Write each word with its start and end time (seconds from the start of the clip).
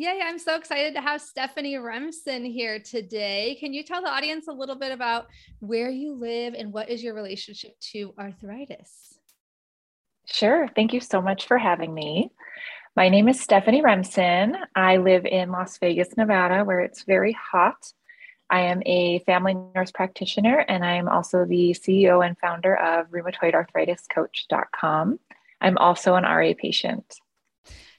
Yay, 0.00 0.20
I'm 0.24 0.38
so 0.38 0.56
excited 0.56 0.94
to 0.94 1.02
have 1.02 1.20
Stephanie 1.20 1.76
Remsen 1.76 2.42
here 2.42 2.78
today. 2.78 3.58
Can 3.60 3.74
you 3.74 3.82
tell 3.82 4.00
the 4.00 4.08
audience 4.08 4.48
a 4.48 4.52
little 4.52 4.76
bit 4.76 4.92
about 4.92 5.26
where 5.58 5.90
you 5.90 6.14
live 6.14 6.54
and 6.54 6.72
what 6.72 6.88
is 6.88 7.02
your 7.02 7.12
relationship 7.12 7.78
to 7.92 8.14
arthritis? 8.18 9.18
Sure. 10.24 10.66
Thank 10.74 10.94
you 10.94 11.00
so 11.00 11.20
much 11.20 11.46
for 11.46 11.58
having 11.58 11.92
me. 11.92 12.32
My 12.96 13.10
name 13.10 13.28
is 13.28 13.42
Stephanie 13.42 13.82
Remsen. 13.82 14.56
I 14.74 14.96
live 14.96 15.26
in 15.26 15.50
Las 15.50 15.76
Vegas, 15.76 16.16
Nevada, 16.16 16.64
where 16.64 16.80
it's 16.80 17.02
very 17.02 17.34
hot. 17.34 17.92
I 18.48 18.60
am 18.60 18.82
a 18.86 19.18
family 19.26 19.54
nurse 19.74 19.90
practitioner 19.90 20.64
and 20.66 20.82
I 20.82 20.94
am 20.94 21.10
also 21.10 21.44
the 21.44 21.76
CEO 21.78 22.26
and 22.26 22.38
founder 22.38 22.74
of 22.74 23.10
rheumatoidarthritiscoach.com. 23.10 25.20
I'm 25.60 25.76
also 25.76 26.14
an 26.14 26.24
RA 26.24 26.54
patient. 26.56 27.16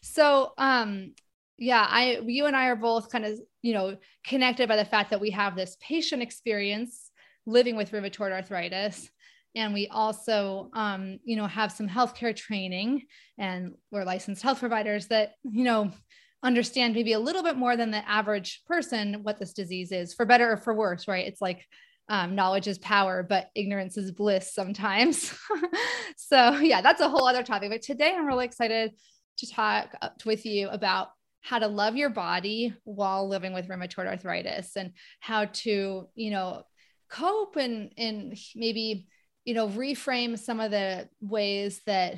So, 0.01 0.53
um, 0.57 1.13
yeah 1.61 1.87
i 1.89 2.19
you 2.25 2.45
and 2.47 2.55
i 2.55 2.67
are 2.67 2.75
both 2.75 3.09
kind 3.09 3.23
of 3.23 3.39
you 3.61 3.73
know 3.73 3.95
connected 4.25 4.67
by 4.67 4.75
the 4.75 4.83
fact 4.83 5.11
that 5.11 5.21
we 5.21 5.29
have 5.29 5.55
this 5.55 5.77
patient 5.79 6.21
experience 6.21 7.11
living 7.45 7.75
with 7.75 7.91
rheumatoid 7.91 8.31
arthritis. 8.31 9.09
And 9.55 9.73
we 9.73 9.87
also 9.89 10.69
um, 10.73 11.19
you 11.25 11.35
know 11.35 11.47
have 11.47 11.71
some 11.71 11.89
healthcare 11.89 12.35
training 12.35 13.03
and 13.37 13.73
we're 13.91 14.05
licensed 14.05 14.41
health 14.41 14.59
providers 14.59 15.07
that 15.07 15.33
you 15.43 15.63
know 15.63 15.91
understand 16.43 16.95
maybe 16.95 17.13
a 17.13 17.19
little 17.19 17.43
bit 17.43 17.57
more 17.57 17.77
than 17.77 17.91
the 17.91 18.09
average 18.09 18.63
person 18.65 19.19
what 19.23 19.39
this 19.39 19.53
disease 19.53 19.91
is 19.91 20.13
for 20.13 20.25
better 20.25 20.53
or 20.53 20.57
for 20.57 20.73
worse 20.73 21.07
right? 21.07 21.27
It's 21.27 21.41
like 21.41 21.65
um, 22.07 22.35
knowledge 22.35 22.67
is 22.67 22.79
power 22.79 23.23
but 23.23 23.49
ignorance 23.55 23.97
is 23.97 24.11
bliss 24.11 24.53
sometimes. 24.53 25.33
So 26.17 26.59
yeah 26.59 26.81
that's 26.81 27.01
a 27.01 27.09
whole 27.09 27.27
other 27.27 27.43
topic. 27.43 27.71
But 27.71 27.81
today 27.81 28.13
i'm 28.17 28.25
really 28.25 28.45
excited 28.45 28.91
to 29.39 29.51
talk 29.51 29.93
with 30.25 30.45
you 30.45 30.69
about 30.69 31.09
how 31.41 31.59
to 31.59 31.67
love 31.67 31.95
your 31.95 32.09
body 32.09 32.73
while 32.83 33.27
living 33.27 33.53
with 33.53 33.67
rheumatoid 33.67 34.07
arthritis 34.07 34.75
and 34.75 34.93
how 35.19 35.45
to, 35.45 36.07
you 36.15 36.31
know, 36.31 36.63
cope 37.09 37.55
and 37.57 37.91
and 37.97 38.37
maybe, 38.55 39.07
you 39.43 39.53
know, 39.53 39.67
reframe 39.67 40.37
some 40.37 40.59
of 40.59 40.71
the 40.71 41.09
ways 41.19 41.81
that 41.85 42.17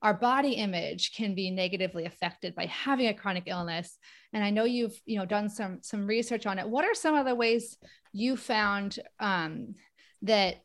our 0.00 0.14
body 0.14 0.54
image 0.54 1.14
can 1.14 1.34
be 1.34 1.50
negatively 1.50 2.06
affected 2.06 2.54
by 2.54 2.66
having 2.66 3.06
a 3.06 3.14
chronic 3.14 3.44
illness. 3.46 3.98
And 4.32 4.42
i 4.42 4.50
know 4.50 4.64
you've 4.64 4.98
you 5.04 5.18
know 5.18 5.26
done 5.26 5.48
some 5.48 5.78
some 5.82 6.06
research 6.06 6.46
on 6.46 6.58
it. 6.58 6.68
What 6.68 6.84
are 6.84 6.94
some 6.94 7.14
of 7.14 7.26
the 7.26 7.34
ways 7.34 7.76
you 8.12 8.36
found 8.36 8.98
um, 9.20 9.74
that 10.22 10.56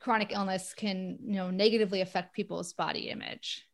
chronic 0.00 0.32
illness 0.32 0.74
can 0.74 1.18
you 1.24 1.36
know 1.36 1.50
negatively 1.50 2.02
affect 2.02 2.36
people's 2.36 2.74
body 2.74 3.08
image? 3.08 3.66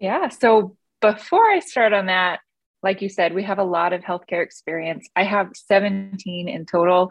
Yeah 0.00 0.28
so 0.28 0.76
before 1.00 1.48
I 1.48 1.60
start 1.60 1.92
on 1.92 2.06
that, 2.06 2.40
like 2.82 3.02
you 3.02 3.08
said, 3.08 3.34
we 3.34 3.42
have 3.42 3.58
a 3.58 3.64
lot 3.64 3.92
of 3.92 4.02
healthcare 4.02 4.42
experience. 4.42 5.08
I 5.16 5.24
have 5.24 5.50
17 5.54 6.48
in 6.48 6.66
total. 6.66 7.10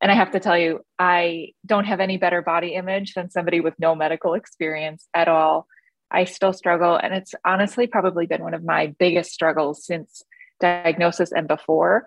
And 0.00 0.10
I 0.10 0.16
have 0.16 0.32
to 0.32 0.40
tell 0.40 0.58
you, 0.58 0.80
I 0.98 1.52
don't 1.64 1.86
have 1.86 2.00
any 2.00 2.18
better 2.18 2.42
body 2.42 2.74
image 2.74 3.14
than 3.14 3.30
somebody 3.30 3.60
with 3.60 3.74
no 3.78 3.94
medical 3.94 4.34
experience 4.34 5.08
at 5.14 5.28
all. 5.28 5.66
I 6.10 6.24
still 6.24 6.52
struggle. 6.52 6.96
And 6.96 7.14
it's 7.14 7.34
honestly 7.44 7.86
probably 7.86 8.26
been 8.26 8.42
one 8.42 8.54
of 8.54 8.64
my 8.64 8.94
biggest 8.98 9.32
struggles 9.32 9.86
since 9.86 10.22
diagnosis 10.60 11.32
and 11.32 11.48
before. 11.48 12.06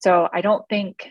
So 0.00 0.28
I 0.32 0.40
don't 0.40 0.66
think, 0.68 1.08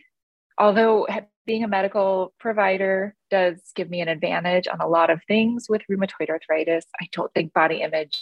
although 0.58 1.08
being 1.46 1.64
a 1.64 1.68
medical 1.68 2.34
provider 2.40 3.16
does 3.30 3.62
give 3.76 3.90
me 3.90 4.02
an 4.02 4.08
advantage 4.08 4.68
on 4.68 4.82
a 4.82 4.88
lot 4.88 5.10
of 5.10 5.22
things 5.28 5.68
with 5.70 5.82
rheumatoid 5.90 6.30
arthritis, 6.30 6.86
I 7.02 7.08
don't 7.12 7.32
think 7.34 7.54
body 7.54 7.82
image 7.82 8.18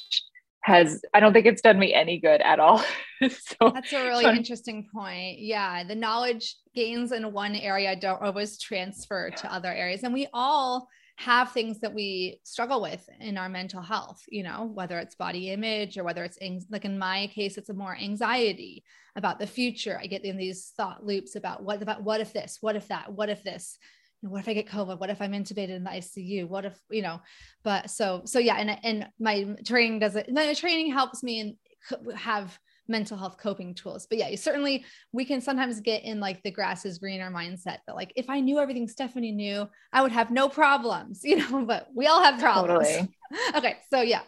has 0.61 1.01
I 1.13 1.19
don't 1.19 1.33
think 1.33 1.45
it's 1.45 1.61
done 1.61 1.79
me 1.79 1.93
any 1.93 2.19
good 2.19 2.41
at 2.41 2.59
all. 2.59 2.83
so 3.21 3.71
that's 3.73 3.93
a 3.93 4.03
really 4.03 4.23
so, 4.23 4.31
interesting 4.31 4.87
point. 4.93 5.39
Yeah, 5.39 5.83
the 5.83 5.95
knowledge 5.95 6.55
gains 6.75 7.11
in 7.11 7.31
one 7.31 7.55
area 7.55 7.95
don't 7.95 8.21
always 8.21 8.59
transfer 8.59 9.29
to 9.29 9.53
other 9.53 9.71
areas, 9.71 10.03
and 10.03 10.13
we 10.13 10.27
all 10.33 10.87
have 11.17 11.51
things 11.51 11.81
that 11.81 11.93
we 11.93 12.39
struggle 12.45 12.81
with 12.81 13.07
in 13.19 13.37
our 13.37 13.49
mental 13.49 13.81
health. 13.81 14.21
You 14.29 14.43
know, 14.43 14.69
whether 14.73 14.99
it's 14.99 15.15
body 15.15 15.51
image 15.51 15.97
or 15.97 16.03
whether 16.03 16.23
it's 16.23 16.39
like 16.69 16.85
in 16.85 16.99
my 16.99 17.27
case, 17.27 17.57
it's 17.57 17.69
a 17.69 17.73
more 17.73 17.95
anxiety 17.95 18.83
about 19.15 19.39
the 19.39 19.47
future. 19.47 19.99
I 20.01 20.07
get 20.07 20.23
in 20.23 20.37
these 20.37 20.71
thought 20.77 21.05
loops 21.05 21.35
about 21.35 21.63
what 21.63 21.81
about 21.81 22.03
what 22.03 22.21
if 22.21 22.31
this, 22.33 22.57
what 22.61 22.75
if 22.75 22.87
that, 22.87 23.11
what 23.11 23.29
if 23.29 23.43
this 23.43 23.77
what 24.21 24.39
if 24.39 24.49
I 24.49 24.53
get 24.53 24.67
COVID? 24.67 24.99
What 24.99 25.09
if 25.09 25.21
I'm 25.21 25.31
intubated 25.31 25.69
in 25.69 25.83
the 25.83 25.89
ICU? 25.91 26.47
What 26.47 26.65
if, 26.65 26.77
you 26.89 27.01
know, 27.01 27.21
but 27.63 27.89
so, 27.89 28.21
so 28.25 28.39
yeah. 28.39 28.55
And, 28.57 28.77
and 28.83 29.07
my 29.19 29.55
training 29.65 29.99
does 29.99 30.15
it, 30.15 30.31
my 30.31 30.53
training 30.53 30.91
helps 30.91 31.23
me 31.23 31.39
and 31.39 32.17
have 32.17 32.57
mental 32.89 33.17
health 33.17 33.37
coping 33.37 33.73
tools. 33.73 34.07
But 34.09 34.17
yeah, 34.17 34.27
you 34.27 34.37
certainly 34.37 34.83
we 35.13 35.23
can 35.23 35.39
sometimes 35.39 35.79
get 35.79 36.03
in 36.03 36.19
like 36.19 36.43
the 36.43 36.51
grass 36.51 36.85
is 36.85 36.97
greener 36.97 37.31
mindset 37.31 37.77
that 37.87 37.95
like, 37.95 38.11
if 38.15 38.29
I 38.29 38.41
knew 38.41 38.59
everything 38.59 38.87
Stephanie 38.87 39.31
knew, 39.31 39.69
I 39.93 40.01
would 40.01 40.11
have 40.11 40.31
no 40.31 40.49
problems, 40.49 41.21
you 41.23 41.37
know, 41.37 41.63
but 41.65 41.87
we 41.93 42.07
all 42.07 42.23
have 42.23 42.39
problems. 42.39 42.87
Totally. 42.87 43.09
okay. 43.55 43.77
So 43.89 44.01
yeah. 44.01 44.21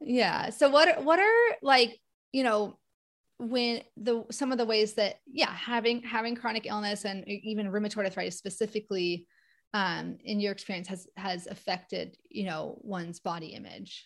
Yeah. 0.00 0.50
So 0.50 0.68
what, 0.68 1.04
what 1.04 1.18
are 1.18 1.56
like, 1.62 1.98
you 2.32 2.42
know, 2.42 2.78
when 3.38 3.82
the 3.96 4.24
some 4.30 4.52
of 4.52 4.58
the 4.58 4.64
ways 4.64 4.94
that 4.94 5.20
yeah 5.26 5.52
having 5.52 6.02
having 6.02 6.34
chronic 6.34 6.66
illness 6.66 7.04
and 7.04 7.26
even 7.28 7.70
rheumatoid 7.70 8.04
arthritis 8.04 8.36
specifically 8.36 9.26
um, 9.74 10.18
in 10.24 10.40
your 10.40 10.52
experience 10.52 10.88
has 10.88 11.06
has 11.16 11.46
affected 11.46 12.16
you 12.30 12.44
know 12.44 12.78
one's 12.82 13.20
body 13.20 13.48
image 13.48 14.04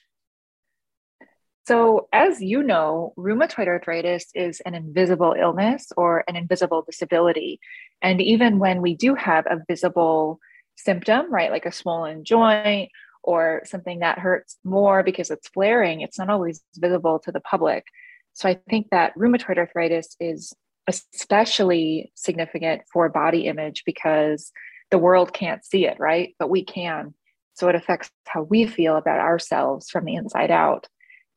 so 1.67 2.09
as 2.13 2.43
you 2.43 2.63
know 2.63 3.15
rheumatoid 3.17 3.69
arthritis 3.69 4.27
is 4.35 4.61
an 4.61 4.75
invisible 4.75 5.35
illness 5.39 5.93
or 5.97 6.25
an 6.29 6.37
invisible 6.37 6.83
disability 6.83 7.59
and 8.03 8.21
even 8.21 8.59
when 8.59 8.83
we 8.83 8.95
do 8.95 9.15
have 9.15 9.47
a 9.47 9.63
visible 9.67 10.39
symptom 10.77 11.33
right 11.33 11.51
like 11.51 11.65
a 11.65 11.73
swollen 11.73 12.25
joint 12.25 12.91
or 13.23 13.63
something 13.65 14.01
that 14.01 14.19
hurts 14.19 14.59
more 14.65 15.03
because 15.03 15.31
it's 15.31 15.49
flaring, 15.49 16.01
it's 16.01 16.19
not 16.19 16.31
always 16.31 16.63
visible 16.77 17.21
to 17.21 17.33
the 17.33 17.41
public. 17.41 17.87
So 18.35 18.49
I 18.49 18.61
think 18.69 18.89
that 18.91 19.17
rheumatoid 19.17 19.59
arthritis 19.59 20.17
is 20.21 20.55
especially 20.89 22.13
significant 22.15 22.83
for 22.93 23.09
body 23.09 23.47
image 23.47 23.85
because 23.87 24.53
the 24.91 24.99
world 24.99 25.33
can't 25.33 25.65
see 25.65 25.87
it, 25.87 25.99
right? 25.99 26.35
But 26.39 26.51
we 26.51 26.65
can. 26.65 27.15
So 27.55 27.69
it 27.69 27.75
affects 27.75 28.11
how 28.27 28.43
we 28.43 28.67
feel 28.67 28.97
about 28.97 29.21
ourselves 29.21 29.91
from 29.91 30.05
the 30.05 30.15
inside 30.15 30.51
out. 30.51 30.89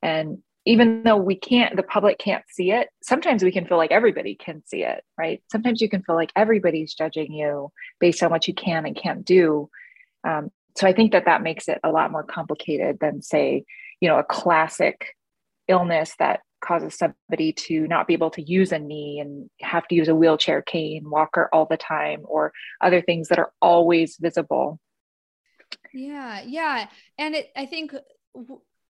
And 0.02 0.38
even 0.64 1.04
though 1.04 1.16
we 1.16 1.36
can't, 1.36 1.76
the 1.76 1.82
public 1.82 2.18
can't 2.18 2.44
see 2.50 2.72
it, 2.72 2.88
sometimes 3.02 3.44
we 3.44 3.52
can 3.52 3.66
feel 3.66 3.76
like 3.76 3.92
everybody 3.92 4.34
can 4.34 4.62
see 4.66 4.82
it, 4.82 5.04
right? 5.16 5.40
Sometimes 5.50 5.80
you 5.80 5.88
can 5.88 6.02
feel 6.02 6.16
like 6.16 6.32
everybody's 6.34 6.94
judging 6.94 7.32
you 7.32 7.70
based 8.00 8.22
on 8.22 8.30
what 8.30 8.48
you 8.48 8.54
can 8.54 8.84
and 8.84 8.96
can't 8.96 9.24
do. 9.24 9.70
Um, 10.26 10.50
so 10.76 10.86
I 10.86 10.92
think 10.92 11.12
that 11.12 11.26
that 11.26 11.42
makes 11.42 11.68
it 11.68 11.78
a 11.84 11.90
lot 11.90 12.10
more 12.10 12.24
complicated 12.24 12.98
than, 13.00 13.22
say, 13.22 13.64
you 14.00 14.08
know, 14.08 14.18
a 14.18 14.24
classic 14.24 15.14
illness 15.68 16.14
that 16.18 16.40
causes 16.60 16.96
somebody 16.96 17.52
to 17.52 17.86
not 17.86 18.06
be 18.06 18.14
able 18.14 18.30
to 18.30 18.42
use 18.42 18.72
a 18.72 18.78
knee 18.78 19.20
and 19.20 19.48
have 19.60 19.86
to 19.88 19.94
use 19.94 20.08
a 20.08 20.14
wheelchair 20.14 20.62
cane 20.62 21.08
walker 21.08 21.48
all 21.52 21.66
the 21.66 21.76
time 21.76 22.22
or 22.24 22.52
other 22.80 23.00
things 23.00 23.28
that 23.28 23.38
are 23.38 23.52
always 23.60 24.16
visible 24.16 24.80
yeah 25.92 26.40
yeah 26.44 26.88
and 27.18 27.34
it 27.34 27.50
i 27.56 27.66
think 27.66 27.94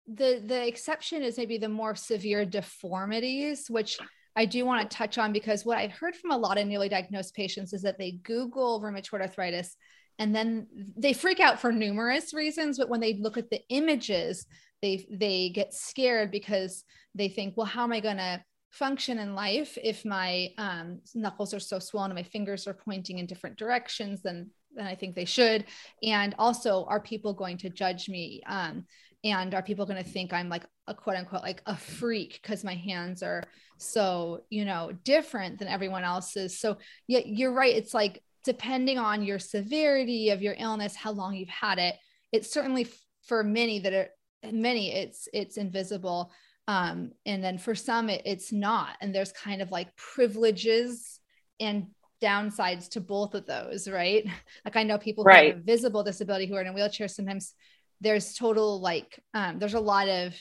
the 0.07 0.43
the 0.45 0.67
exception 0.67 1.23
is 1.23 1.37
maybe 1.37 1.59
the 1.59 1.69
more 1.69 1.95
severe 1.95 2.45
deformities 2.45 3.69
which 3.69 3.99
I 4.37 4.45
do 4.45 4.65
want 4.65 4.89
to 4.89 4.97
touch 4.97 5.19
on 5.19 5.33
because 5.33 5.65
what 5.65 5.79
I've 5.79 5.91
heard 5.91 6.15
from 6.15 6.31
a 6.31 6.37
lot 6.37 6.57
of 6.57 6.67
newly 6.67 6.89
diagnosed 6.89 7.35
patients 7.35 7.73
is 7.73 7.83
that 7.83 7.99
they 7.99 8.13
Google 8.13 8.81
rheumatoid 8.81 9.21
arthritis 9.21 9.77
and 10.19 10.35
then 10.35 10.67
they 10.97 11.13
freak 11.13 11.41
out 11.41 11.61
for 11.61 11.73
numerous 11.73 12.33
reasons. 12.35 12.79
But 12.79 12.89
when 12.89 13.01
they 13.01 13.15
look 13.15 13.39
at 13.39 13.51
the 13.51 13.63
images, 13.71 14.47
they 14.83 15.07
they 15.11 15.51
get 15.51 15.75
scared 15.75 16.31
because 16.31 16.85
they 17.15 17.29
think, 17.29 17.57
well, 17.57 17.67
how 17.67 17.85
am 17.85 17.93
I 17.93 18.01
going 18.01 18.17
to 18.17 18.43
function 18.71 19.19
in 19.19 19.35
life 19.35 19.77
if 19.83 20.05
my 20.05 20.49
um, 20.57 21.01
knuckles 21.15 21.53
are 21.53 21.61
so 21.61 21.79
swollen 21.79 22.11
and 22.11 22.19
my 22.19 22.23
fingers 22.23 22.67
are 22.67 22.75
pointing 22.75 23.19
in 23.19 23.27
different 23.27 23.59
directions 23.59 24.23
than 24.23 24.51
than 24.75 24.87
I 24.87 24.95
think 24.95 25.15
they 25.15 25.25
should? 25.25 25.65
And 26.03 26.35
also, 26.39 26.85
are 26.87 27.01
people 27.01 27.35
going 27.35 27.59
to 27.59 27.71
judge 27.71 28.09
me? 28.09 28.43
Um, 28.47 28.85
and 29.23 29.53
are 29.55 29.63
people 29.63 29.85
going 29.85 30.03
to 30.03 30.09
think 30.09 30.33
I'm 30.33 30.49
like 30.49 30.65
a 30.87 30.95
quote 30.95 31.17
unquote 31.17 31.43
like 31.43 31.63
a 31.67 31.77
freak 31.77 32.41
because 32.43 32.65
my 32.65 32.75
hands 32.75 33.23
are 33.23 33.45
so 33.77 34.45
you 34.51 34.65
know 34.65 34.93
different 35.05 35.59
than 35.59 35.69
everyone 35.69 36.05
else's? 36.05 36.59
So 36.59 36.79
yeah, 37.07 37.21
you're 37.25 37.53
right. 37.53 37.75
It's 37.75 37.95
like 37.95 38.23
depending 38.45 38.99
on 38.99 39.23
your 39.23 39.39
severity 39.39 40.31
of 40.31 40.41
your 40.41 40.55
illness, 40.59 40.97
how 40.97 41.13
long 41.13 41.35
you've 41.35 41.49
had 41.49 41.79
it. 41.79 41.97
It's 42.33 42.53
certainly 42.53 42.89
for 43.27 43.45
many 43.45 43.81
that 43.81 43.93
are 43.93 44.09
many 44.45 44.93
it's 44.93 45.29
it's 45.33 45.57
invisible 45.57 46.33
um, 46.69 47.11
and 47.27 47.43
then 47.43 47.59
for 47.59 47.75
some 47.75 48.09
it, 48.09 48.23
it's 48.25 48.53
not 48.53 48.97
and 49.01 49.15
there's 49.15 49.33
kind 49.33 49.61
of 49.61 49.71
like 49.71 49.95
privileges 49.97 51.21
and 51.59 51.87
downsides 52.23 52.89
to 52.91 53.01
both 53.01 53.35
of 53.35 53.47
those 53.47 53.89
right 53.89 54.27
like 54.65 54.77
i 54.77 54.83
know 54.83 54.99
people 54.99 55.25
who 55.25 55.29
right. 55.29 55.55
have 55.55 55.65
visible 55.65 56.03
disability 56.03 56.47
who 56.47 56.55
are 56.55 56.61
in 56.61 56.69
a 56.69 56.73
wheelchair 56.73 57.09
sometimes 57.09 57.55
there's 58.01 58.35
total 58.35 58.81
like 58.81 59.21
um, 59.35 59.59
there's 59.59 59.75
a 59.75 59.81
lot 59.81 60.09
of 60.09 60.35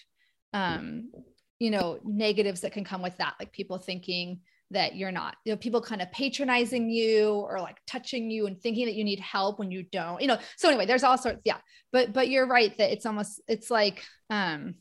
um, 0.54 1.12
you 1.60 1.72
know 1.72 2.00
negatives 2.04 2.62
that 2.62 2.72
can 2.72 2.84
come 2.84 3.02
with 3.02 3.18
that 3.18 3.36
like 3.40 3.52
people 3.52 3.78
thinking 3.78 4.40
that 4.72 4.96
you're 4.96 5.12
not 5.12 5.36
you 5.46 5.52
know 5.52 5.58
people 5.58 5.82
kind 5.82 6.02
of 6.02 6.12
patronizing 6.12 6.90
you 6.90 7.30
or 7.30 7.60
like 7.60 7.78
touching 7.88 8.30
you 8.30 8.46
and 8.46 8.62
thinking 8.62 8.86
that 8.86 8.96
you 8.96 9.04
need 9.04 9.20
help 9.20 9.60
when 9.60 9.72
you 9.72 9.84
don't 9.92 10.22
you 10.22 10.28
know? 10.28 10.38
So 10.58 10.68
anyway 10.70 10.86
there's 10.86 11.04
all 11.04 11.18
sorts 11.18 11.42
yeah. 11.44 11.58
But 11.92 12.14
but 12.14 12.30
you're 12.30 12.48
right 12.48 12.78
that 12.78 12.92
it's 12.92 13.06
almost 13.06 13.42
it's 13.48 13.72
like 13.72 14.04
um 14.30 14.76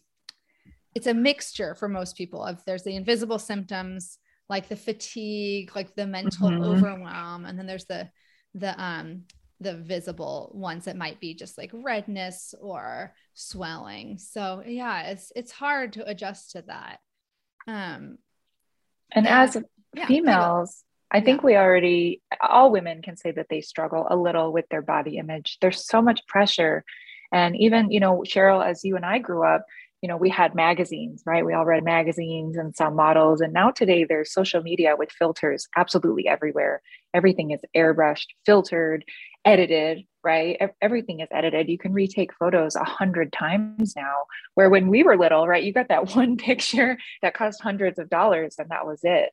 it's 0.95 1.07
a 1.07 1.15
mixture 1.15 1.75
for 1.75 1.89
most 1.89 2.17
people 2.17 2.43
of 2.43 2.63
there's 2.65 2.83
the 2.83 2.97
invisible 2.97 3.39
symptoms 3.39 4.19
like 4.49 4.69
the 4.69 4.77
fatigue 4.77 5.71
like 5.75 5.95
the 5.95 6.07
mental 6.07 6.51
mm-hmm. 6.51 6.65
overwhelm 6.65 7.45
and 7.45 7.59
then 7.59 7.67
there's 7.67 7.85
the 7.87 8.09
the 8.55 8.81
um 8.83 9.23
the 9.61 9.75
visible 9.75 10.51
ones 10.55 10.85
that 10.85 10.97
might 10.97 11.21
be 11.21 11.35
just 11.35 11.59
like 11.59 11.71
redness 11.73 12.55
or 12.61 13.15
swelling. 13.35 14.19
So 14.19 14.63
yeah 14.67 15.09
it's 15.11 15.33
it's 15.35 15.53
hard 15.53 15.95
to 15.95 16.09
adjust 16.09 16.53
to 16.53 16.63
that. 16.67 16.99
Um 17.67 18.19
and 19.11 19.27
as 19.27 19.57
yeah, 19.99 20.07
females 20.07 20.85
I 21.11 21.21
think 21.21 21.41
yeah. 21.41 21.47
we 21.47 21.57
already, 21.57 22.23
all 22.47 22.71
women 22.71 23.01
can 23.03 23.17
say 23.17 23.31
that 23.33 23.47
they 23.49 23.61
struggle 23.61 24.07
a 24.11 24.17
little 24.17 24.53
with 24.53 24.69
their 24.71 24.83
body 24.83 25.17
image. 25.17 25.59
There's 25.61 25.87
so 25.87 26.03
much 26.03 26.27
pressure. 26.27 26.85
And 27.33 27.57
even, 27.57 27.91
you 27.91 28.01
know, 28.01 28.23
Cheryl, 28.27 28.65
as 28.65 28.85
you 28.85 28.97
and 28.97 29.07
I 29.07 29.19
grew 29.19 29.45
up, 29.45 29.65
you 30.03 30.09
know, 30.09 30.17
we 30.17 30.29
had 30.29 30.55
magazines, 30.55 31.23
right? 31.27 31.45
We 31.45 31.55
all 31.55 31.65
read 31.65 31.83
magazines 31.83 32.57
and 32.57 32.77
saw 32.77 32.91
models. 32.91 33.41
And 33.41 33.53
now 33.53 33.71
today 33.71 34.05
there's 34.05 34.33
social 34.33 34.63
media 34.63 34.95
with 34.97 35.11
filters 35.11 35.67
absolutely 35.77 36.29
everywhere. 36.29 36.83
Everything 37.15 37.51
is 37.51 37.61
airbrushed, 37.75 38.27
filtered, 38.47 39.05
edited, 39.45 40.05
right? 40.23 40.61
Everything 40.81 41.21
is 41.21 41.29
edited. 41.33 41.69
You 41.69 41.79
can 41.79 41.95
retake 41.95 42.33
photos 42.35 42.77
a 42.77 42.85
hundred 42.85 43.33
times 43.33 43.95
now. 43.97 44.15
Where 44.55 44.71
when 44.71 44.89
we 44.89 45.03
were 45.03 45.17
little, 45.17 45.49
right, 45.49 45.65
you 45.65 45.73
got 45.73 45.89
that 45.89 46.15
one 46.15 46.37
picture 46.37 46.99
that 47.23 47.35
cost 47.35 47.63
hundreds 47.63 47.99
of 47.99 48.11
dollars 48.11 48.57
and 48.59 48.69
that 48.69 48.87
was 48.87 49.01
it. 49.03 49.31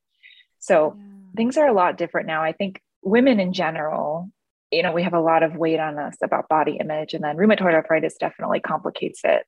So 0.65 0.95
yeah. 0.97 1.03
things 1.35 1.57
are 1.57 1.67
a 1.67 1.73
lot 1.73 1.97
different 1.97 2.27
now. 2.27 2.43
I 2.43 2.51
think 2.51 2.81
women 3.03 3.39
in 3.39 3.53
general, 3.53 4.31
you 4.71 4.81
know, 4.81 4.91
we 4.91 5.03
have 5.03 5.13
a 5.13 5.19
lot 5.19 5.43
of 5.43 5.55
weight 5.55 5.79
on 5.79 5.99
us 5.99 6.17
about 6.23 6.49
body 6.49 6.77
image, 6.79 7.13
and 7.13 7.23
then 7.23 7.37
rheumatoid 7.37 7.73
arthritis 7.73 8.15
definitely 8.19 8.59
complicates 8.59 9.21
it. 9.23 9.45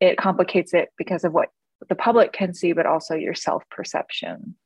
It 0.00 0.16
complicates 0.16 0.72
it 0.72 0.90
because 0.96 1.24
of 1.24 1.32
what 1.32 1.48
the 1.88 1.96
public 1.96 2.32
can 2.32 2.54
see, 2.54 2.72
but 2.72 2.86
also 2.86 3.14
your 3.14 3.34
self 3.34 3.64
perception. 3.70 4.56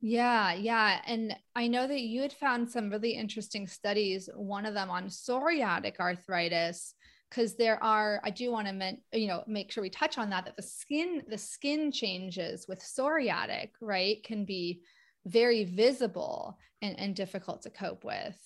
Yeah, 0.00 0.52
yeah. 0.52 1.00
And 1.06 1.34
I 1.56 1.66
know 1.66 1.88
that 1.88 2.00
you 2.00 2.22
had 2.22 2.32
found 2.32 2.70
some 2.70 2.90
really 2.90 3.12
interesting 3.12 3.66
studies, 3.66 4.28
one 4.34 4.64
of 4.64 4.74
them 4.74 4.90
on 4.90 5.06
psoriatic 5.06 5.98
arthritis, 5.98 6.94
because 7.28 7.56
there 7.56 7.82
are, 7.82 8.20
I 8.22 8.30
do 8.30 8.52
want 8.52 8.68
to, 8.68 8.72
men, 8.72 8.98
you 9.12 9.26
know, 9.26 9.42
make 9.48 9.72
sure 9.72 9.82
we 9.82 9.90
touch 9.90 10.18
on 10.18 10.30
that, 10.30 10.44
that 10.44 10.56
the 10.56 10.62
skin, 10.62 11.22
the 11.28 11.38
skin 11.38 11.90
changes 11.90 12.66
with 12.68 12.78
psoriatic, 12.78 13.70
right, 13.80 14.22
can 14.22 14.44
be 14.44 14.82
very 15.26 15.64
visible 15.64 16.56
and, 16.80 16.98
and 16.98 17.14
difficult 17.14 17.62
to 17.62 17.70
cope 17.70 18.04
with. 18.04 18.38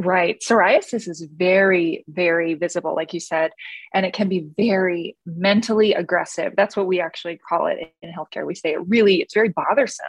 Right. 0.00 0.40
Psoriasis 0.40 1.08
is 1.08 1.26
very, 1.36 2.04
very 2.06 2.54
visible, 2.54 2.94
like 2.94 3.12
you 3.12 3.18
said, 3.18 3.50
and 3.92 4.06
it 4.06 4.12
can 4.12 4.28
be 4.28 4.46
very 4.56 5.16
mentally 5.26 5.92
aggressive. 5.92 6.54
That's 6.56 6.76
what 6.76 6.86
we 6.86 7.00
actually 7.00 7.36
call 7.36 7.66
it 7.66 7.92
in 8.00 8.12
healthcare. 8.12 8.46
We 8.46 8.54
say 8.54 8.74
it 8.74 8.86
really, 8.86 9.16
it's 9.16 9.34
very 9.34 9.48
bothersome, 9.48 10.06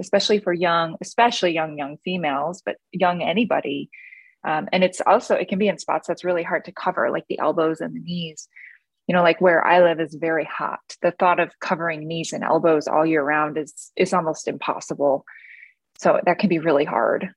especially 0.00 0.40
for 0.40 0.52
young, 0.52 0.96
especially 1.00 1.52
young, 1.52 1.78
young 1.78 1.98
females, 2.04 2.62
but 2.66 2.78
young 2.90 3.22
anybody. 3.22 3.90
Um, 4.44 4.68
and 4.72 4.82
it's 4.82 5.00
also, 5.00 5.36
it 5.36 5.48
can 5.48 5.60
be 5.60 5.68
in 5.68 5.78
spots 5.78 6.08
that's 6.08 6.24
really 6.24 6.42
hard 6.42 6.64
to 6.64 6.72
cover, 6.72 7.08
like 7.10 7.26
the 7.28 7.38
elbows 7.38 7.80
and 7.80 7.94
the 7.94 8.00
knees 8.00 8.48
you 9.08 9.14
know 9.14 9.22
like 9.22 9.40
where 9.40 9.66
i 9.66 9.82
live 9.82 9.98
is 9.98 10.14
very 10.14 10.44
hot. 10.44 10.80
The 11.02 11.12
thought 11.18 11.40
of 11.40 11.58
covering 11.58 12.06
knees 12.06 12.32
and 12.32 12.44
elbows 12.44 12.86
all 12.86 13.04
year 13.04 13.24
round 13.24 13.58
is 13.58 13.90
is 13.96 14.12
almost 14.12 14.46
impossible. 14.46 15.24
So 15.98 16.20
that 16.24 16.38
can 16.38 16.48
be 16.48 16.60
really 16.60 16.84
hard. 16.84 17.30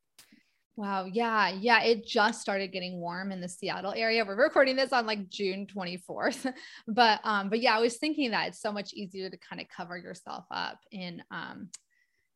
Wow. 0.75 1.05
Yeah. 1.05 1.49
Yeah. 1.49 1.81
It 1.83 2.05
just 2.05 2.41
started 2.41 2.71
getting 2.71 2.99
warm 2.99 3.31
in 3.31 3.41
the 3.41 3.49
seattle 3.49 3.93
area. 3.95 4.23
We're 4.23 4.35
recording 4.35 4.75
this 4.75 4.93
on 4.93 5.05
like 5.05 5.29
june 5.29 5.65
24th 5.65 6.53
but 6.87 7.19
um 7.23 7.49
but 7.49 7.61
yeah 7.61 7.75
i 7.75 7.79
was 7.79 7.97
thinking 7.97 8.31
that 8.31 8.49
it's 8.49 8.61
so 8.61 8.71
much 8.71 8.93
easier 8.93 9.29
to 9.29 9.37
kind 9.37 9.61
of 9.61 9.67
cover 9.75 9.97
yourself 9.97 10.45
up 10.51 10.79
in 10.91 11.23
um 11.31 11.69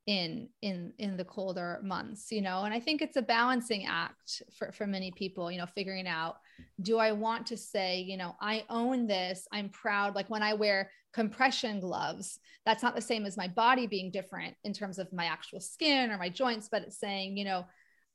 in 0.07 0.47
in 0.61 0.93
in 0.99 1.17
the 1.17 1.25
colder 1.25 1.79
months 1.83 2.31
you 2.31 2.41
know? 2.41 2.63
And 2.63 2.73
i 2.73 2.79
think 2.79 3.01
it's 3.01 3.17
a 3.17 3.21
balancing 3.21 3.85
act 3.85 4.43
for 4.57 4.71
for 4.71 4.85
many 4.85 5.11
people 5.11 5.51
you 5.51 5.57
know 5.57 5.65
figuring 5.65 6.07
out 6.07 6.37
do 6.81 6.97
i 6.99 7.11
want 7.11 7.47
to 7.47 7.57
say 7.57 8.01
you 8.01 8.15
know 8.15 8.35
i 8.39 8.63
own 8.69 9.07
this 9.07 9.47
i'm 9.51 9.69
proud 9.69 10.15
like 10.15 10.29
when 10.29 10.43
i 10.43 10.53
wear 10.53 10.91
compression 11.13 11.79
gloves 11.79 12.39
that's 12.65 12.83
not 12.83 12.95
the 12.95 13.01
same 13.01 13.25
as 13.25 13.37
my 13.37 13.47
body 13.47 13.87
being 13.87 14.11
different 14.11 14.53
in 14.63 14.73
terms 14.73 14.99
of 14.99 15.11
my 15.11 15.25
actual 15.25 15.59
skin 15.59 16.11
or 16.11 16.17
my 16.17 16.29
joints 16.29 16.69
but 16.69 16.83
it's 16.83 16.99
saying 16.99 17.35
you 17.35 17.45
know 17.45 17.65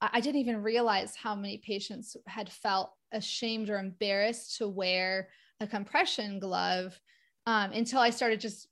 i, 0.00 0.10
I 0.14 0.20
didn't 0.20 0.40
even 0.40 0.62
realize 0.62 1.16
how 1.16 1.34
many 1.34 1.58
patients 1.58 2.16
had 2.26 2.50
felt 2.52 2.92
ashamed 3.12 3.68
or 3.68 3.78
embarrassed 3.78 4.58
to 4.58 4.68
wear 4.68 5.28
a 5.60 5.66
compression 5.66 6.38
glove 6.38 6.98
um, 7.46 7.72
until 7.72 8.00
I 8.00 8.10
started 8.10 8.40
just 8.40 8.68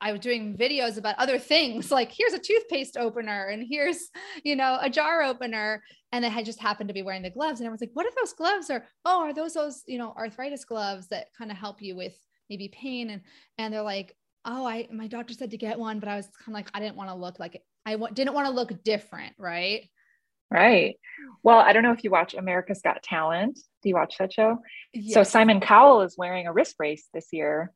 I 0.00 0.12
was 0.12 0.20
doing 0.20 0.56
videos 0.56 0.98
about 0.98 1.16
other 1.18 1.38
things 1.38 1.90
like 1.90 2.10
here's 2.10 2.32
a 2.32 2.38
toothpaste 2.38 2.96
opener 2.96 3.46
and 3.46 3.64
here's 3.68 4.08
you 4.44 4.56
know 4.56 4.78
a 4.80 4.90
jar 4.90 5.22
opener 5.22 5.82
and 6.12 6.24
I 6.26 6.28
had 6.28 6.44
just 6.44 6.60
happened 6.60 6.88
to 6.88 6.94
be 6.94 7.02
wearing 7.02 7.22
the 7.22 7.30
gloves 7.30 7.60
and 7.60 7.68
I 7.68 7.72
was 7.72 7.80
like 7.80 7.90
what 7.94 8.06
are 8.06 8.12
those 8.20 8.32
gloves 8.32 8.70
or 8.70 8.84
oh 9.04 9.20
are 9.22 9.34
those 9.34 9.54
those 9.54 9.82
you 9.86 9.98
know 9.98 10.12
arthritis 10.16 10.64
gloves 10.64 11.08
that 11.08 11.28
kind 11.36 11.50
of 11.50 11.56
help 11.56 11.80
you 11.82 11.96
with 11.96 12.14
maybe 12.50 12.68
pain 12.68 13.10
and 13.10 13.22
and 13.58 13.72
they're 13.72 13.82
like 13.82 14.16
oh 14.44 14.66
I 14.66 14.88
my 14.92 15.06
doctor 15.06 15.34
said 15.34 15.52
to 15.52 15.56
get 15.56 15.78
one 15.78 16.00
but 16.00 16.08
I 16.08 16.16
was 16.16 16.26
kind 16.26 16.48
of 16.48 16.54
like 16.54 16.70
I 16.74 16.80
didn't 16.80 16.96
want 16.96 17.10
to 17.10 17.16
look 17.16 17.38
like 17.38 17.62
I 17.86 17.92
w- 17.92 18.12
didn't 18.12 18.34
want 18.34 18.46
to 18.48 18.52
look 18.52 18.82
different 18.84 19.34
right 19.38 19.88
Right. 20.52 20.98
Well, 21.42 21.58
I 21.58 21.72
don't 21.72 21.82
know 21.82 21.92
if 21.92 22.04
you 22.04 22.10
watch 22.10 22.34
America's 22.34 22.82
Got 22.82 23.02
Talent. 23.02 23.58
Do 23.82 23.88
you 23.88 23.94
watch 23.94 24.18
that 24.18 24.34
show? 24.34 24.58
Yes. 24.92 25.14
So 25.14 25.22
Simon 25.22 25.60
Cowell 25.60 26.02
is 26.02 26.18
wearing 26.18 26.46
a 26.46 26.52
wrist 26.52 26.76
brace 26.76 27.08
this 27.14 27.28
year. 27.32 27.72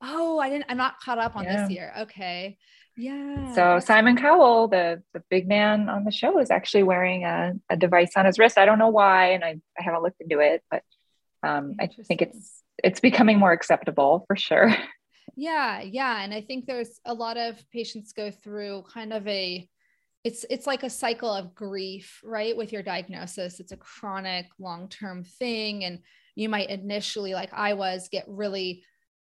Oh, 0.00 0.38
I 0.38 0.50
didn't. 0.50 0.66
I'm 0.68 0.76
not 0.76 1.00
caught 1.00 1.18
up 1.18 1.36
on 1.36 1.44
yeah. 1.44 1.62
this 1.62 1.70
year. 1.70 1.92
Okay. 2.00 2.56
Yeah. 2.96 3.54
So 3.54 3.78
Simon 3.80 4.16
Cowell, 4.16 4.68
the 4.68 5.02
the 5.14 5.22
big 5.30 5.48
man 5.48 5.88
on 5.88 6.04
the 6.04 6.10
show, 6.10 6.38
is 6.38 6.50
actually 6.50 6.82
wearing 6.82 7.24
a, 7.24 7.54
a 7.70 7.76
device 7.76 8.12
on 8.16 8.26
his 8.26 8.38
wrist. 8.38 8.58
I 8.58 8.64
don't 8.64 8.78
know 8.78 8.88
why, 8.88 9.30
and 9.30 9.44
I, 9.44 9.60
I 9.78 9.82
haven't 9.82 10.02
looked 10.02 10.20
into 10.20 10.40
it, 10.40 10.62
but 10.70 10.82
um, 11.42 11.76
I 11.80 11.86
think 11.86 12.22
it's 12.22 12.62
it's 12.82 13.00
becoming 13.00 13.38
more 13.38 13.52
acceptable 13.52 14.24
for 14.26 14.36
sure. 14.36 14.74
Yeah, 15.36 15.82
yeah, 15.82 16.24
and 16.24 16.34
I 16.34 16.40
think 16.40 16.66
there's 16.66 16.98
a 17.04 17.14
lot 17.14 17.36
of 17.36 17.62
patients 17.70 18.12
go 18.12 18.32
through 18.32 18.84
kind 18.92 19.12
of 19.12 19.24
a 19.28 19.68
it's 20.24 20.44
it's 20.50 20.66
like 20.66 20.82
a 20.82 20.90
cycle 20.90 21.30
of 21.30 21.54
grief 21.54 22.20
right 22.24 22.56
with 22.56 22.72
your 22.72 22.82
diagnosis 22.82 23.60
it's 23.60 23.72
a 23.72 23.76
chronic 23.76 24.46
long-term 24.58 25.22
thing 25.22 25.84
and 25.84 26.00
you 26.34 26.48
might 26.48 26.70
initially 26.70 27.34
like 27.34 27.52
i 27.52 27.72
was 27.74 28.08
get 28.10 28.24
really 28.26 28.82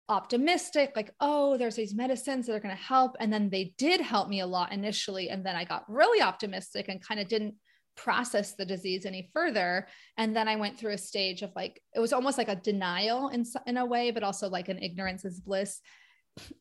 optimistic 0.07 0.91
like 0.95 1.09
oh 1.19 1.57
there's 1.57 1.75
these 1.75 1.95
medicines 1.95 2.45
that 2.45 2.53
are 2.53 2.59
going 2.59 2.75
to 2.75 2.81
help 2.81 3.15
and 3.19 3.33
then 3.33 3.49
they 3.49 3.73
did 3.77 3.99
help 3.99 4.29
me 4.29 4.39
a 4.39 4.45
lot 4.45 4.71
initially 4.71 5.29
and 5.29 5.43
then 5.43 5.55
i 5.55 5.63
got 5.63 5.83
really 5.87 6.21
optimistic 6.21 6.89
and 6.89 7.01
kind 7.01 7.19
of 7.19 7.27
didn't 7.27 7.55
process 7.97 8.53
the 8.53 8.65
disease 8.65 9.05
any 9.05 9.31
further 9.33 9.87
and 10.17 10.35
then 10.35 10.47
i 10.47 10.55
went 10.55 10.77
through 10.77 10.91
a 10.91 10.97
stage 10.97 11.41
of 11.41 11.51
like 11.55 11.81
it 11.95 11.99
was 11.99 12.13
almost 12.13 12.37
like 12.37 12.49
a 12.49 12.55
denial 12.55 13.29
in 13.29 13.43
in 13.65 13.77
a 13.77 13.85
way 13.85 14.11
but 14.11 14.21
also 14.21 14.47
like 14.47 14.69
an 14.69 14.77
ignorance 14.77 15.25
is 15.25 15.39
bliss 15.39 15.81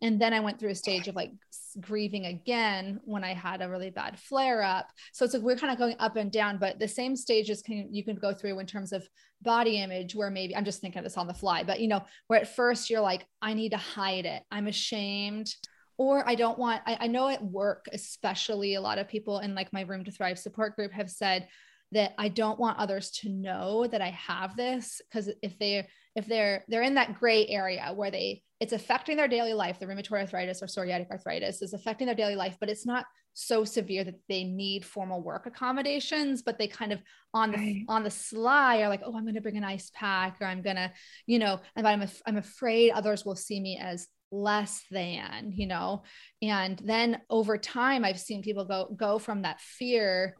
and 0.02 0.20
then 0.20 0.32
I 0.32 0.40
went 0.40 0.58
through 0.58 0.70
a 0.70 0.74
stage 0.74 1.08
of 1.08 1.16
like 1.16 1.32
grieving 1.80 2.26
again 2.26 3.00
when 3.04 3.24
I 3.24 3.34
had 3.34 3.60
a 3.60 3.68
really 3.68 3.90
bad 3.90 4.18
flare 4.18 4.62
up. 4.62 4.88
So 5.12 5.24
it's 5.24 5.34
like 5.34 5.42
we're 5.42 5.56
kind 5.56 5.72
of 5.72 5.78
going 5.78 5.96
up 5.98 6.16
and 6.16 6.30
down, 6.30 6.58
but 6.58 6.78
the 6.78 6.88
same 6.88 7.16
stages 7.16 7.62
can 7.62 7.88
you 7.92 8.04
can 8.04 8.16
go 8.16 8.32
through 8.32 8.58
in 8.58 8.66
terms 8.66 8.92
of 8.92 9.08
body 9.42 9.78
image, 9.78 10.14
where 10.14 10.30
maybe 10.30 10.56
I'm 10.56 10.64
just 10.64 10.80
thinking 10.80 10.98
of 10.98 11.04
this 11.04 11.16
on 11.16 11.26
the 11.26 11.34
fly, 11.34 11.64
but 11.64 11.80
you 11.80 11.88
know, 11.88 12.04
where 12.28 12.40
at 12.40 12.54
first 12.54 12.88
you're 12.88 13.00
like, 13.00 13.26
I 13.42 13.54
need 13.54 13.70
to 13.70 13.76
hide 13.76 14.26
it, 14.26 14.42
I'm 14.50 14.68
ashamed, 14.68 15.54
or 15.98 16.28
I 16.28 16.34
don't 16.34 16.58
want. 16.58 16.82
I, 16.86 16.96
I 17.00 17.06
know 17.08 17.28
at 17.28 17.44
work, 17.44 17.86
especially 17.92 18.74
a 18.74 18.80
lot 18.80 18.98
of 18.98 19.08
people 19.08 19.40
in 19.40 19.54
like 19.54 19.72
my 19.72 19.82
Room 19.82 20.04
to 20.04 20.10
Thrive 20.10 20.38
support 20.38 20.76
group 20.76 20.92
have 20.92 21.10
said 21.10 21.48
that 21.92 22.12
I 22.18 22.28
don't 22.28 22.58
want 22.58 22.78
others 22.78 23.10
to 23.22 23.28
know 23.28 23.86
that 23.86 24.00
I 24.00 24.10
have 24.10 24.56
this 24.56 25.00
because 25.08 25.30
if 25.42 25.58
they 25.58 25.86
if 26.16 26.26
they're 26.26 26.64
they're 26.68 26.82
in 26.82 26.94
that 26.94 27.18
gray 27.18 27.46
area 27.48 27.92
where 27.94 28.10
they 28.10 28.42
it's 28.60 28.72
affecting 28.72 29.16
their 29.16 29.28
daily 29.28 29.52
life 29.52 29.78
the 29.78 29.86
rheumatoid 29.86 30.22
arthritis 30.22 30.62
or 30.62 30.66
psoriatic 30.66 31.10
arthritis 31.10 31.62
is 31.62 31.74
affecting 31.74 32.06
their 32.06 32.14
daily 32.14 32.36
life 32.36 32.56
but 32.60 32.68
it's 32.68 32.86
not 32.86 33.04
so 33.34 33.64
severe 33.64 34.04
that 34.04 34.14
they 34.28 34.44
need 34.44 34.84
formal 34.84 35.22
work 35.22 35.46
accommodations 35.46 36.42
but 36.42 36.56
they 36.56 36.68
kind 36.68 36.92
of 36.92 37.02
on 37.32 37.50
the 37.50 37.58
right. 37.58 37.84
on 37.88 38.04
the 38.04 38.10
sly 38.10 38.80
are 38.80 38.88
like 38.88 39.02
oh 39.04 39.16
i'm 39.16 39.24
going 39.24 39.34
to 39.34 39.40
bring 39.40 39.56
an 39.56 39.64
ice 39.64 39.90
pack 39.92 40.36
or 40.40 40.46
i'm 40.46 40.62
going 40.62 40.76
to 40.76 40.90
you 41.26 41.38
know 41.38 41.60
and 41.74 41.86
I'm, 41.86 42.02
af- 42.02 42.22
I'm 42.26 42.36
afraid 42.36 42.92
others 42.92 43.24
will 43.24 43.36
see 43.36 43.60
me 43.60 43.78
as 43.82 44.06
less 44.30 44.82
than 44.90 45.52
you 45.54 45.66
know 45.66 46.04
and 46.42 46.80
then 46.84 47.20
over 47.28 47.58
time 47.58 48.04
i've 48.04 48.20
seen 48.20 48.42
people 48.42 48.64
go 48.64 48.94
go 48.96 49.18
from 49.18 49.42
that 49.42 49.60
fear 49.60 50.36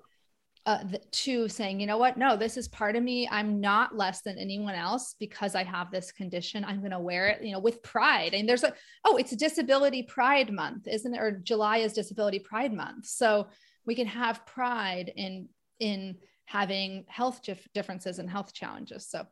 uh, 0.66 0.82
to 1.10 1.46
saying, 1.46 1.78
you 1.78 1.86
know 1.86 1.98
what? 1.98 2.16
No, 2.16 2.36
this 2.36 2.56
is 2.56 2.68
part 2.68 2.96
of 2.96 3.02
me. 3.02 3.28
I'm 3.30 3.60
not 3.60 3.96
less 3.96 4.22
than 4.22 4.38
anyone 4.38 4.74
else 4.74 5.14
because 5.20 5.54
I 5.54 5.62
have 5.62 5.90
this 5.90 6.10
condition. 6.10 6.64
I'm 6.64 6.78
going 6.78 6.90
to 6.92 6.98
wear 6.98 7.28
it, 7.28 7.44
you 7.44 7.52
know, 7.52 7.58
with 7.58 7.82
pride. 7.82 8.32
And 8.32 8.48
there's 8.48 8.64
a, 8.64 8.72
oh, 9.04 9.16
it's 9.16 9.36
Disability 9.36 10.04
Pride 10.04 10.50
Month, 10.50 10.88
isn't 10.88 11.14
it? 11.14 11.20
Or 11.20 11.32
July 11.32 11.78
is 11.78 11.92
Disability 11.92 12.38
Pride 12.38 12.72
Month. 12.72 13.06
So 13.06 13.48
we 13.84 13.94
can 13.94 14.06
have 14.06 14.46
pride 14.46 15.12
in, 15.14 15.48
in 15.80 16.16
having 16.46 17.04
health 17.08 17.42
dif- 17.42 17.68
differences 17.74 18.18
and 18.18 18.30
health 18.30 18.54
challenges. 18.54 19.06
So 19.06 19.26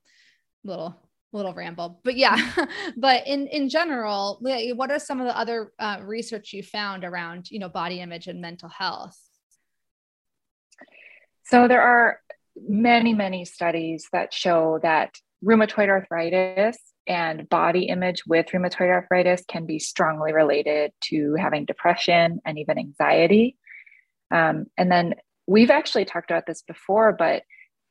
little, 0.64 1.00
little 1.32 1.54
ramble, 1.54 2.02
but 2.04 2.18
yeah. 2.18 2.52
but 2.98 3.26
in, 3.26 3.46
in 3.46 3.70
general, 3.70 4.38
what 4.42 4.90
are 4.90 4.98
some 4.98 5.18
of 5.18 5.26
the 5.26 5.38
other 5.38 5.72
uh, 5.78 6.00
research 6.02 6.52
you 6.52 6.62
found 6.62 7.04
around, 7.04 7.50
you 7.50 7.58
know, 7.58 7.70
body 7.70 8.00
image 8.00 8.26
and 8.26 8.38
mental 8.38 8.68
health? 8.68 9.18
So 11.44 11.68
there 11.68 11.82
are 11.82 12.20
many, 12.56 13.14
many 13.14 13.44
studies 13.44 14.08
that 14.12 14.32
show 14.32 14.78
that 14.82 15.14
rheumatoid 15.44 15.88
arthritis 15.88 16.78
and 17.06 17.48
body 17.48 17.84
image 17.84 18.22
with 18.26 18.46
rheumatoid 18.46 18.90
arthritis 18.90 19.42
can 19.48 19.66
be 19.66 19.78
strongly 19.78 20.32
related 20.32 20.92
to 21.04 21.34
having 21.34 21.64
depression 21.64 22.40
and 22.44 22.58
even 22.58 22.78
anxiety. 22.78 23.56
Um, 24.30 24.66
and 24.78 24.90
then 24.90 25.14
we've 25.46 25.70
actually 25.70 26.04
talked 26.04 26.30
about 26.30 26.46
this 26.46 26.62
before, 26.62 27.12
but 27.12 27.42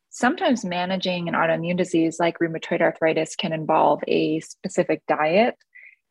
sometimes 0.10 0.65
managing 0.65 1.27
an 1.27 1.36
autoimmune 1.36 1.77
disease 1.77 2.17
like 2.20 2.39
rheumatoid 2.39 2.81
arthritis 2.81 3.36
can 3.36 3.53
involve 3.53 4.01
a 4.08 4.39
specific 4.41 5.03
diet. 5.08 5.55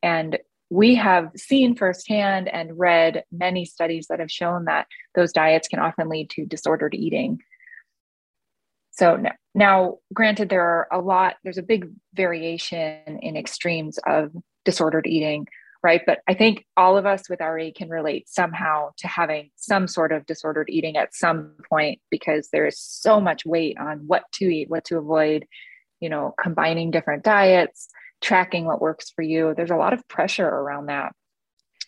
And 0.02 0.38
we 0.70 0.94
have 0.94 1.32
seen 1.36 1.74
firsthand 1.74 2.48
and 2.48 2.78
read 2.78 3.24
many 3.32 3.64
studies 3.64 4.06
that 4.08 4.20
have 4.20 4.30
shown 4.30 4.66
that 4.66 4.86
those 5.16 5.32
diets 5.32 5.66
can 5.66 5.80
often 5.80 6.08
lead 6.08 6.30
to 6.30 6.46
disordered 6.46 6.94
eating. 6.94 7.40
So 8.92 9.16
now, 9.16 9.32
now, 9.52 9.98
granted, 10.14 10.48
there 10.48 10.62
are 10.62 10.88
a 10.92 11.00
lot, 11.00 11.34
there's 11.42 11.58
a 11.58 11.62
big 11.62 11.90
variation 12.14 13.18
in 13.20 13.36
extremes 13.36 13.98
of 14.06 14.30
disordered 14.64 15.08
eating, 15.08 15.48
right? 15.82 16.02
But 16.06 16.20
I 16.28 16.34
think 16.34 16.66
all 16.76 16.96
of 16.96 17.04
us 17.04 17.28
with 17.28 17.40
RA 17.40 17.70
can 17.74 17.88
relate 17.88 18.28
somehow 18.28 18.90
to 18.98 19.08
having 19.08 19.50
some 19.56 19.88
sort 19.88 20.12
of 20.12 20.26
disordered 20.26 20.68
eating 20.70 20.96
at 20.96 21.14
some 21.14 21.54
point 21.68 22.00
because 22.10 22.48
there 22.52 22.66
is 22.66 22.78
so 22.78 23.20
much 23.20 23.44
weight 23.44 23.76
on 23.76 24.06
what 24.06 24.22
to 24.34 24.44
eat, 24.44 24.70
what 24.70 24.84
to 24.84 24.98
avoid, 24.98 25.46
you 25.98 26.08
know, 26.08 26.32
combining 26.40 26.92
different 26.92 27.24
diets 27.24 27.88
tracking 28.20 28.64
what 28.64 28.80
works 28.80 29.10
for 29.10 29.22
you. 29.22 29.54
There's 29.56 29.70
a 29.70 29.76
lot 29.76 29.92
of 29.92 30.06
pressure 30.08 30.46
around 30.46 30.86
that. 30.86 31.12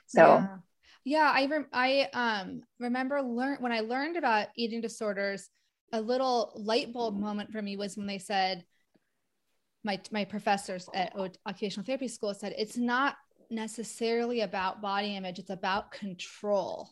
So 0.09 0.21
yeah. 0.21 0.57
Yeah, 1.05 1.33
I 1.35 1.47
rem- 1.47 1.69
I 1.73 2.09
um 2.13 2.63
remember 2.79 3.21
learn 3.23 3.59
when 3.61 3.73
I 3.73 3.81
learned 3.81 4.17
about 4.17 4.49
eating 4.57 4.81
disorders, 4.81 5.49
a 5.93 6.01
little 6.01 6.53
light 6.55 6.93
bulb 6.93 7.19
moment 7.19 7.51
for 7.51 7.61
me 7.61 7.77
was 7.77 7.97
when 7.97 8.07
they 8.07 8.19
said 8.19 8.65
my 9.85 10.01
my 10.13 10.25
professors 10.25 10.89
at 10.95 11.13
occupational 11.47 11.85
therapy 11.85 12.09
school 12.09 12.35
said 12.35 12.55
it's 12.57 12.77
not 12.77 13.17
necessarily 13.51 14.41
about 14.41 14.81
body 14.81 15.17
image, 15.17 15.39
it's 15.39 15.51
about 15.51 15.91
control. 15.91 16.91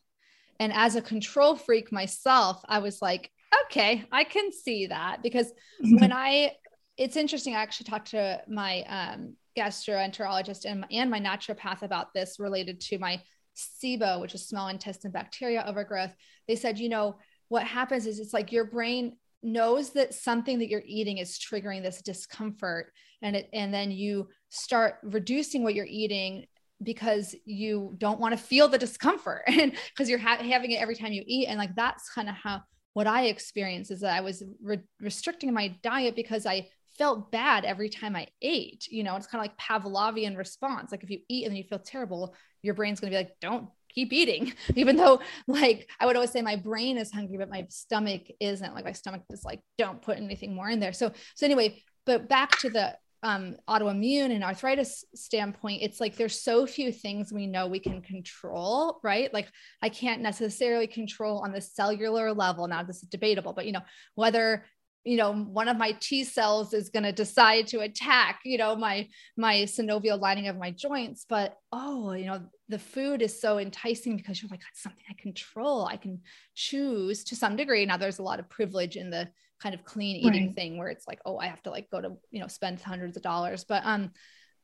And 0.59 0.73
as 0.75 0.95
a 0.95 1.01
control 1.03 1.57
freak 1.57 1.91
myself, 1.91 2.61
I 2.69 2.81
was 2.81 3.01
like, 3.01 3.31
okay, 3.67 4.05
I 4.13 4.25
can 4.25 4.53
see 4.53 4.89
that 4.89 5.23
because 5.23 5.51
when 5.81 6.13
I 6.13 6.53
it's 6.97 7.17
interesting. 7.17 7.55
I 7.55 7.61
actually 7.61 7.91
talked 7.91 8.11
to 8.11 8.41
my 8.49 8.83
um, 8.83 9.37
gastroenterologist 9.57 10.65
and, 10.65 10.85
and 10.91 11.11
my 11.11 11.21
naturopath 11.21 11.83
about 11.83 12.13
this 12.15 12.37
related 12.39 12.81
to 12.83 12.99
my 12.99 13.23
SIBO, 13.57 14.21
which 14.21 14.35
is 14.35 14.49
small 14.49 14.69
intestine 14.69 15.11
bacteria 15.11 15.65
overgrowth. 15.67 16.13
They 16.47 16.57
said, 16.57 16.79
you 16.79 16.89
know, 16.89 17.17
what 17.49 17.65
happens 17.65 18.07
is 18.07 18.19
it's 18.19 18.33
like 18.33 18.53
your 18.53 18.65
brain 18.65 19.17
knows 19.43 19.91
that 19.91 20.15
something 20.15 20.59
that 20.59 20.69
you're 20.69 20.83
eating 20.85 21.19
is 21.19 21.39
triggering 21.39 21.83
this 21.83 22.03
discomfort 22.03 22.93
and 23.23 23.37
it 23.37 23.49
and 23.53 23.73
then 23.73 23.91
you 23.91 24.29
start 24.51 24.97
reducing 25.03 25.63
what 25.63 25.75
you're 25.75 25.87
eating 25.87 26.45
because 26.83 27.35
you 27.45 27.95
don't 27.99 28.21
want 28.21 28.33
to 28.33 28.43
feel 28.43 28.69
the 28.69 28.79
discomfort 28.79 29.43
and 29.47 29.73
because 29.91 30.11
you're 30.11 30.19
ha- 30.19 30.43
having 30.43 30.73
it 30.73 30.81
every 30.81 30.95
time 30.95 31.13
you 31.13 31.23
eat 31.27 31.47
and 31.47 31.59
like 31.59 31.75
that's 31.75 32.11
kind 32.11 32.29
of 32.29 32.35
how 32.35 32.61
what 32.93 33.07
i 33.07 33.27
experienced 33.27 33.91
is 33.91 34.01
that 34.01 34.15
i 34.15 34.21
was 34.21 34.43
re- 34.63 34.79
restricting 35.01 35.53
my 35.55 35.75
diet 35.83 36.15
because 36.15 36.45
i 36.45 36.67
felt 37.01 37.33
bad 37.33 37.65
every 37.65 37.89
time 37.89 38.15
I 38.15 38.27
ate. 38.43 38.87
You 38.91 39.03
know, 39.03 39.17
it's 39.17 39.27
kind 39.27 39.43
of 39.43 39.51
like 39.51 39.57
Pavlovian 39.57 40.37
response. 40.37 40.93
Like 40.93 41.03
if 41.03 41.09
you 41.09 41.21
eat 41.31 41.47
and 41.47 41.57
you 41.57 41.65
feel 41.65 41.79
terrible, 41.79 42.35
your 42.61 42.75
brain's 42.75 43.01
going 43.01 43.11
to 43.11 43.17
be 43.17 43.25
like, 43.25 43.41
don't 43.41 43.71
keep 43.89 44.13
eating. 44.13 44.53
Even 44.77 44.97
though, 44.97 45.23
like, 45.47 45.89
I 45.99 46.05
would 46.05 46.15
always 46.15 46.31
say 46.31 46.43
my 46.43 46.57
brain 46.57 46.99
is 46.99 47.11
hungry, 47.11 47.39
but 47.39 47.49
my 47.49 47.67
stomach 47.71 48.25
isn't. 48.39 48.75
Like, 48.75 48.85
my 48.85 48.93
stomach 48.93 49.23
is 49.31 49.45
like, 49.45 49.61
don't 49.79 50.03
put 50.03 50.19
anything 50.19 50.55
more 50.55 50.69
in 50.69 50.79
there. 50.79 50.93
So, 50.93 51.11
so 51.37 51.47
anyway, 51.47 51.83
but 52.05 52.29
back 52.29 52.59
to 52.59 52.69
the 52.69 52.95
um, 53.23 53.57
autoimmune 53.67 54.35
and 54.35 54.45
arthritis 54.45 55.03
standpoint, 55.15 55.81
it's 55.81 56.01
like 56.01 56.17
there's 56.17 56.43
so 56.43 56.67
few 56.67 56.93
things 56.93 57.33
we 57.33 57.47
know 57.47 57.67
we 57.67 57.81
can 57.81 58.03
control, 58.03 59.01
right? 59.03 59.33
Like 59.33 59.49
I 59.81 59.89
can't 59.89 60.21
necessarily 60.21 60.87
control 60.87 61.39
on 61.39 61.53
the 61.53 61.63
cellular 61.63 62.35
level. 62.35 62.69
Now, 62.69 62.83
this 62.83 63.03
is 63.03 63.09
debatable, 63.09 63.55
but 63.55 63.65
you 63.65 63.73
know, 63.73 63.83
whether 64.17 64.67
you 65.05 65.17
know 65.17 65.33
one 65.33 65.69
of 65.69 65.77
my 65.77 65.93
t 66.01 66.25
cells 66.25 66.75
is 66.75 66.91
going 66.91 67.03
to 67.03 67.13
decide 67.13 67.67
to 67.67 67.81
attack 67.81 68.41
you 68.45 68.59
know 68.59 68.77
my 68.77 69.09
my 69.37 69.57
synovial 69.63 70.21
lining 70.21 70.49
of 70.49 70.59
my 70.59 70.71
joints 70.71 71.25
but 71.29 71.57
oh 71.73 72.13
you 72.13 72.27
know 72.27 72.43
the 72.69 72.79
food 72.79 73.23
is 73.23 73.41
so 73.41 73.59
enticing 73.59 74.17
because 74.17 74.41
you're 74.41 74.51
like 74.51 74.61
that's 74.61 74.83
something 74.83 75.05
i 75.11 75.15
control. 75.21 75.87
I 75.87 75.97
can 75.97 76.21
choose 76.55 77.25
to 77.25 77.37
some 77.37 77.57
degree. 77.57 77.85
Now 77.85 77.97
there's 77.97 78.19
a 78.19 78.25
lot 78.25 78.41
of 78.41 78.49
privilege 78.49 78.97
in 78.97 79.11
the 79.11 79.29
kind 79.61 79.75
of 79.75 79.85
clean 79.85 80.17
eating 80.17 80.47
right. 80.47 80.55
thing 80.55 80.79
where 80.79 80.89
it's 80.89 81.07
like 81.07 81.21
oh 81.27 81.37
i 81.37 81.47
have 81.47 81.63
to 81.63 81.71
like 81.71 81.91
go 81.91 82.01
to 82.01 82.17
you 82.31 82.41
know 82.41 82.47
spend 82.47 82.81
hundreds 82.81 83.17
of 83.17 83.23
dollars. 83.23 83.65
But 83.65 83.83
um 83.85 84.11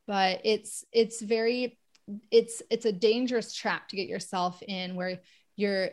but 0.07 0.41
it's 0.43 0.85
it's 0.91 1.21
very 1.21 1.77
it's 2.31 2.61
it's 2.71 2.85
a 2.85 2.91
dangerous 2.91 3.53
trap 3.53 3.89
to 3.89 3.97
get 3.97 4.07
yourself 4.07 4.63
in 4.63 4.95
where 4.95 5.19
you're 5.55 5.89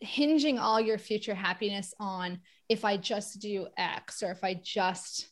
hinging 0.00 0.58
all 0.58 0.80
your 0.80 0.98
future 0.98 1.34
happiness 1.34 1.94
on 2.00 2.40
if 2.68 2.84
I 2.84 2.96
just 2.96 3.40
do 3.40 3.66
X 3.76 4.22
or 4.22 4.30
if 4.30 4.42
I 4.42 4.54
just 4.54 5.28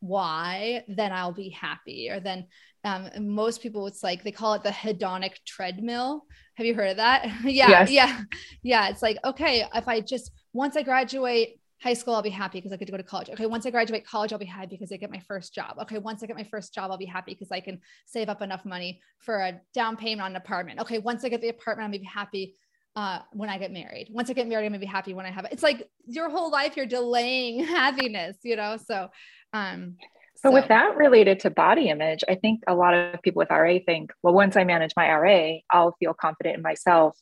Y, 0.00 0.84
then 0.88 1.12
I'll 1.12 1.32
be 1.32 1.50
happy. 1.50 2.10
Or 2.10 2.20
then 2.20 2.46
um, 2.84 3.08
most 3.18 3.62
people, 3.62 3.86
it's 3.86 4.02
like 4.02 4.22
they 4.22 4.32
call 4.32 4.54
it 4.54 4.62
the 4.62 4.70
hedonic 4.70 5.36
treadmill. 5.46 6.24
Have 6.56 6.66
you 6.66 6.74
heard 6.74 6.90
of 6.90 6.96
that? 6.98 7.24
yeah. 7.44 7.68
Yes. 7.68 7.90
Yeah. 7.90 8.20
Yeah. 8.62 8.88
It's 8.88 9.02
like, 9.02 9.18
okay, 9.24 9.64
if 9.74 9.88
I 9.88 10.00
just, 10.00 10.32
once 10.52 10.76
I 10.76 10.82
graduate 10.82 11.60
high 11.82 11.94
school, 11.94 12.14
I'll 12.14 12.22
be 12.22 12.30
happy 12.30 12.58
because 12.58 12.72
I 12.72 12.76
get 12.76 12.86
to 12.86 12.92
go 12.92 12.98
to 12.98 13.02
college. 13.02 13.30
Okay. 13.30 13.46
Once 13.46 13.66
I 13.66 13.70
graduate 13.70 14.06
college, 14.06 14.32
I'll 14.32 14.38
be 14.38 14.44
happy 14.44 14.76
because 14.76 14.92
I 14.92 14.96
get 14.96 15.10
my 15.10 15.20
first 15.20 15.54
job. 15.54 15.76
Okay. 15.82 15.98
Once 15.98 16.22
I 16.22 16.26
get 16.26 16.36
my 16.36 16.44
first 16.44 16.74
job, 16.74 16.90
I'll 16.90 16.98
be 16.98 17.04
happy 17.04 17.32
because 17.32 17.50
I 17.50 17.60
can 17.60 17.80
save 18.06 18.28
up 18.28 18.42
enough 18.42 18.64
money 18.64 19.00
for 19.20 19.38
a 19.38 19.60
down 19.72 19.96
payment 19.96 20.22
on 20.22 20.32
an 20.32 20.36
apartment. 20.36 20.80
Okay. 20.80 20.98
Once 20.98 21.24
I 21.24 21.28
get 21.28 21.40
the 21.40 21.48
apartment, 21.48 21.86
I'll 21.86 22.00
be 22.00 22.04
happy 22.04 22.56
uh, 22.96 23.20
when 23.32 23.48
I 23.48 23.58
get 23.58 23.72
married. 23.72 24.08
Once 24.10 24.30
I 24.30 24.34
get 24.34 24.46
married, 24.46 24.66
I'm 24.66 24.72
gonna 24.72 24.80
be 24.80 24.86
happy 24.86 25.14
when 25.14 25.26
I 25.26 25.30
have 25.30 25.44
it. 25.44 25.52
It's 25.52 25.62
like 25.62 25.88
your 26.06 26.30
whole 26.30 26.50
life 26.50 26.76
you're 26.76 26.86
delaying 26.86 27.64
happiness, 27.64 28.36
you 28.42 28.56
know. 28.56 28.76
So, 28.76 29.08
um, 29.52 29.96
so, 30.36 30.50
so 30.50 30.52
with 30.52 30.68
that 30.68 30.96
related 30.96 31.40
to 31.40 31.50
body 31.50 31.88
image, 31.88 32.24
I 32.28 32.34
think 32.34 32.62
a 32.66 32.74
lot 32.74 32.94
of 32.94 33.22
people 33.22 33.38
with 33.38 33.50
RA 33.50 33.78
think, 33.84 34.10
well, 34.22 34.34
once 34.34 34.56
I 34.56 34.64
manage 34.64 34.92
my 34.96 35.10
RA, 35.12 35.58
I'll 35.70 35.96
feel 35.98 36.14
confident 36.14 36.56
in 36.56 36.62
myself. 36.62 37.16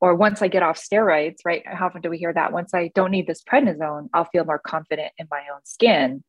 Or 0.00 0.16
once 0.16 0.42
I 0.42 0.48
get 0.48 0.64
off 0.64 0.80
steroids, 0.80 1.36
right? 1.44 1.62
How 1.64 1.86
often 1.86 2.02
do 2.02 2.10
we 2.10 2.18
hear 2.18 2.32
that? 2.32 2.52
Once 2.52 2.74
I 2.74 2.90
don't 2.94 3.12
need 3.12 3.28
this 3.28 3.42
prednisone, 3.44 4.08
I'll 4.12 4.24
feel 4.24 4.44
more 4.44 4.58
confident 4.58 5.12
in 5.16 5.28
my 5.30 5.42
own 5.54 5.60
skin. 5.64 6.24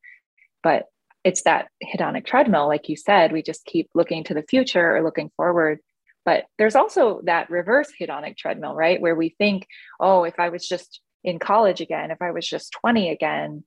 But 0.61 0.85
it's 1.23 1.43
that 1.43 1.69
hedonic 1.83 2.25
treadmill, 2.25 2.67
like 2.67 2.87
you 2.87 2.95
said, 2.95 3.31
we 3.31 3.41
just 3.41 3.65
keep 3.65 3.89
looking 3.95 4.23
to 4.25 4.35
the 4.35 4.43
future 4.43 4.95
or 4.95 5.03
looking 5.03 5.31
forward 5.35 5.79
but 6.25 6.45
there's 6.57 6.75
also 6.75 7.21
that 7.25 7.49
reverse 7.49 7.89
hedonic 7.99 8.37
treadmill, 8.37 8.75
right? 8.75 9.01
Where 9.01 9.15
we 9.15 9.35
think, 9.37 9.67
oh, 9.99 10.23
if 10.23 10.39
I 10.39 10.49
was 10.49 10.67
just 10.67 11.01
in 11.23 11.39
college 11.39 11.81
again, 11.81 12.11
if 12.11 12.21
I 12.21 12.31
was 12.31 12.47
just 12.47 12.71
20 12.81 13.09
again, 13.09 13.63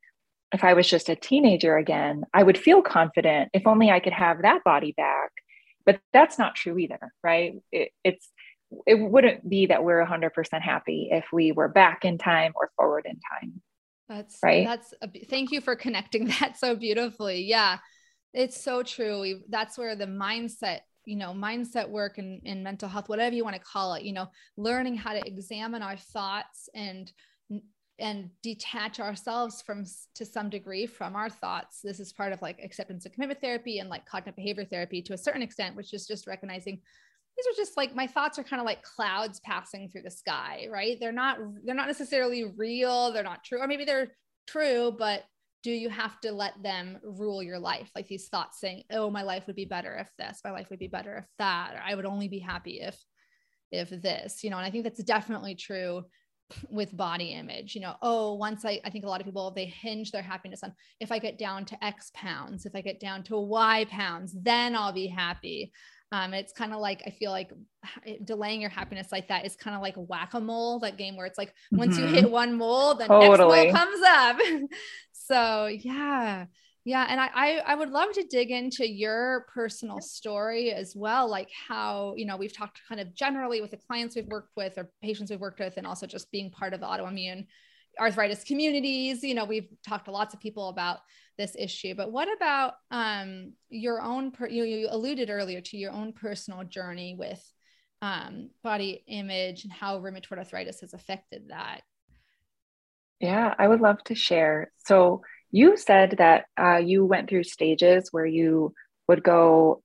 if 0.53 0.65
I 0.65 0.75
was 0.75 0.89
just 0.89 1.09
a 1.09 1.17
teenager 1.17 1.77
again, 1.77 2.25
I 2.33 2.43
would 2.43 2.59
feel 2.59 2.83
confident 2.83 3.51
if 3.53 3.67
only 3.67 3.91
I 3.91 4.01
could 4.01 4.13
have 4.13 4.43
that 4.43 4.65
body 4.65 4.95
back. 4.97 5.31
But 5.85 6.01
that's 6.13 6.39
not 6.39 6.57
true 6.57 6.79
either, 6.79 7.13
right? 7.23 7.55
It, 7.71 7.91
it's 8.03 8.29
it 8.87 8.95
wouldn't 8.95 9.49
be 9.49 9.67
that 9.67 9.85
we're 9.85 10.05
100% 10.05 10.61
happy 10.61 11.09
if 11.13 11.27
we 11.33 11.53
were 11.53 11.69
back 11.69 12.05
in 12.05 12.19
time 12.19 12.53
or 12.57 12.71
forward 12.77 13.07
in 13.07 13.21
time. 13.41 13.63
That's 14.09 14.39
right. 14.43 14.67
That's 14.67 14.95
a, 15.03 15.09
thank 15.27 15.53
you 15.53 15.61
for 15.61 15.77
connecting 15.77 16.27
that 16.41 16.59
so 16.59 16.75
beautifully. 16.75 17.45
Yeah, 17.45 17.79
it's 18.33 18.63
so 18.63 18.83
true. 18.83 19.21
We, 19.21 19.43
that's 19.49 19.79
where 19.79 19.95
the 19.95 20.07
mindset 20.07 20.81
you 21.07 21.17
know 21.17 21.33
mindset 21.33 21.89
work 21.89 22.19
and, 22.19 22.43
and 22.45 22.63
mental 22.63 22.89
health 22.89 23.09
whatever 23.09 23.35
you 23.35 23.45
want 23.45 23.57
to 23.57 23.63
call 23.63 23.95
it 23.95 24.03
you 24.03 24.13
know 24.13 24.29
learning 24.59 24.97
how 24.97 25.13
to 25.13 25.27
examine 25.27 25.81
our 25.81 25.97
thoughts 25.97 26.69
and 26.75 27.13
and 27.99 28.31
detach 28.43 29.01
ourselves 29.01 29.63
from 29.63 29.85
to 30.15 30.25
some 30.25 30.51
degree 30.51 30.87
from 30.87 31.17
our 31.17 31.31
thoughts. 31.31 31.81
This 31.83 31.99
is 31.99 32.13
part 32.13 32.33
of 32.33 32.43
like 32.43 32.61
acceptance 32.63 33.05
and 33.05 33.15
commitment 33.15 33.41
therapy 33.41 33.79
and 33.79 33.89
like 33.89 34.05
cognitive 34.05 34.37
behavior 34.37 34.65
therapy 34.65 35.01
to 35.03 35.15
a 35.15 35.19
certain 35.19 35.43
extent 35.43 35.77
which 35.77 35.95
is 35.95 36.07
just 36.07 36.27
recognizing 36.27 36.81
these 37.37 37.47
are 37.47 37.57
just 37.57 37.77
like 37.77 37.95
my 37.95 38.07
thoughts 38.07 38.39
are 38.39 38.45
kind 38.45 38.61
of 38.61 38.67
like 38.67 38.83
clouds 38.83 39.41
passing 39.41 39.89
through 39.89 40.03
the 40.03 40.11
sky 40.11 40.67
right? 40.71 40.99
They're 41.01 41.13
not 41.13 41.39
they're 41.65 41.75
not 41.75 41.87
necessarily 41.87 42.45
real 42.57 43.13
they're 43.13 43.23
not 43.23 43.45
true 43.45 43.61
or 43.61 43.67
maybe 43.67 43.85
they're 43.85 44.13
true 44.47 44.95
but 44.97 45.25
do 45.63 45.71
you 45.71 45.89
have 45.89 46.21
to 46.21 46.33
let 46.33 46.63
them 46.63 46.99
rule 47.03 47.43
your 47.43 47.59
life? 47.59 47.91
Like 47.95 48.09
these 48.09 48.29
thoughts 48.29 48.61
saying 48.61 48.85
oh 48.91 49.11
my 49.11 49.23
life 49.23 49.47
would 49.47 49.57
be 49.57 49.65
better 49.65 49.97
if 49.97 50.11
this 50.19 50.41
my 50.45 50.51
life 50.51 50.71
would 50.71 50.79
be 50.79 50.89
better 50.89 51.17
if 51.17 51.25
that 51.39 51.75
or 51.75 51.81
i 51.85 51.95
would 51.95 52.07
only 52.07 52.29
be 52.29 52.39
happy 52.39 52.81
if 52.81 52.97
if 53.73 53.91
this 53.91 54.45
you 54.45 54.51
know 54.51 54.57
and 54.57 54.67
i 54.67 54.71
think 54.71 54.85
that's 54.85 55.03
definitely 55.03 55.55
true 55.55 56.05
with 56.69 56.97
body 56.97 57.33
image 57.33 57.75
you 57.75 57.81
know 57.81 57.95
oh 58.03 58.35
once 58.35 58.65
i 58.65 58.81
i 58.85 58.91
think 58.91 59.05
a 59.05 59.09
lot 59.09 59.21
of 59.21 59.27
people 59.27 59.51
they 59.51 59.65
hinge 59.65 60.13
their 60.13 60.23
happiness 60.23 60.63
on 60.63 60.73
if 61.01 61.11
i 61.11 61.19
get 61.19 61.39
down 61.39 61.65
to 61.65 61.85
x 61.85 62.11
pounds 62.15 62.67
if 62.67 62.75
i 62.75 62.81
get 62.81 63.01
down 63.01 63.23
to 63.23 63.37
y 63.37 63.85
pounds 63.91 64.35
then 64.43 64.77
i'll 64.77 64.93
be 64.93 65.09
happy 65.09 65.73
um, 66.13 66.35
it's 66.35 66.53
kind 66.53 66.73
of 66.73 66.81
like 66.81 67.03
I 67.07 67.11
feel 67.11 67.31
like 67.31 67.51
delaying 68.25 68.61
your 68.61 68.71
happiness 68.71 69.09
like 69.11 69.29
that 69.29 69.45
is 69.45 69.57
kind 69.57 69.75
of 69.75 69.83
like 69.83 69.95
whack 69.97 70.35
a 70.35 70.41
mole, 70.41 70.79
that 70.81 70.97
game 70.97 71.17
where 71.17 71.27
it's 71.27 71.39
like 71.39 71.53
once 71.73 71.97
mm-hmm. 71.97 72.15
you 72.15 72.21
hit 72.23 72.31
one 72.31 72.57
mole, 72.57 72.95
the 72.95 73.07
totally. 73.07 73.67
next 73.67 73.75
mole 73.75 73.85
comes 73.85 74.03
up. 74.05 74.39
so 75.27 75.67
yeah 75.67 76.47
yeah 76.85 77.05
and 77.09 77.21
I, 77.21 77.31
I, 77.35 77.63
I 77.67 77.75
would 77.75 77.91
love 77.91 78.13
to 78.13 78.23
dig 78.23 78.51
into 78.51 78.89
your 78.89 79.45
personal 79.53 80.01
story 80.01 80.71
as 80.71 80.95
well 80.95 81.29
like 81.29 81.51
how 81.69 82.15
you 82.17 82.25
know 82.25 82.37
we've 82.37 82.57
talked 82.57 82.81
kind 82.89 83.01
of 83.01 83.13
generally 83.15 83.61
with 83.61 83.73
the 83.73 83.77
clients 83.77 84.15
we've 84.15 84.27
worked 84.27 84.53
with 84.57 84.79
or 84.79 84.91
patients 85.03 85.31
we've 85.31 85.41
worked 85.41 85.59
with 85.59 85.75
and 85.77 85.87
also 85.87 86.07
just 86.07 86.31
being 86.31 86.51
part 86.51 86.73
of 86.73 86.81
the 86.81 86.87
autoimmune 86.87 87.47
arthritis 88.01 88.45
communities 88.45 89.23
you 89.25 89.35
know 89.35 89.45
we've 89.45 89.69
talked 89.87 90.05
to 90.05 90.13
lots 90.13 90.33
of 90.33 90.41
people 90.41 90.69
about 90.69 90.99
this 91.39 91.57
issue 91.59 91.95
but 91.95 92.11
what 92.11 92.29
about 92.35 92.75
um, 92.91 93.53
your 93.69 94.01
own 94.01 94.31
per- 94.31 94.49
you, 94.49 94.65
you 94.65 94.89
alluded 94.91 95.31
earlier 95.31 95.61
to 95.61 95.77
your 95.77 95.93
own 95.93 96.13
personal 96.13 96.65
journey 96.65 97.15
with 97.19 97.43
um, 98.03 98.51
body 98.63 99.03
image 99.07 99.65
and 99.65 99.73
how 99.73 99.99
rheumatoid 99.99 100.39
arthritis 100.39 100.81
has 100.81 100.95
affected 100.95 101.49
that 101.49 101.83
yeah, 103.21 103.55
I 103.59 103.67
would 103.67 103.81
love 103.81 104.03
to 104.05 104.15
share. 104.15 104.71
So, 104.85 105.23
you 105.51 105.77
said 105.77 106.17
that 106.19 106.47
uh, 106.61 106.77
you 106.77 107.05
went 107.05 107.29
through 107.31 107.45
stages 107.45 108.09
where 108.11 108.27
you 108.27 108.75
would 109.09 109.23
go 109.23 109.83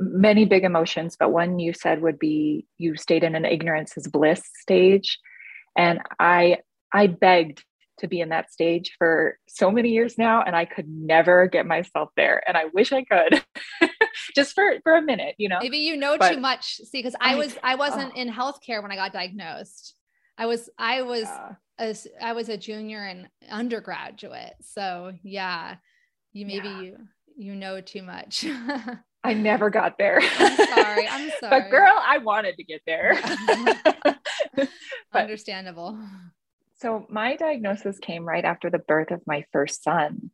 many 0.00 0.46
big 0.46 0.64
emotions, 0.64 1.16
but 1.18 1.30
one 1.30 1.58
you 1.58 1.72
said 1.72 2.02
would 2.02 2.18
be 2.18 2.66
you 2.78 2.96
stayed 2.96 3.22
in 3.22 3.34
an 3.34 3.44
ignorance 3.44 3.96
is 3.96 4.08
bliss 4.08 4.42
stage. 4.60 5.18
And 5.76 6.00
I 6.18 6.58
I 6.92 7.06
begged 7.06 7.62
to 7.98 8.08
be 8.08 8.20
in 8.20 8.30
that 8.30 8.52
stage 8.52 8.94
for 8.98 9.38
so 9.48 9.70
many 9.70 9.90
years 9.90 10.18
now, 10.18 10.42
and 10.42 10.56
I 10.56 10.64
could 10.64 10.88
never 10.88 11.46
get 11.46 11.66
myself 11.66 12.10
there. 12.16 12.42
And 12.46 12.56
I 12.56 12.66
wish 12.66 12.92
I 12.92 13.04
could. 13.04 13.44
just 14.34 14.54
for 14.54 14.74
for 14.82 14.94
a 14.94 15.00
minute 15.00 15.34
you 15.38 15.48
know 15.48 15.58
maybe 15.58 15.78
you 15.78 15.96
know 15.96 16.18
but, 16.18 16.34
too 16.34 16.38
much 16.38 16.76
see 16.76 16.98
because 16.98 17.16
i 17.18 17.34
was 17.34 17.56
i 17.62 17.74
wasn't 17.76 18.12
oh. 18.14 18.20
in 18.20 18.30
healthcare 18.30 18.82
when 18.82 18.92
i 18.92 18.94
got 18.94 19.10
diagnosed 19.10 19.94
i 20.36 20.44
was 20.44 20.68
i 20.78 21.00
was 21.00 21.22
yeah 21.22 21.54
as 21.82 22.06
I 22.20 22.32
was 22.32 22.48
a 22.48 22.56
junior 22.56 23.04
and 23.04 23.28
undergraduate. 23.50 24.54
So 24.60 25.12
yeah, 25.22 25.76
you 26.32 26.46
maybe 26.46 26.68
yeah. 26.68 26.80
you 26.80 26.96
you 27.36 27.54
know 27.54 27.80
too 27.80 28.02
much. 28.02 28.46
I 29.24 29.34
never 29.34 29.70
got 29.70 29.98
there. 29.98 30.20
I'm 30.20 30.56
sorry. 30.56 31.08
I'm 31.08 31.30
sorry. 31.40 31.60
But 31.60 31.70
girl, 31.70 31.94
I 31.96 32.18
wanted 32.18 32.56
to 32.56 32.64
get 32.64 32.82
there. 32.86 33.16
Understandable. 35.12 35.98
So 36.82 37.06
my 37.08 37.36
diagnosis 37.36 37.98
came 37.98 38.24
right 38.24 38.44
after 38.44 38.68
the 38.68 38.78
birth 38.78 39.10
of 39.12 39.22
my 39.26 39.44
first 39.52 39.82
son. 39.82 40.30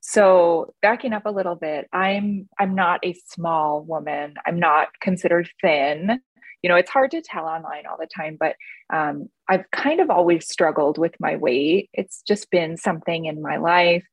So 0.00 0.74
backing 0.82 1.12
up 1.12 1.26
a 1.26 1.30
little 1.30 1.56
bit, 1.56 1.88
I'm 1.92 2.48
I'm 2.58 2.74
not 2.74 3.00
a 3.04 3.16
small 3.28 3.82
woman. 3.82 4.34
I'm 4.44 4.58
not 4.58 4.88
considered 5.00 5.48
thin 5.62 6.20
you 6.66 6.68
know, 6.68 6.76
it's 6.76 6.90
hard 6.90 7.12
to 7.12 7.22
tell 7.22 7.44
online 7.44 7.86
all 7.86 7.96
the 7.96 8.08
time, 8.08 8.36
but 8.40 8.56
um, 8.92 9.28
I've 9.48 9.70
kind 9.70 10.00
of 10.00 10.10
always 10.10 10.48
struggled 10.48 10.98
with 10.98 11.14
my 11.20 11.36
weight. 11.36 11.90
It's 11.92 12.22
just 12.22 12.50
been 12.50 12.76
something 12.76 13.26
in 13.26 13.40
my 13.40 13.58
life. 13.58 14.04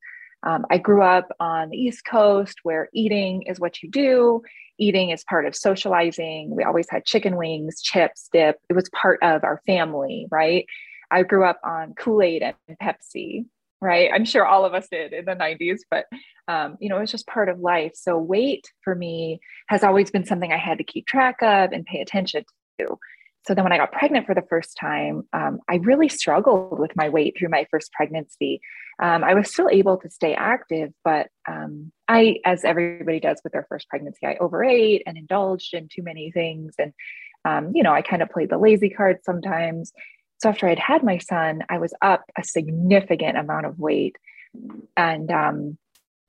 Um, 0.44 0.64
I 0.70 0.78
grew 0.78 1.02
up 1.02 1.26
on 1.40 1.70
the 1.70 1.76
East 1.76 2.04
Coast 2.04 2.60
where 2.62 2.88
eating 2.92 3.42
is 3.42 3.58
what 3.58 3.82
you 3.82 3.90
do. 3.90 4.42
Eating 4.78 5.10
is 5.10 5.24
part 5.24 5.46
of 5.46 5.56
socializing. 5.56 6.54
We 6.54 6.62
always 6.62 6.86
had 6.88 7.06
chicken 7.06 7.34
wings, 7.34 7.80
chips, 7.82 8.28
dip. 8.32 8.60
It 8.68 8.74
was 8.74 8.88
part 8.90 9.20
of 9.22 9.42
our 9.42 9.60
family, 9.66 10.28
right? 10.30 10.66
I 11.14 11.22
grew 11.22 11.44
up 11.44 11.60
on 11.64 11.94
Kool 11.94 12.22
Aid 12.22 12.42
and 12.42 12.78
Pepsi, 12.82 13.46
right? 13.80 14.10
I'm 14.12 14.24
sure 14.24 14.44
all 14.44 14.64
of 14.64 14.74
us 14.74 14.88
did 14.90 15.12
in 15.12 15.24
the 15.24 15.36
90s, 15.36 15.80
but 15.90 16.06
um, 16.48 16.76
you 16.80 16.88
know, 16.88 16.98
it's 16.98 17.12
just 17.12 17.26
part 17.26 17.48
of 17.48 17.60
life. 17.60 17.92
So 17.94 18.18
weight 18.18 18.66
for 18.82 18.94
me 18.94 19.38
has 19.68 19.84
always 19.84 20.10
been 20.10 20.26
something 20.26 20.52
I 20.52 20.58
had 20.58 20.78
to 20.78 20.84
keep 20.84 21.06
track 21.06 21.36
of 21.40 21.72
and 21.72 21.86
pay 21.86 22.00
attention 22.00 22.44
to. 22.80 22.98
So 23.46 23.54
then 23.54 23.62
when 23.62 23.72
I 23.72 23.76
got 23.76 23.92
pregnant 23.92 24.26
for 24.26 24.34
the 24.34 24.46
first 24.48 24.76
time, 24.76 25.28
um, 25.32 25.60
I 25.68 25.76
really 25.76 26.08
struggled 26.08 26.78
with 26.78 26.96
my 26.96 27.10
weight 27.10 27.36
through 27.38 27.50
my 27.50 27.66
first 27.70 27.92
pregnancy. 27.92 28.60
Um, 29.02 29.22
I 29.22 29.34
was 29.34 29.50
still 29.50 29.68
able 29.70 29.98
to 29.98 30.10
stay 30.10 30.34
active, 30.34 30.92
but 31.04 31.28
um, 31.46 31.92
I, 32.08 32.38
as 32.44 32.64
everybody 32.64 33.20
does 33.20 33.40
with 33.44 33.52
their 33.52 33.66
first 33.68 33.88
pregnancy, 33.88 34.26
I 34.26 34.36
overate 34.40 35.02
and 35.06 35.18
indulged 35.18 35.74
in 35.74 35.88
too 35.94 36.02
many 36.02 36.30
things. 36.30 36.74
And, 36.78 36.94
um, 37.44 37.72
you 37.74 37.82
know, 37.82 37.92
I 37.92 38.00
kind 38.00 38.22
of 38.22 38.30
played 38.30 38.48
the 38.48 38.58
lazy 38.58 38.88
card 38.88 39.18
sometimes. 39.24 39.92
So 40.44 40.50
after 40.50 40.68
I'd 40.68 40.78
had 40.78 41.02
my 41.02 41.16
son, 41.16 41.62
I 41.70 41.78
was 41.78 41.94
up 42.02 42.22
a 42.36 42.44
significant 42.44 43.38
amount 43.38 43.64
of 43.64 43.78
weight. 43.78 44.16
And 44.94 45.30
um, 45.30 45.78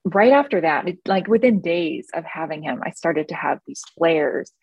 right 0.05 0.31
after 0.31 0.61
that, 0.61 0.87
it, 0.87 0.99
like 1.05 1.27
within 1.27 1.59
days 1.59 2.07
of 2.13 2.23
having 2.23 2.63
him, 2.63 2.79
I 2.81 2.91
started 2.91 3.27
to 3.27 3.35
have 3.35 3.59
these 3.67 3.83
flares. 3.97 4.53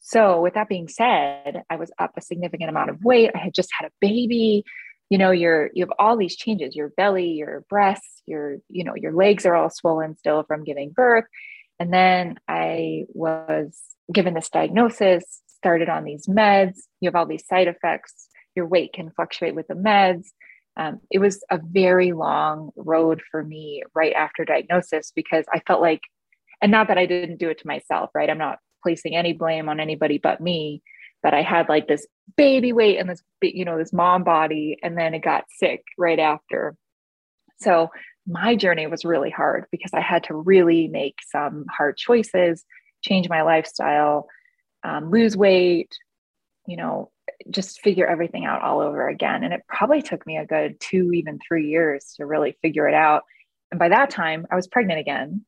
So, 0.00 0.40
with 0.40 0.54
that 0.54 0.70
being 0.70 0.88
said, 0.88 1.62
I 1.68 1.76
was 1.76 1.92
up 1.98 2.12
a 2.16 2.22
significant 2.22 2.70
amount 2.70 2.88
of 2.88 3.04
weight. 3.04 3.32
I 3.34 3.38
had 3.38 3.52
just 3.52 3.68
had 3.78 3.86
a 3.86 3.92
baby. 4.00 4.64
You 5.10 5.18
know, 5.18 5.30
you're 5.30 5.68
you 5.74 5.84
have 5.84 5.92
all 5.98 6.16
these 6.16 6.34
changes. 6.34 6.74
Your 6.74 6.88
belly, 6.96 7.32
your 7.32 7.66
breasts, 7.68 8.22
your 8.24 8.60
you 8.70 8.82
know, 8.82 8.94
your 8.94 9.12
legs 9.12 9.44
are 9.44 9.54
all 9.54 9.68
swollen 9.68 10.16
still 10.16 10.42
from 10.44 10.64
giving 10.64 10.88
birth. 10.88 11.26
And 11.78 11.92
then 11.92 12.38
I 12.48 13.04
was 13.08 13.78
given 14.10 14.32
this 14.32 14.48
diagnosis, 14.48 15.42
started 15.48 15.90
on 15.90 16.04
these 16.04 16.26
meds. 16.26 16.78
You 17.00 17.08
have 17.08 17.14
all 17.14 17.26
these 17.26 17.46
side 17.46 17.68
effects 17.68 18.30
your 18.56 18.66
weight 18.66 18.92
can 18.92 19.10
fluctuate 19.10 19.54
with 19.54 19.68
the 19.68 19.74
meds. 19.74 20.28
Um, 20.76 21.00
it 21.10 21.18
was 21.18 21.42
a 21.50 21.58
very 21.62 22.12
long 22.12 22.70
road 22.76 23.22
for 23.30 23.42
me 23.42 23.82
right 23.94 24.12
after 24.12 24.44
diagnosis 24.44 25.12
because 25.14 25.44
I 25.52 25.60
felt 25.66 25.80
like, 25.80 26.02
and 26.60 26.72
not 26.72 26.88
that 26.88 26.98
I 26.98 27.06
didn't 27.06 27.38
do 27.38 27.48
it 27.48 27.58
to 27.60 27.66
myself, 27.66 28.10
right? 28.14 28.28
I'm 28.28 28.38
not 28.38 28.58
placing 28.82 29.16
any 29.16 29.32
blame 29.32 29.68
on 29.68 29.80
anybody 29.80 30.18
but 30.18 30.40
me, 30.40 30.82
but 31.22 31.34
I 31.34 31.42
had 31.42 31.68
like 31.68 31.88
this 31.88 32.06
baby 32.36 32.72
weight 32.72 32.98
and 32.98 33.08
this, 33.08 33.22
you 33.42 33.64
know, 33.64 33.78
this 33.78 33.92
mom 33.92 34.24
body, 34.24 34.78
and 34.82 34.96
then 34.96 35.14
it 35.14 35.22
got 35.22 35.44
sick 35.50 35.84
right 35.98 36.18
after. 36.18 36.76
So 37.58 37.90
my 38.26 38.54
journey 38.54 38.86
was 38.86 39.04
really 39.04 39.30
hard 39.30 39.66
because 39.70 39.92
I 39.94 40.00
had 40.00 40.24
to 40.24 40.34
really 40.34 40.88
make 40.88 41.16
some 41.30 41.64
hard 41.74 41.96
choices, 41.96 42.64
change 43.02 43.28
my 43.28 43.42
lifestyle, 43.42 44.28
um, 44.84 45.10
lose 45.10 45.36
weight, 45.36 45.90
you 46.66 46.76
know, 46.76 47.10
just 47.50 47.80
figure 47.80 48.06
everything 48.06 48.44
out 48.44 48.62
all 48.62 48.80
over 48.80 49.08
again. 49.08 49.44
And 49.44 49.52
it 49.52 49.62
probably 49.68 50.02
took 50.02 50.26
me 50.26 50.36
a 50.36 50.46
good 50.46 50.78
two, 50.80 51.12
even 51.12 51.38
three 51.46 51.68
years 51.68 52.14
to 52.16 52.26
really 52.26 52.56
figure 52.62 52.88
it 52.88 52.94
out. 52.94 53.24
And 53.70 53.78
by 53.78 53.88
that 53.88 54.10
time, 54.10 54.46
I 54.50 54.56
was 54.56 54.66
pregnant 54.66 55.00
again. 55.00 55.44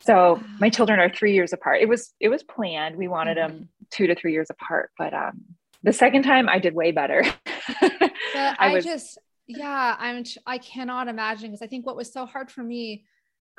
So 0.00 0.40
my 0.58 0.70
children 0.70 0.98
are 0.98 1.10
three 1.10 1.34
years 1.34 1.52
apart. 1.52 1.80
It 1.82 1.88
was 1.88 2.12
it 2.20 2.28
was 2.28 2.42
planned. 2.42 2.96
We 2.96 3.08
wanted 3.08 3.36
mm-hmm. 3.36 3.56
them 3.56 3.68
two 3.90 4.06
to 4.06 4.14
three 4.14 4.32
years 4.32 4.48
apart, 4.48 4.90
but 4.96 5.12
um, 5.12 5.44
the 5.82 5.92
second 5.92 6.22
time 6.22 6.48
I 6.48 6.58
did 6.58 6.74
way 6.74 6.90
better. 6.90 7.22
I, 7.46 8.56
I 8.58 8.72
was, 8.72 8.84
just 8.84 9.18
yeah, 9.46 9.96
I'm 9.98 10.24
I 10.46 10.58
cannot 10.58 11.08
imagine 11.08 11.50
because 11.50 11.62
I 11.62 11.66
think 11.66 11.84
what 11.84 11.96
was 11.96 12.10
so 12.10 12.24
hard 12.24 12.50
for 12.50 12.62
me 12.62 13.04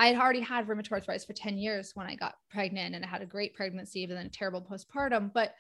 I 0.02 0.08
had 0.08 0.20
already 0.20 0.40
had 0.40 0.68
rheumatoid 0.68 0.94
arthritis 0.94 1.26
for 1.26 1.34
10 1.34 1.60
years 1.60 1.92
when 1.94 2.08
I 2.08 2.16
got 2.16 2.34
pregnant 2.50 2.96
and 2.96 3.06
I 3.06 3.08
had 3.08 3.22
a 3.22 3.26
great 3.26 3.54
pregnancy 3.54 4.04
and 4.04 4.12
then 4.12 4.26
a 4.26 4.30
terrible 4.30 4.60
postpartum. 4.60 5.32
But 5.32 5.54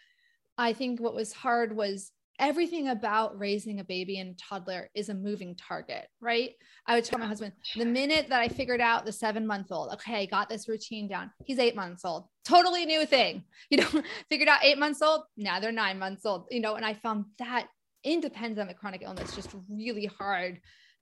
I 0.57 0.73
think 0.73 0.99
what 0.99 1.15
was 1.15 1.33
hard 1.33 1.75
was 1.75 2.11
everything 2.39 2.87
about 2.87 3.39
raising 3.39 3.79
a 3.79 3.83
baby 3.83 4.19
and 4.19 4.37
toddler 4.37 4.89
is 4.95 5.09
a 5.09 5.13
moving 5.13 5.55
target, 5.55 6.07
right? 6.19 6.51
I 6.87 6.95
would 6.95 7.05
tell 7.05 7.19
my 7.19 7.27
husband 7.27 7.53
the 7.75 7.85
minute 7.85 8.27
that 8.29 8.41
I 8.41 8.47
figured 8.47 8.81
out 8.81 9.05
the 9.05 9.11
seven 9.11 9.45
month 9.45 9.67
old, 9.71 9.93
okay, 9.93 10.25
got 10.25 10.49
this 10.49 10.67
routine 10.67 11.07
down. 11.07 11.31
He's 11.45 11.59
eight 11.59 11.75
months 11.75 12.03
old, 12.03 12.25
totally 12.43 12.85
new 12.85 13.05
thing. 13.05 13.43
You 13.69 13.77
know, 13.77 14.03
figured 14.29 14.49
out 14.49 14.63
eight 14.63 14.77
months 14.77 15.01
old. 15.01 15.21
Now 15.37 15.61
they're 15.61 15.71
nine 15.71 15.97
months 15.97 16.25
old, 16.25 16.47
you 16.51 16.59
know, 16.59 16.75
and 16.75 16.83
I 16.83 16.93
found 16.95 17.23
that 17.39 17.67
independent 18.03 18.69
of 18.69 18.75
chronic 18.75 19.01
illness 19.01 19.33
just 19.33 19.55
really 19.69 20.07
hard 20.07 20.59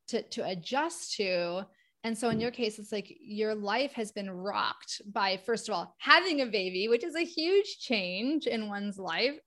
to, 0.09 0.21
to 0.21 0.45
adjust 0.45 1.15
to. 1.15 1.65
And 2.03 2.17
so 2.17 2.29
in 2.29 2.39
your 2.39 2.51
case, 2.51 2.79
it's 2.79 2.91
like 2.91 3.13
your 3.19 3.53
life 3.53 3.91
has 3.93 4.11
been 4.11 4.31
rocked 4.31 5.01
by, 5.11 5.37
first 5.45 5.67
of 5.67 5.75
all, 5.75 5.95
having 5.99 6.41
a 6.41 6.45
baby, 6.45 6.87
which 6.87 7.03
is 7.03 7.15
a 7.15 7.25
huge 7.25 7.79
change 7.79 8.47
in 8.47 8.69
one's 8.69 8.97
life. 8.97 9.37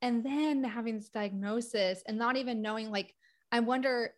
And 0.00 0.24
then 0.24 0.62
having 0.62 0.94
this 0.96 1.08
diagnosis 1.08 2.02
and 2.06 2.16
not 2.16 2.36
even 2.36 2.62
knowing, 2.62 2.90
like, 2.92 3.14
I 3.50 3.60
wonder, 3.60 4.14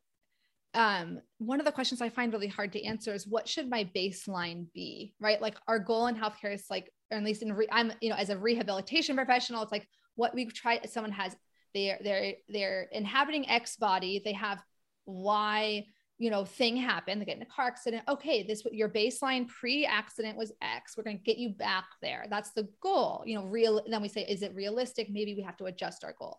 um, 0.75 1.21
one 1.39 1.59
of 1.59 1.65
the 1.65 1.73
questions 1.73 2.03
I 2.03 2.11
find 2.11 2.33
really 2.33 2.49
hard 2.49 2.73
to 2.75 2.85
answer 2.85 3.15
is 3.15 3.27
what 3.27 3.49
should 3.49 3.71
my 3.71 3.89
baseline 3.97 4.67
be? 4.75 5.15
Right. 5.19 5.41
Like 5.41 5.57
our 5.67 5.79
goal 5.79 6.07
in 6.09 6.17
healthcare 6.17 6.55
is 6.55 6.67
like, 6.69 6.93
or 7.11 7.17
at 7.17 7.25
least 7.25 7.43
in 7.43 7.53
re- 7.55 7.67
I'm, 7.73 7.93
you 8.03 8.11
know, 8.11 8.17
as 8.17 8.29
a 8.29 8.37
rehabilitation 8.37 9.17
professional, 9.17 9.63
it's 9.63 9.73
like 9.73 9.89
what 10.17 10.35
we've 10.35 10.53
tried, 10.53 10.89
someone 10.91 11.13
has, 11.13 11.35
they're, 11.73 11.99
they're, 12.05 12.35
they're 12.49 12.89
inhabiting 12.93 13.49
X 13.49 13.77
body, 13.77 14.21
they 14.23 14.35
have 14.35 14.63
Y 15.07 15.87
you 16.21 16.31
know 16.31 16.45
thing 16.45 16.77
happened 16.77 17.21
they 17.21 17.25
get 17.25 17.37
in 17.37 17.43
a 17.43 17.47
car 17.47 17.67
accident 17.67 18.03
okay 18.07 18.43
this 18.43 18.63
your 18.71 18.91
baseline 18.91 19.49
pre-accident 19.49 20.37
was 20.37 20.53
x 20.61 20.95
we're 20.97 21.03
going 21.03 21.17
to 21.17 21.23
get 21.25 21.39
you 21.39 21.49
back 21.49 21.87
there. 22.03 22.27
That's 22.29 22.53
the 22.53 22.69
goal 22.81 23.25
you 23.27 23.35
know 23.35 23.47
real 23.47 23.83
then 23.89 24.03
we 24.03 24.09
say 24.09 24.21
is 24.23 24.43
it 24.43 24.55
realistic? 24.55 25.09
Maybe 25.11 25.35
we 25.35 25.43
have 25.43 25.57
to 25.57 25.65
adjust 25.65 26.05
our 26.05 26.15
goal. 26.17 26.39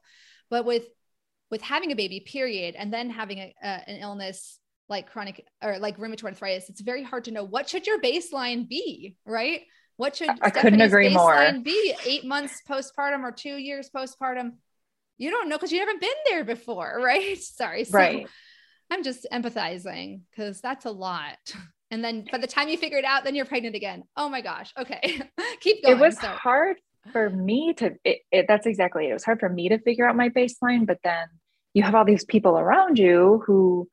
But 0.49 0.65
with 0.65 0.85
with 1.49 1.61
having 1.61 1.91
a 1.91 1.95
baby 1.95 2.21
period 2.21 2.75
and 2.75 2.93
then 2.93 3.09
having 3.09 3.39
a, 3.39 3.55
a, 3.61 3.89
an 3.89 3.97
illness 3.97 4.59
like 4.87 5.11
chronic 5.11 5.45
or 5.63 5.79
like 5.79 5.97
rheumatoid 5.97 6.25
arthritis 6.25 6.69
it's 6.69 6.81
very 6.81 7.03
hard 7.03 7.25
to 7.25 7.31
know 7.31 7.43
what 7.43 7.67
should 7.67 7.87
your 7.87 7.99
baseline 7.99 8.69
be 8.69 9.15
right? 9.25 9.61
What 9.97 10.15
should 10.15 10.29
I 10.29 10.51
couldn't 10.51 10.81
agree 10.81 11.13
more. 11.13 11.53
be? 11.63 11.93
Eight 12.05 12.25
months 12.25 12.61
postpartum 12.69 13.23
or 13.23 13.31
two 13.31 13.55
years 13.55 13.89
postpartum? 13.95 14.53
You 15.17 15.29
don't 15.31 15.49
know 15.49 15.57
because 15.57 15.71
you 15.71 15.79
haven't 15.79 16.01
been 16.01 16.09
there 16.29 16.43
before 16.43 16.99
right? 17.03 17.41
Sorry. 17.41 17.83
So, 17.83 17.97
right 17.97 18.27
I'm 18.91 19.03
just 19.03 19.25
empathizing 19.31 20.21
because 20.29 20.61
that's 20.61 20.85
a 20.85 20.91
lot. 20.91 21.37
And 21.93 22.01
then 22.01 22.25
by 22.31 22.37
the 22.37 22.47
time 22.47 22.69
you 22.69 22.77
figure 22.77 22.99
it 22.99 23.03
out, 23.03 23.25
then 23.25 23.35
you're 23.35 23.43
pregnant 23.43 23.75
again. 23.75 24.03
Oh 24.15 24.29
my 24.29 24.39
gosh. 24.39 24.71
Okay. 24.79 25.01
Keep 25.59 25.83
going. 25.83 25.97
It 25.97 25.99
was 25.99 26.17
so. 26.17 26.29
hard 26.29 26.77
for 27.11 27.29
me 27.29 27.73
to, 27.73 27.95
it, 28.05 28.19
it, 28.31 28.45
that's 28.47 28.65
exactly 28.65 29.07
it. 29.07 29.09
It 29.09 29.13
was 29.13 29.25
hard 29.25 29.41
for 29.41 29.49
me 29.49 29.67
to 29.67 29.77
figure 29.77 30.07
out 30.07 30.15
my 30.15 30.29
baseline, 30.29 30.87
but 30.87 30.99
then 31.03 31.27
you 31.73 31.83
have 31.83 31.93
all 31.93 32.05
these 32.05 32.23
people 32.23 32.57
around 32.57 32.97
you 32.97 33.43
who, 33.45 33.89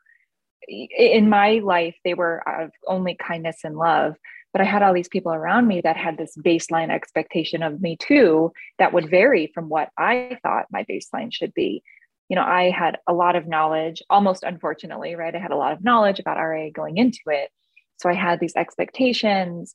in 0.68 1.28
my 1.28 1.60
life, 1.64 1.96
they 2.04 2.14
were 2.14 2.40
of 2.48 2.70
only 2.86 3.16
kindness 3.16 3.64
and 3.64 3.76
love. 3.76 4.14
But 4.52 4.62
I 4.62 4.64
had 4.64 4.84
all 4.84 4.94
these 4.94 5.08
people 5.08 5.32
around 5.32 5.66
me 5.66 5.80
that 5.80 5.96
had 5.96 6.16
this 6.16 6.36
baseline 6.36 6.90
expectation 6.90 7.64
of 7.64 7.82
me 7.82 7.96
too, 7.96 8.52
that 8.78 8.92
would 8.92 9.10
vary 9.10 9.50
from 9.52 9.68
what 9.68 9.88
I 9.98 10.38
thought 10.44 10.66
my 10.70 10.84
baseline 10.84 11.32
should 11.32 11.52
be 11.52 11.82
you 12.28 12.36
know, 12.36 12.42
I 12.42 12.70
had 12.70 12.98
a 13.06 13.14
lot 13.14 13.36
of 13.36 13.46
knowledge, 13.46 14.02
almost 14.10 14.42
unfortunately, 14.42 15.14
right? 15.14 15.34
I 15.34 15.38
had 15.38 15.50
a 15.50 15.56
lot 15.56 15.72
of 15.72 15.82
knowledge 15.82 16.18
about 16.18 16.36
RA 16.36 16.68
going 16.74 16.98
into 16.98 17.20
it. 17.26 17.50
So 17.96 18.08
I 18.08 18.14
had 18.14 18.38
these 18.38 18.54
expectations 18.54 19.74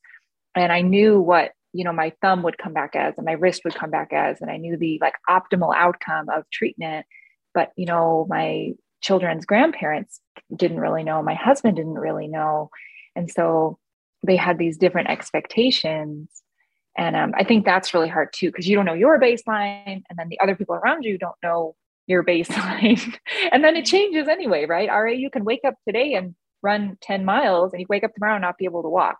and 0.55 0.71
I 0.71 0.81
knew 0.81 1.19
what, 1.19 1.51
you 1.73 1.83
know, 1.83 1.91
my 1.91 2.13
thumb 2.21 2.43
would 2.43 2.59
come 2.59 2.73
back 2.73 2.95
as 2.95 3.15
and 3.17 3.25
my 3.25 3.31
wrist 3.33 3.61
would 3.65 3.73
come 3.73 3.89
back 3.89 4.13
as. 4.13 4.39
And 4.39 4.51
I 4.51 4.57
knew 4.57 4.77
the 4.77 4.99
like 5.01 5.15
optimal 5.27 5.73
outcome 5.75 6.29
of 6.29 6.47
treatment. 6.51 7.07
But, 7.55 7.71
you 7.75 7.87
know, 7.87 8.27
my 8.29 8.73
children's 9.01 9.45
grandparents 9.45 10.19
didn't 10.55 10.79
really 10.79 11.03
know. 11.03 11.23
My 11.23 11.33
husband 11.33 11.75
didn't 11.75 11.95
really 11.95 12.27
know. 12.27 12.69
And 13.15 13.29
so 13.29 13.79
they 14.25 14.35
had 14.35 14.59
these 14.59 14.77
different 14.77 15.09
expectations. 15.09 16.29
And 16.95 17.15
um, 17.15 17.33
I 17.35 17.43
think 17.43 17.65
that's 17.65 17.95
really 17.95 18.09
hard 18.09 18.29
too, 18.31 18.49
because 18.49 18.67
you 18.67 18.75
don't 18.75 18.85
know 18.85 18.93
your 18.93 19.19
baseline. 19.19 20.03
And 20.07 20.17
then 20.17 20.29
the 20.29 20.39
other 20.39 20.55
people 20.55 20.75
around 20.75 21.03
you 21.03 21.17
don't 21.17 21.35
know 21.41 21.75
your 22.07 22.23
baseline. 22.23 23.15
and 23.51 23.63
then 23.63 23.75
it 23.75 23.85
changes 23.85 24.27
anyway, 24.27 24.65
right? 24.65 24.89
RA, 24.89 25.11
you 25.11 25.29
can 25.29 25.45
wake 25.45 25.61
up 25.65 25.75
today 25.87 26.13
and 26.13 26.35
run 26.61 26.97
10 27.01 27.25
miles 27.25 27.73
and 27.73 27.81
you 27.81 27.85
wake 27.89 28.03
up 28.03 28.13
tomorrow 28.13 28.35
and 28.35 28.41
not 28.41 28.57
be 28.57 28.65
able 28.65 28.83
to 28.83 28.89
walk. 28.89 29.17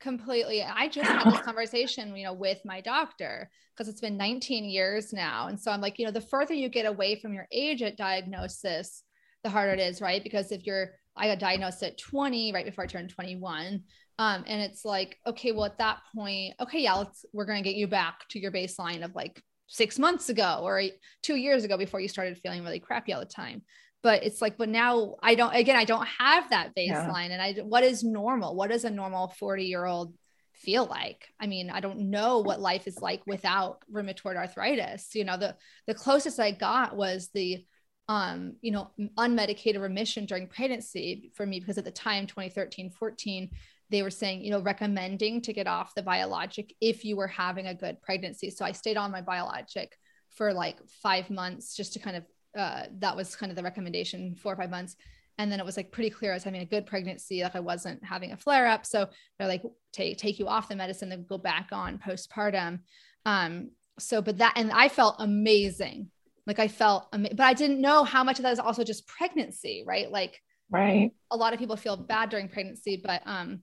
Completely. 0.00 0.62
I 0.62 0.88
just 0.88 1.08
had 1.08 1.30
this 1.30 1.40
conversation, 1.44 2.16
you 2.16 2.24
know, 2.24 2.32
with 2.32 2.58
my 2.64 2.80
doctor 2.80 3.50
because 3.76 3.88
it's 3.88 4.00
been 4.00 4.16
19 4.16 4.64
years 4.64 5.12
now. 5.12 5.48
And 5.48 5.60
so 5.60 5.70
I'm 5.70 5.82
like, 5.82 5.98
you 5.98 6.06
know, 6.06 6.10
the 6.10 6.20
further 6.20 6.54
you 6.54 6.68
get 6.68 6.86
away 6.86 7.20
from 7.20 7.34
your 7.34 7.46
age 7.52 7.82
at 7.82 7.96
diagnosis, 7.96 9.02
the 9.44 9.50
harder 9.50 9.72
it 9.72 9.80
is, 9.80 10.00
right? 10.00 10.22
Because 10.22 10.52
if 10.52 10.66
you're, 10.66 10.92
I 11.16 11.28
got 11.28 11.38
diagnosed 11.38 11.82
at 11.82 11.98
20, 11.98 12.52
right 12.52 12.64
before 12.64 12.84
I 12.84 12.86
turned 12.86 13.10
21. 13.10 13.82
Um, 14.18 14.44
and 14.46 14.62
it's 14.62 14.84
like, 14.84 15.18
okay, 15.26 15.52
well, 15.52 15.64
at 15.64 15.78
that 15.78 15.98
point, 16.14 16.54
okay, 16.60 16.80
yeah, 16.80 16.94
let's, 16.94 17.24
we're 17.32 17.46
going 17.46 17.62
to 17.62 17.68
get 17.68 17.76
you 17.76 17.86
back 17.86 18.28
to 18.30 18.38
your 18.38 18.52
baseline 18.52 19.04
of 19.04 19.14
like 19.14 19.42
six 19.72 20.00
months 20.00 20.28
ago 20.28 20.60
or 20.62 20.82
two 21.22 21.36
years 21.36 21.62
ago 21.62 21.78
before 21.78 22.00
you 22.00 22.08
started 22.08 22.36
feeling 22.38 22.64
really 22.64 22.80
crappy 22.80 23.12
all 23.12 23.20
the 23.20 23.26
time. 23.26 23.62
But 24.02 24.24
it's 24.24 24.42
like 24.42 24.58
but 24.58 24.68
now 24.68 25.16
i 25.22 25.34
don't 25.34 25.54
again 25.54 25.76
i 25.76 25.84
don't 25.84 26.08
have 26.18 26.50
that 26.50 26.74
baseline. 26.76 27.28
Yeah. 27.28 27.34
and 27.34 27.42
i 27.42 27.54
what 27.62 27.84
is 27.84 28.02
normal? 28.02 28.56
What 28.56 28.70
does 28.70 28.84
a 28.84 28.90
normal 28.90 29.28
40 29.38 29.64
year 29.64 29.84
old 29.86 30.14
feel 30.54 30.86
like? 30.86 31.28
I 31.38 31.46
mean 31.46 31.70
i 31.70 31.80
don't 31.80 32.10
know 32.10 32.40
what 32.40 32.60
life 32.60 32.88
is 32.88 33.00
like 33.00 33.22
without 33.26 33.78
rheumatoid 33.92 34.36
arthritis. 34.36 35.14
You 35.14 35.24
know 35.24 35.36
the 35.36 35.54
the 35.86 35.94
closest 35.94 36.40
i 36.40 36.50
got 36.50 36.96
was 36.96 37.30
the 37.32 37.64
um 38.08 38.54
you 38.62 38.72
know 38.72 38.90
unmedicated 39.16 39.80
remission 39.80 40.26
during 40.26 40.48
pregnancy 40.48 41.30
for 41.36 41.46
me 41.46 41.60
because 41.60 41.78
at 41.78 41.84
the 41.84 41.92
time 41.92 42.26
2013 42.26 42.90
14 42.90 43.50
they 43.90 44.02
were 44.02 44.10
saying, 44.10 44.44
you 44.44 44.50
know, 44.50 44.60
recommending 44.60 45.42
to 45.42 45.52
get 45.52 45.66
off 45.66 45.94
the 45.94 46.02
biologic 46.02 46.74
if 46.80 47.04
you 47.04 47.16
were 47.16 47.26
having 47.26 47.66
a 47.66 47.74
good 47.74 48.00
pregnancy. 48.00 48.50
So 48.50 48.64
I 48.64 48.72
stayed 48.72 48.96
on 48.96 49.10
my 49.10 49.20
biologic 49.20 49.96
for 50.30 50.52
like 50.52 50.76
five 51.02 51.28
months 51.28 51.74
just 51.74 51.92
to 51.94 51.98
kind 51.98 52.16
of, 52.16 52.24
uh, 52.56 52.84
that 52.98 53.16
was 53.16 53.34
kind 53.34 53.50
of 53.50 53.56
the 53.56 53.62
recommendation, 53.62 54.36
four 54.36 54.52
or 54.52 54.56
five 54.56 54.70
months. 54.70 54.96
And 55.38 55.50
then 55.50 55.58
it 55.58 55.66
was 55.66 55.76
like 55.76 55.90
pretty 55.90 56.10
clear 56.10 56.32
I 56.32 56.34
was 56.34 56.44
having 56.44 56.60
a 56.60 56.66
good 56.66 56.86
pregnancy, 56.86 57.42
like 57.42 57.56
I 57.56 57.60
wasn't 57.60 58.04
having 58.04 58.30
a 58.32 58.36
flare 58.36 58.66
up. 58.68 58.86
So 58.86 59.08
they're 59.38 59.48
like, 59.48 59.62
take, 59.92 60.18
take 60.18 60.38
you 60.38 60.46
off 60.46 60.68
the 60.68 60.76
medicine, 60.76 61.08
then 61.08 61.26
go 61.28 61.38
back 61.38 61.70
on 61.72 61.98
postpartum. 61.98 62.80
Um, 63.26 63.70
so, 63.98 64.22
but 64.22 64.38
that, 64.38 64.52
and 64.56 64.70
I 64.70 64.88
felt 64.88 65.16
amazing. 65.18 66.10
Like 66.46 66.58
I 66.58 66.68
felt, 66.68 67.08
ama- 67.12 67.30
but 67.34 67.44
I 67.44 67.54
didn't 67.54 67.80
know 67.80 68.04
how 68.04 68.22
much 68.22 68.38
of 68.38 68.44
that 68.44 68.52
is 68.52 68.58
also 68.58 68.84
just 68.84 69.08
pregnancy, 69.08 69.82
right? 69.86 70.10
Like, 70.10 70.40
right. 70.70 71.10
A 71.30 71.36
lot 71.36 71.52
of 71.52 71.58
people 71.58 71.76
feel 71.76 71.96
bad 71.96 72.28
during 72.28 72.48
pregnancy, 72.48 73.00
but, 73.02 73.22
um, 73.26 73.62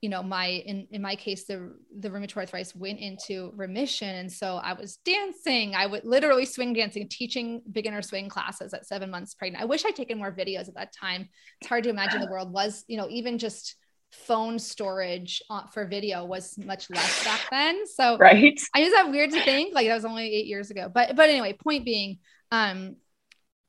you 0.00 0.08
know 0.08 0.22
my 0.22 0.46
in 0.46 0.86
in 0.90 1.02
my 1.02 1.16
case 1.16 1.46
the 1.46 1.74
the 1.98 2.08
rheumatoid 2.08 2.36
arthritis 2.36 2.74
went 2.74 2.98
into 2.98 3.52
remission. 3.56 4.08
And 4.08 4.32
so 4.32 4.56
i 4.56 4.72
was 4.72 4.98
dancing. 5.04 5.74
I 5.74 5.86
would 5.86 6.04
literally 6.04 6.44
swing 6.44 6.72
dancing 6.72 7.08
teaching 7.08 7.62
beginner 7.70 8.02
swing 8.02 8.28
classes 8.28 8.74
at 8.74 8.86
seven 8.86 9.10
months 9.10 9.34
pregnant. 9.34 9.62
I 9.62 9.66
wish 9.66 9.84
i'd 9.84 9.96
taken 9.96 10.18
more 10.18 10.32
videos 10.32 10.68
at 10.68 10.74
that 10.74 10.92
time. 10.92 11.28
It's 11.60 11.68
hard 11.68 11.84
to 11.84 11.90
imagine 11.90 12.20
the 12.20 12.30
world 12.30 12.52
was 12.52 12.84
you 12.88 12.96
know 12.96 13.08
even 13.08 13.38
just 13.38 13.76
phone 14.12 14.58
storage 14.58 15.42
uh, 15.50 15.66
for 15.66 15.84
video 15.84 16.24
was 16.24 16.56
much 16.58 16.88
less 16.90 17.24
back 17.24 17.40
then. 17.50 17.86
So 17.86 18.16
right. 18.20 18.58
I 18.74 18.80
is 18.80 18.92
that 18.92 19.10
weird 19.10 19.30
to 19.32 19.42
think 19.42 19.74
like 19.74 19.86
that 19.86 19.94
was 19.94 20.04
only 20.04 20.26
eight 20.26 20.46
years 20.46 20.70
ago. 20.70 20.90
But 20.92 21.16
but 21.16 21.28
anyway 21.28 21.52
point 21.52 21.84
being 21.84 22.18
Um, 22.52 22.96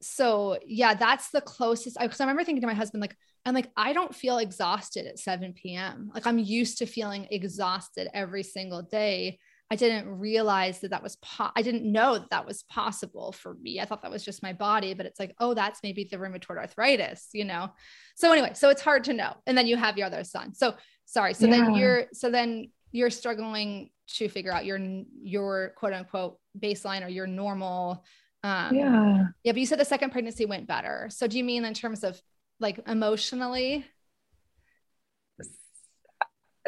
so 0.01 0.57
yeah, 0.65 0.93
that's 0.93 1.29
the 1.31 1.41
closest. 1.41 1.97
Because 1.99 2.19
I, 2.19 2.23
I 2.23 2.27
remember 2.27 2.43
thinking 2.43 2.61
to 2.61 2.67
my 2.67 2.73
husband, 2.73 3.01
like, 3.01 3.15
I'm 3.45 3.53
like, 3.53 3.71
I 3.77 3.93
don't 3.93 4.13
feel 4.13 4.37
exhausted 4.39 5.05
at 5.05 5.19
7 5.19 5.53
p.m. 5.53 6.11
Like 6.13 6.27
I'm 6.27 6.39
used 6.39 6.79
to 6.79 6.85
feeling 6.85 7.27
exhausted 7.31 8.09
every 8.13 8.43
single 8.43 8.81
day. 8.81 9.39
I 9.69 9.75
didn't 9.75 10.07
realize 10.07 10.79
that 10.79 10.91
that 10.91 11.03
was, 11.03 11.17
po- 11.17 11.51
I 11.55 11.61
didn't 11.61 11.89
know 11.89 12.13
that 12.17 12.29
that 12.29 12.45
was 12.45 12.63
possible 12.63 13.33
for 13.33 13.55
me. 13.55 13.81
I 13.81 13.85
thought 13.85 14.01
that 14.03 14.11
was 14.11 14.23
just 14.23 14.43
my 14.43 14.53
body, 14.53 14.93
but 14.93 15.05
it's 15.05 15.19
like, 15.19 15.35
oh, 15.39 15.53
that's 15.53 15.81
maybe 15.83 16.05
the 16.05 16.17
rheumatoid 16.17 16.57
arthritis, 16.57 17.29
you 17.33 17.43
know? 17.43 17.69
So 18.15 18.31
anyway, 18.31 18.51
so 18.53 18.69
it's 18.69 18.81
hard 18.81 19.03
to 19.05 19.13
know. 19.13 19.33
And 19.45 19.57
then 19.57 19.67
you 19.67 19.75
have 19.75 19.97
your 19.97 20.07
other 20.07 20.23
son. 20.23 20.53
So 20.53 20.75
sorry. 21.05 21.33
So 21.33 21.47
yeah. 21.47 21.57
then 21.57 21.75
you're, 21.75 22.05
so 22.13 22.29
then 22.29 22.71
you're 22.91 23.09
struggling 23.09 23.89
to 24.15 24.29
figure 24.29 24.53
out 24.53 24.65
your, 24.65 24.79
your 25.21 25.73
quote 25.75 25.91
unquote 25.91 26.37
baseline 26.57 27.05
or 27.05 27.09
your 27.09 27.27
normal 27.27 28.05
um, 28.43 28.73
yeah. 28.73 29.25
Yeah. 29.43 29.51
But 29.51 29.59
you 29.59 29.65
said 29.65 29.79
the 29.79 29.85
second 29.85 30.11
pregnancy 30.11 30.45
went 30.45 30.67
better. 30.67 31.07
So 31.11 31.27
do 31.27 31.37
you 31.37 31.43
mean 31.43 31.65
in 31.65 31.73
terms 31.73 32.03
of 32.03 32.21
like 32.59 32.79
emotionally? 32.87 33.85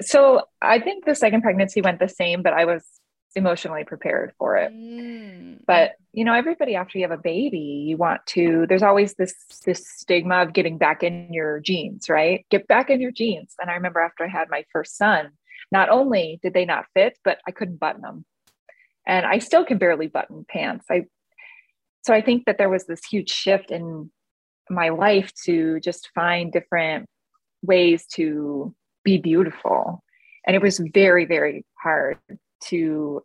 So 0.02 0.43
I 0.62 0.80
think 0.80 1.06
the 1.06 1.15
second 1.15 1.41
pregnancy 1.41 1.82
went 1.82 1.99
the 1.99 2.08
same, 2.08 2.41
but 2.41 2.54
I 2.54 2.65
was 2.65 2.86
emotionally 3.36 3.84
prepared 3.84 4.34
for 4.38 4.58
it. 4.58 4.71
Mm. 4.71 5.60
But 5.65 5.91
you 6.13 6.25
know, 6.25 6.34
everybody 6.34 6.75
after 6.75 6.97
you 6.97 7.04
have 7.04 7.17
a 7.17 7.21
baby, 7.21 7.86
you 7.88 7.97
want 7.97 8.25
to, 8.28 8.65
there's 8.67 8.84
always 8.84 9.13
this 9.15 9.36
this 9.65 9.88
stigma 9.88 10.41
of 10.41 10.54
getting 10.54 10.78
back 10.78 11.04
in 11.04 11.32
your 11.34 11.60
jeans, 11.60 12.10
right? 12.10 12.45
Get 12.49 12.67
back 12.67 12.89
in 12.89 13.02
your 13.02 13.12
jeans. 13.12 13.56
And 13.60 13.69
I 13.69 13.75
remember 13.75 13.99
after 13.99 14.23
I 14.23 14.30
had 14.30 14.49
my 14.49 14.65
first 14.71 14.97
son, 14.97 15.32
not 15.71 15.89
only 15.89 16.39
did 16.41 16.54
they 16.54 16.65
not 16.65 16.86
fit, 16.93 17.17
but 17.23 17.39
I 17.47 17.52
couldn't 17.52 17.80
button 17.80 18.02
them. 18.02 18.25
And 19.06 19.25
I 19.25 19.39
still 19.39 19.65
can 19.65 19.78
barely 19.78 20.08
button 20.08 20.45
pants. 20.47 20.86
I 20.89 21.06
so 22.04 22.13
I 22.13 22.21
think 22.21 22.45
that 22.45 22.58
there 22.58 22.69
was 22.69 22.86
this 22.86 23.06
huge 23.06 23.30
shift 23.30 23.71
in 23.71 24.10
my 24.69 24.89
life 24.89 25.32
to 25.45 25.79
just 25.79 26.10
find 26.13 26.51
different 26.51 27.08
ways 27.62 28.05
to 28.13 28.73
be 29.03 29.17
beautiful. 29.17 30.03
And 30.45 30.55
it 30.55 30.62
was 30.62 30.79
very, 30.93 31.25
very 31.25 31.65
hard 31.82 32.17
to 32.65 33.23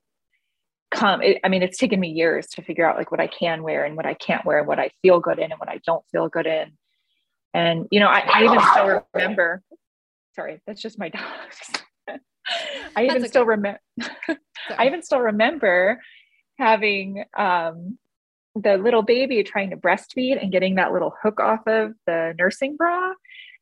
come. 0.90 1.22
It, 1.22 1.38
I 1.44 1.48
mean, 1.48 1.62
it's 1.62 1.78
taken 1.78 2.00
me 2.00 2.08
years 2.10 2.46
to 2.48 2.62
figure 2.62 2.88
out 2.88 2.96
like 2.96 3.10
what 3.10 3.20
I 3.20 3.26
can 3.26 3.62
wear 3.62 3.84
and 3.84 3.96
what 3.96 4.06
I 4.06 4.14
can't 4.14 4.44
wear 4.44 4.58
and 4.58 4.66
what 4.66 4.78
I 4.78 4.90
feel 5.02 5.20
good 5.20 5.38
in 5.38 5.50
and 5.50 5.58
what 5.58 5.68
I 5.68 5.80
don't 5.86 6.04
feel 6.10 6.28
good 6.28 6.46
in. 6.46 6.72
And, 7.52 7.86
you 7.90 8.00
know, 8.00 8.08
I, 8.08 8.20
I 8.20 8.44
even 8.44 8.60
still 8.72 9.06
remember, 9.14 9.62
sorry, 10.34 10.60
that's 10.66 10.82
just 10.82 10.98
my 10.98 11.08
dogs. 11.10 11.84
I 12.96 13.04
even 13.04 13.18
okay. 13.18 13.28
still 13.28 13.46
remember, 13.46 13.80
I 14.76 14.86
even 14.86 15.02
still 15.02 15.20
remember 15.20 16.00
having 16.58 17.24
um, 17.36 17.98
the 18.54 18.76
little 18.76 19.02
baby 19.02 19.42
trying 19.42 19.70
to 19.70 19.76
breastfeed 19.76 20.40
and 20.40 20.52
getting 20.52 20.76
that 20.76 20.92
little 20.92 21.14
hook 21.22 21.40
off 21.40 21.66
of 21.66 21.92
the 22.06 22.34
nursing 22.38 22.76
bra. 22.76 23.12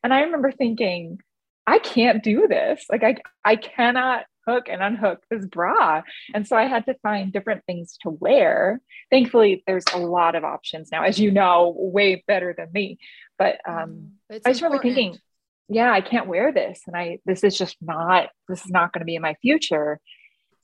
And 0.03 0.13
I 0.13 0.21
remember 0.21 0.51
thinking, 0.51 1.19
I 1.65 1.79
can't 1.79 2.23
do 2.23 2.47
this. 2.47 2.85
Like 2.89 3.03
I 3.03 3.17
I 3.43 3.55
cannot 3.55 4.25
hook 4.45 4.67
and 4.69 4.83
unhook 4.83 5.23
this 5.29 5.45
bra. 5.45 6.01
And 6.33 6.45
so 6.47 6.57
I 6.57 6.65
had 6.65 6.85
to 6.87 6.95
find 6.95 7.31
different 7.31 7.63
things 7.65 7.97
to 8.01 8.09
wear. 8.09 8.81
Thankfully, 9.09 9.63
there's 9.65 9.85
a 9.93 9.99
lot 9.99 10.35
of 10.35 10.43
options 10.43 10.89
now, 10.91 11.03
as 11.03 11.17
you 11.19 11.31
know, 11.31 11.73
way 11.77 12.23
better 12.27 12.53
than 12.55 12.69
me. 12.73 12.97
But 13.37 13.59
um 13.67 14.11
mm, 14.31 14.41
I 14.45 14.49
just 14.49 14.61
remember 14.61 14.81
thinking, 14.81 15.17
yeah, 15.69 15.91
I 15.91 16.01
can't 16.01 16.27
wear 16.27 16.51
this. 16.51 16.81
And 16.85 16.95
I 16.95 17.19
this 17.25 17.43
is 17.43 17.57
just 17.57 17.77
not 17.81 18.29
this 18.49 18.65
is 18.65 18.71
not 18.71 18.91
going 18.91 19.01
to 19.01 19.05
be 19.05 19.15
in 19.15 19.21
my 19.21 19.35
future. 19.41 19.99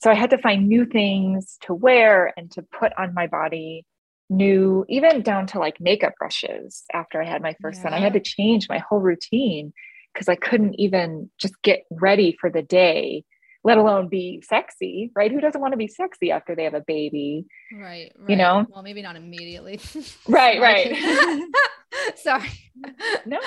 So 0.01 0.09
I 0.09 0.15
had 0.15 0.29
to 0.29 0.37
find 0.37 0.67
new 0.67 0.85
things 0.85 1.57
to 1.63 1.73
wear 1.73 2.33
and 2.37 2.49
to 2.51 2.61
put 2.61 2.93
on 2.97 3.13
my 3.13 3.27
body 3.27 3.85
new, 4.29 4.85
even 4.87 5.21
down 5.21 5.47
to 5.47 5.59
like 5.59 5.79
makeup 5.79 6.13
brushes 6.17 6.83
after 6.93 7.21
I 7.21 7.25
had 7.25 7.41
my 7.41 7.55
first 7.61 7.79
yeah. 7.79 7.83
son. 7.83 7.93
I 7.93 7.99
had 7.99 8.13
to 8.13 8.19
change 8.19 8.67
my 8.69 8.77
whole 8.77 8.99
routine 8.99 9.73
because 10.13 10.29
I 10.29 10.35
couldn't 10.35 10.79
even 10.79 11.29
just 11.39 11.61
get 11.61 11.83
ready 11.91 12.35
for 12.39 12.49
the 12.49 12.61
day, 12.61 13.23
let 13.63 13.77
alone 13.77 14.07
be 14.09 14.41
sexy, 14.47 15.11
right? 15.15 15.31
Who 15.31 15.41
doesn't 15.41 15.59
want 15.59 15.73
to 15.73 15.77
be 15.77 15.87
sexy 15.87 16.31
after 16.31 16.55
they 16.55 16.63
have 16.63 16.73
a 16.73 16.81
baby? 16.81 17.45
Right. 17.73 18.11
right. 18.17 18.29
You 18.29 18.35
know? 18.35 18.65
Well, 18.69 18.83
maybe 18.83 19.01
not 19.01 19.15
immediately. 19.15 19.79
right, 20.27 20.59
right. 20.59 21.45
Sorry. 22.15 22.49
No. 23.25 23.39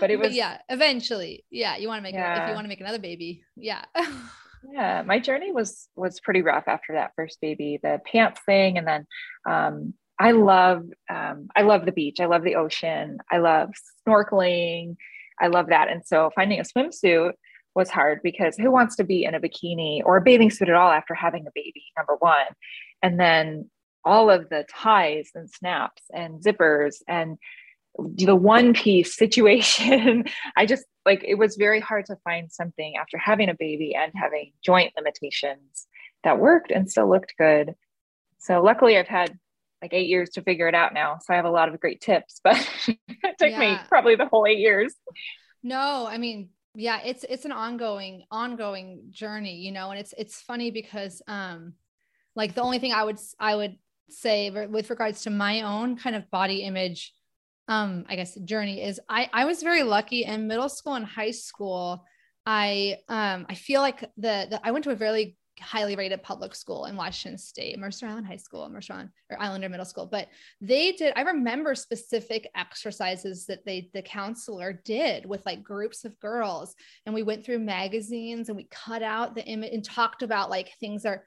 But 0.00 0.10
it 0.10 0.18
was 0.18 0.28
but 0.28 0.34
yeah, 0.34 0.58
eventually. 0.68 1.44
Yeah, 1.50 1.76
you 1.76 1.88
want 1.88 1.98
to 1.98 2.02
make 2.02 2.14
yeah. 2.14 2.44
if 2.44 2.48
you 2.48 2.54
want 2.54 2.64
to 2.64 2.68
make 2.68 2.80
another 2.80 2.98
baby. 2.98 3.42
Yeah 3.56 3.84
yeah 4.72 5.02
my 5.02 5.18
journey 5.18 5.52
was 5.52 5.88
was 5.96 6.20
pretty 6.20 6.42
rough 6.42 6.64
after 6.66 6.94
that 6.94 7.12
first 7.16 7.40
baby 7.40 7.78
the 7.82 8.00
pants 8.10 8.40
thing 8.46 8.78
and 8.78 8.86
then 8.86 9.06
um, 9.48 9.94
i 10.18 10.32
love 10.32 10.84
um, 11.10 11.48
i 11.56 11.62
love 11.62 11.84
the 11.84 11.92
beach 11.92 12.20
i 12.20 12.26
love 12.26 12.42
the 12.42 12.56
ocean 12.56 13.18
i 13.30 13.38
love 13.38 13.70
snorkeling 14.06 14.96
i 15.40 15.46
love 15.46 15.68
that 15.68 15.88
and 15.88 16.04
so 16.04 16.30
finding 16.34 16.60
a 16.60 16.64
swimsuit 16.64 17.32
was 17.74 17.90
hard 17.90 18.20
because 18.22 18.56
who 18.56 18.70
wants 18.70 18.96
to 18.96 19.04
be 19.04 19.24
in 19.24 19.34
a 19.34 19.40
bikini 19.40 20.00
or 20.04 20.16
a 20.16 20.22
bathing 20.22 20.50
suit 20.50 20.68
at 20.68 20.74
all 20.74 20.90
after 20.90 21.14
having 21.14 21.46
a 21.46 21.50
baby 21.54 21.84
number 21.96 22.16
one 22.18 22.46
and 23.02 23.20
then 23.20 23.70
all 24.04 24.30
of 24.30 24.48
the 24.48 24.64
ties 24.72 25.30
and 25.34 25.50
snaps 25.50 26.02
and 26.12 26.42
zippers 26.42 26.96
and 27.06 27.36
the 27.98 28.34
one 28.34 28.74
piece 28.74 29.16
situation 29.16 30.24
i 30.56 30.66
just 30.66 30.84
like 31.08 31.24
it 31.26 31.36
was 31.36 31.56
very 31.56 31.80
hard 31.80 32.04
to 32.04 32.16
find 32.22 32.52
something 32.52 32.96
after 33.00 33.16
having 33.16 33.48
a 33.48 33.54
baby 33.54 33.94
and 33.94 34.12
having 34.14 34.52
joint 34.62 34.92
limitations 34.94 35.86
that 36.22 36.38
worked 36.38 36.70
and 36.70 36.90
still 36.90 37.08
looked 37.08 37.32
good 37.38 37.74
so 38.38 38.62
luckily 38.62 38.98
i've 38.98 39.08
had 39.08 39.36
like 39.80 39.94
eight 39.94 40.08
years 40.08 40.28
to 40.28 40.42
figure 40.42 40.68
it 40.68 40.74
out 40.74 40.92
now 40.92 41.18
so 41.18 41.32
i 41.32 41.36
have 41.36 41.46
a 41.46 41.50
lot 41.50 41.72
of 41.72 41.80
great 41.80 42.02
tips 42.02 42.42
but 42.44 42.56
it 42.88 43.38
took 43.38 43.50
yeah. 43.50 43.58
me 43.58 43.78
probably 43.88 44.16
the 44.16 44.26
whole 44.26 44.46
eight 44.46 44.58
years 44.58 44.94
no 45.62 46.06
i 46.06 46.18
mean 46.18 46.50
yeah 46.74 47.00
it's 47.02 47.24
it's 47.26 47.46
an 47.46 47.52
ongoing 47.52 48.24
ongoing 48.30 49.04
journey 49.10 49.56
you 49.56 49.72
know 49.72 49.90
and 49.90 49.98
it's 49.98 50.12
it's 50.18 50.42
funny 50.42 50.70
because 50.70 51.22
um 51.26 51.72
like 52.36 52.54
the 52.54 52.60
only 52.60 52.78
thing 52.78 52.92
i 52.92 53.02
would 53.02 53.18
i 53.40 53.56
would 53.56 53.76
say 54.10 54.50
with 54.50 54.90
regards 54.90 55.22
to 55.22 55.30
my 55.30 55.62
own 55.62 55.96
kind 55.96 56.14
of 56.14 56.30
body 56.30 56.62
image 56.62 57.14
um 57.68 58.04
i 58.08 58.16
guess 58.16 58.34
journey 58.44 58.82
is 58.82 59.00
i 59.08 59.28
i 59.32 59.44
was 59.44 59.62
very 59.62 59.82
lucky 59.82 60.24
in 60.24 60.46
middle 60.46 60.68
school 60.68 60.94
and 60.94 61.04
high 61.04 61.30
school 61.30 62.04
i 62.46 62.96
um 63.08 63.46
i 63.48 63.54
feel 63.54 63.80
like 63.80 64.00
the, 64.16 64.46
the 64.50 64.60
i 64.64 64.70
went 64.70 64.84
to 64.84 64.90
a 64.90 64.96
very 64.96 65.36
highly 65.60 65.96
rated 65.96 66.22
public 66.22 66.54
school 66.54 66.86
in 66.86 66.96
Washington 66.96 67.38
State, 67.38 67.78
Mercer 67.78 68.06
Island 68.06 68.26
High 68.26 68.36
School, 68.36 68.68
Mercer 68.68 68.94
Island 68.94 69.10
or 69.30 69.40
Islander 69.40 69.68
Middle 69.68 69.84
School. 69.84 70.06
But 70.06 70.28
they 70.60 70.92
did, 70.92 71.12
I 71.16 71.22
remember 71.22 71.74
specific 71.74 72.48
exercises 72.54 73.46
that 73.46 73.64
they, 73.64 73.90
the 73.92 74.02
counselor 74.02 74.80
did 74.84 75.26
with 75.26 75.44
like 75.46 75.62
groups 75.62 76.04
of 76.04 76.18
girls. 76.20 76.74
And 77.06 77.14
we 77.14 77.22
went 77.22 77.44
through 77.44 77.58
magazines 77.60 78.48
and 78.48 78.56
we 78.56 78.68
cut 78.70 79.02
out 79.02 79.34
the 79.34 79.44
image 79.44 79.72
and 79.72 79.84
talked 79.84 80.22
about 80.22 80.50
like 80.50 80.72
things 80.80 81.04
are, 81.04 81.24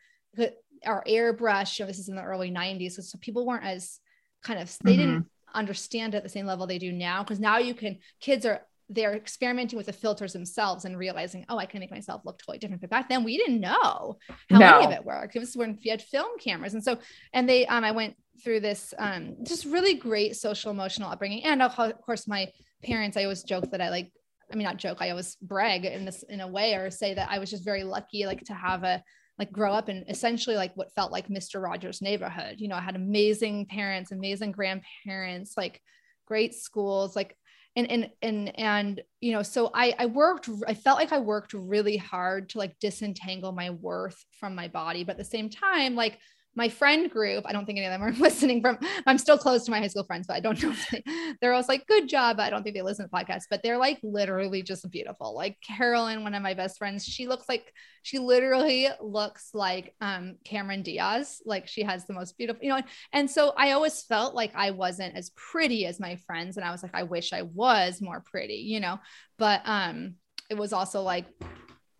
our 0.86 1.04
airbrush. 1.08 1.78
You 1.78 1.86
know, 1.86 1.88
this 1.88 2.00
is 2.00 2.10
in 2.10 2.16
the 2.16 2.24
early 2.24 2.52
90s. 2.52 2.94
So, 2.94 3.02
so 3.02 3.18
people 3.22 3.46
weren't 3.46 3.66
as 3.66 4.00
kind 4.44 4.60
of, 4.60 4.76
they 4.84 4.94
mm-hmm. 4.94 5.00
didn't 5.00 5.26
understand 5.54 6.16
at 6.16 6.24
the 6.24 6.30
same 6.30 6.46
level 6.46 6.68
they 6.68 6.80
do 6.80 6.92
now 6.92 7.24
because 7.24 7.40
now 7.40 7.58
you 7.58 7.74
can 7.74 8.00
kids 8.20 8.46
are 8.46 8.62
they're 8.94 9.16
experimenting 9.16 9.78
with 9.78 9.86
the 9.86 9.94
filters 9.94 10.34
themselves 10.34 10.84
and 10.84 10.98
realizing, 10.98 11.46
oh, 11.48 11.58
I 11.58 11.66
can 11.66 11.80
make 11.80 11.92
myself 11.92 12.24
look 12.26 12.40
totally 12.40 12.58
different. 12.58 12.82
But 12.82 12.90
back 12.90 13.08
then 13.08 13.24
we 13.24 13.38
didn't 13.38 13.62
know 13.62 14.18
how 14.50 14.58
no. 14.58 14.78
any 14.80 14.86
of 14.86 14.92
it 14.92 15.06
worked. 15.06 15.36
It 15.36 15.40
was 15.40 15.56
when 15.56 15.78
you 15.80 15.92
had 15.92 16.02
film 16.02 16.38
cameras. 16.40 16.74
And 16.74 16.84
so, 16.84 16.98
and 17.32 17.48
they, 17.48 17.66
um, 17.68 17.86
I 17.86 17.92
went 17.92 18.16
through 18.44 18.60
this, 18.60 18.94
um, 19.00 19.38
just 19.44 19.64
really 19.64 19.94
great 19.94 20.36
social 20.36 20.72
emotional 20.72 21.10
upbringing. 21.10 21.46
And 21.46 21.62
of 21.62 21.74
course, 22.02 22.28
my 22.28 22.52
parents, 22.84 23.16
I 23.16 23.24
always 23.24 23.44
joke 23.44 23.72
that 23.72 23.82
I 23.82 23.90
like, 23.90 24.12
I 24.52 24.56
mean, 24.56 24.66
not 24.66 24.76
joke, 24.76 24.98
I 25.00 25.12
always 25.12 25.38
brag 25.42 25.86
in 25.86 26.04
this, 26.04 26.24
in 26.24 26.42
a 26.42 26.48
way, 26.48 26.74
or 26.74 26.92
say 26.92 27.14
that 27.14 27.30
I 27.32 27.40
was 27.40 27.50
just 27.50 27.64
very 27.64 27.86
lucky, 27.86 28.26
like 28.26 28.44
to 28.46 28.54
have 28.54 28.84
a, 28.84 29.02
like 29.40 29.52
grow 29.52 29.74
up 29.74 29.90
in 29.90 30.06
essentially 30.08 30.56
like 30.56 30.76
what 30.76 30.94
felt 30.94 31.12
like 31.12 31.28
Mr. 31.28 31.62
Rogers' 31.62 32.02
neighborhood. 32.02 32.56
You 32.60 32.68
know, 32.68 32.76
I 32.76 32.82
had 32.82 32.96
amazing 32.96 33.66
parents, 33.68 34.12
amazing 34.12 34.52
grandparents, 34.52 35.56
like 35.58 35.82
great 36.26 36.54
schools, 36.54 37.16
like 37.16 37.36
and 37.76 37.90
and 37.90 38.10
and 38.22 38.60
and 38.60 39.02
you 39.22 39.32
know 39.32 39.42
so 39.42 39.72
i 39.74 39.96
i 39.98 40.06
worked 40.06 40.50
i 40.68 40.74
felt 40.74 41.00
like 41.00 41.14
i 41.14 41.20
worked 41.20 41.54
really 41.54 41.96
hard 41.98 42.50
to 42.50 42.58
like 42.58 42.78
disentangle 42.80 43.52
my 43.52 43.70
worth 43.70 44.26
from 44.40 44.54
my 44.54 44.68
body 44.68 45.04
but 45.04 45.14
at 45.14 45.18
the 45.18 45.24
same 45.24 45.50
time 45.50 45.96
like 45.96 46.20
my 46.54 46.68
friend 46.68 47.10
group, 47.10 47.46
I 47.48 47.54
don't 47.54 47.66
think 47.66 47.78
any 47.78 47.88
of 47.88 47.92
them 47.92 48.04
are 48.04 48.12
listening 48.20 48.62
from, 48.62 48.78
I'm 49.06 49.18
still 49.18 49.38
close 49.38 49.64
to 49.66 49.72
my 49.72 49.80
high 49.80 49.88
school 49.88 50.04
friends, 50.04 50.28
but 50.28 50.36
I 50.36 50.40
don't 50.40 50.62
know. 50.64 50.74
They, 50.92 51.04
they're 51.40 51.54
always 51.54 51.70
like, 51.70 51.88
good 51.88 52.10
job. 52.10 52.40
I 52.40 52.50
don't 52.50 52.64
think 52.64 52.76
they 52.76 52.82
listen 52.82 53.08
to 53.08 53.12
podcasts, 53.12 53.46
but 53.50 53.64
they're 53.64 53.78
like 53.78 54.00
literally 54.04 54.62
just 54.62 54.90
beautiful. 54.92 55.34
Like 55.34 55.58
Carolyn, 55.62 56.24
one 56.24 56.34
of 56.34 56.44
my 56.44 56.54
best 56.54 56.78
friends, 56.78 57.06
she 57.06 57.28
looks 57.28 57.48
like, 57.48 57.74
she 58.04 58.20
literally 58.20 58.88
looks 59.00 59.52
like 59.54 59.94
um, 60.02 60.38
Cameron 60.44 60.82
Diaz. 60.84 61.42
Like 61.46 61.68
she 61.68 61.84
has 61.84 62.06
the 62.06 62.14
most 62.14 62.38
beautiful, 62.38 62.64
you 62.64 62.70
know, 62.70 62.82
and 63.14 63.30
so 63.30 63.54
I 63.58 63.72
always 63.72 64.02
felt 64.02 64.36
like 64.36 64.52
I 64.56 64.72
wasn't 64.72 65.16
as 65.16 65.32
pretty 65.36 65.86
as 65.86 66.00
my 66.00 66.18
friends. 66.28 66.58
And 66.58 66.66
I 66.66 66.72
was 66.72 66.84
like, 66.84 66.96
I 66.96 67.04
wish 67.04 67.32
I 67.32 67.44
was 67.44 68.02
more 68.02 68.24
pretty, 68.26 68.56
you 68.56 68.80
know, 68.80 69.00
but 69.38 69.62
um, 69.66 70.16
it 70.50 70.58
was 70.58 70.74
also 70.74 71.02
like, 71.02 71.26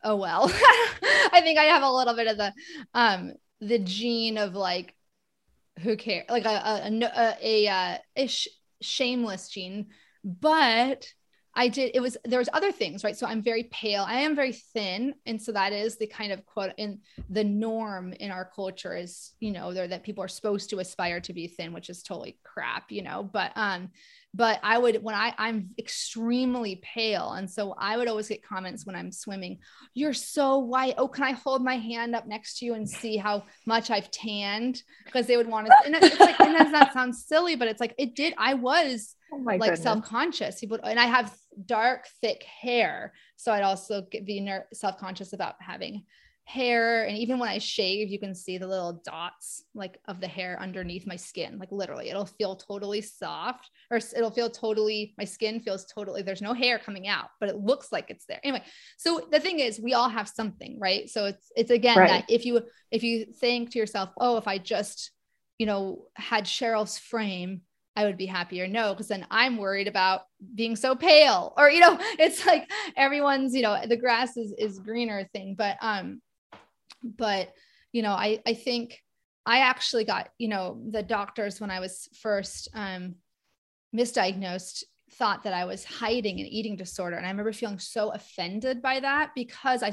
oh 0.04 0.16
well 0.16 0.46
i 1.32 1.42
think 1.44 1.60
i 1.60 1.66
have 1.66 1.84
a 1.84 1.92
little 1.92 2.16
bit 2.16 2.26
of 2.26 2.36
the 2.36 2.52
um 2.96 3.34
the 3.62 3.80
gene 3.80 4.38
of 4.38 4.56
like 4.56 4.96
who 5.80 5.98
cares? 5.98 6.26
Like 6.30 6.46
a 6.46 6.50
a 6.50 6.90
a, 6.90 7.38
a, 7.42 7.68
a, 7.68 8.00
a 8.16 8.28
sh- 8.28 8.50
shameless 8.82 9.50
gene, 9.50 9.88
but 10.24 11.08
I 11.54 11.68
did, 11.68 11.92
it 11.94 12.00
was, 12.00 12.18
there 12.24 12.40
was 12.40 12.50
other 12.54 12.72
things, 12.72 13.04
right? 13.04 13.18
So 13.18 13.28
I'm 13.28 13.42
very 13.42 13.64
pale. 13.64 14.06
I 14.08 14.22
am 14.22 14.36
very 14.36 14.54
thin. 14.54 15.14
And 15.26 15.42
so 15.42 15.52
that 15.52 15.74
is 15.74 15.98
the 15.98 16.08
kind 16.08 16.32
of 16.32 16.46
quote 16.46 16.72
in 16.78 17.00
the 17.30 17.44
norm 17.44 18.14
in 18.14 18.32
our 18.32 18.50
culture 18.56 18.96
is, 18.96 19.34
you 19.40 19.52
know, 19.52 19.74
there 19.74 19.88
that 19.88 20.04
people 20.04 20.24
are 20.24 20.30
supposed 20.30 20.70
to 20.70 20.80
aspire 20.80 21.20
to 21.22 21.34
be 21.34 21.48
thin, 21.48 21.74
which 21.74 21.90
is 21.90 22.04
totally 22.04 22.40
crap, 22.44 22.92
you 22.92 23.02
know, 23.02 23.24
but, 23.24 23.52
um, 23.56 23.90
but 24.34 24.62
I 24.64 24.78
would, 24.78 25.04
when 25.04 25.14
I, 25.14 25.34
I'm 25.38 25.72
extremely 25.78 26.82
pale. 26.82 27.34
And 27.34 27.50
so 27.50 27.76
I 27.78 27.98
would 27.98 28.08
always 28.08 28.30
get 28.30 28.44
comments 28.44 28.86
when 28.86 28.96
I'm 28.96 29.12
swimming, 29.12 29.60
you're 29.94 30.14
so 30.14 30.60
white. 30.60 30.94
Oh, 30.98 31.10
can 31.10 31.26
I 31.26 31.32
hold 31.32 31.62
my 31.62 31.76
hand 31.76 32.16
up 32.16 32.28
next 32.28 32.60
to 32.60 32.66
you 32.66 32.76
and 32.76 32.90
see 32.90 33.18
how 33.18 33.44
much 33.66 33.92
I've 33.92 34.10
tanned? 34.10 34.84
Because 35.04 35.28
they 35.28 35.36
would 35.36 35.48
want 35.48 35.68
to, 35.68 35.76
and 35.86 35.96
it's 35.96 36.18
like, 36.18 36.40
and 36.40 36.56
that 36.56 36.94
sounds 36.94 37.26
silly, 37.26 37.58
but 37.58 37.68
it's 37.68 37.82
like, 37.82 37.94
it 37.98 38.16
did, 38.16 38.34
I 38.38 38.54
was, 38.54 39.16
oh 39.34 39.38
like 39.38 39.78
self-conscious 39.78 40.60
people 40.60 40.78
and 40.84 41.00
i 41.00 41.06
have 41.06 41.34
dark 41.66 42.08
thick 42.22 42.44
hair. 42.44 43.14
So 43.36 43.52
i'd 43.52 43.64
also 43.64 44.04
get, 44.12 44.26
be 44.26 44.40
ner- 44.40 44.68
self-conscious 44.74 45.34
about 45.34 45.56
having 45.60 46.04
hair. 46.44 47.06
And 47.06 47.18
even 47.18 47.40
when 47.40 47.50
i 47.50 47.60
shave 47.60 48.10
you 48.10 48.20
can 48.20 48.34
see 48.36 48.58
the 48.58 48.68
little 48.68 49.02
dots 49.06 49.64
like 49.74 50.00
of 50.08 50.20
the 50.20 50.28
hair 50.28 50.60
underneath 50.60 51.08
my 51.08 51.16
skin. 51.16 51.58
Like 51.60 51.72
literally 51.72 52.10
it'll 52.10 52.26
feel 52.26 52.56
totally 52.56 53.02
soft 53.02 53.70
or 53.90 53.98
it'll 53.98 54.32
feel 54.32 54.50
totally 54.50 55.14
my 55.18 55.24
skin 55.24 55.60
feels 55.60 55.86
totally 55.86 56.22
there's 56.22 56.42
no 56.42 56.54
hair 56.54 56.80
coming 56.80 57.08
out 57.08 57.30
but 57.40 57.50
it 57.50 57.58
looks 57.58 57.92
like 57.92 58.10
it's 58.10 58.26
there. 58.26 58.40
Anyway 58.44 58.64
so 58.98 59.28
the 59.32 59.40
thing 59.40 59.60
is 59.60 59.80
we 59.80 59.94
all 59.94 60.10
have 60.10 60.28
something 60.28 60.78
right? 60.80 61.10
So 61.10 61.26
it's 61.26 61.52
it's 61.56 61.72
again 61.72 61.98
right. 61.98 62.10
that 62.10 62.26
if 62.30 62.46
you 62.46 62.62
if 62.92 63.04
you 63.04 63.26
think 63.26 63.72
to 63.72 63.80
yourself 63.80 64.10
oh 64.20 64.38
if 64.38 64.48
i 64.48 64.58
just 64.58 65.12
you 65.58 65.66
know 65.66 66.06
had 66.16 66.46
cheryl's 66.46 66.98
frame 66.98 67.62
I 67.96 68.06
would 68.06 68.18
be 68.18 68.26
happier. 68.26 68.68
No, 68.68 68.94
because 68.94 69.10
then 69.10 69.28
I'm 69.30 69.58
worried 69.58 69.88
about 69.88 70.22
being 70.56 70.76
so 70.76 70.96
pale, 70.96 71.54
or 71.58 71.70
you 71.70 71.80
know, 71.80 71.98
it's 72.20 72.46
like 72.46 72.70
everyone's, 72.96 73.54
you 73.54 73.62
know, 73.62 73.80
the 73.86 73.98
grass 73.98 74.38
is 74.38 74.54
is 74.58 74.80
greener 74.80 75.28
thing. 75.34 75.56
But 75.58 75.78
um, 75.82 76.22
but 77.04 77.54
you 77.92 78.02
know, 78.02 78.14
I 78.14 78.40
I 78.46 78.54
think 78.54 79.02
I 79.46 79.60
actually 79.60 80.06
got, 80.06 80.30
you 80.38 80.48
know, 80.48 80.82
the 80.90 81.04
doctors 81.04 81.60
when 81.60 81.72
I 81.72 81.80
was 81.80 82.08
first 82.22 82.70
um 82.74 83.16
misdiagnosed 83.96 84.84
thought 85.12 85.44
that 85.44 85.54
I 85.54 85.66
was 85.66 85.84
hiding 85.84 86.40
an 86.40 86.46
eating 86.46 86.78
disorder. 86.78 87.18
And 87.18 87.26
I 87.26 87.30
remember 87.30 87.52
feeling 87.52 87.80
so 87.80 88.12
offended 88.12 88.82
by 88.82 89.02
that 89.02 89.32
because 89.36 89.84
I 89.84 89.92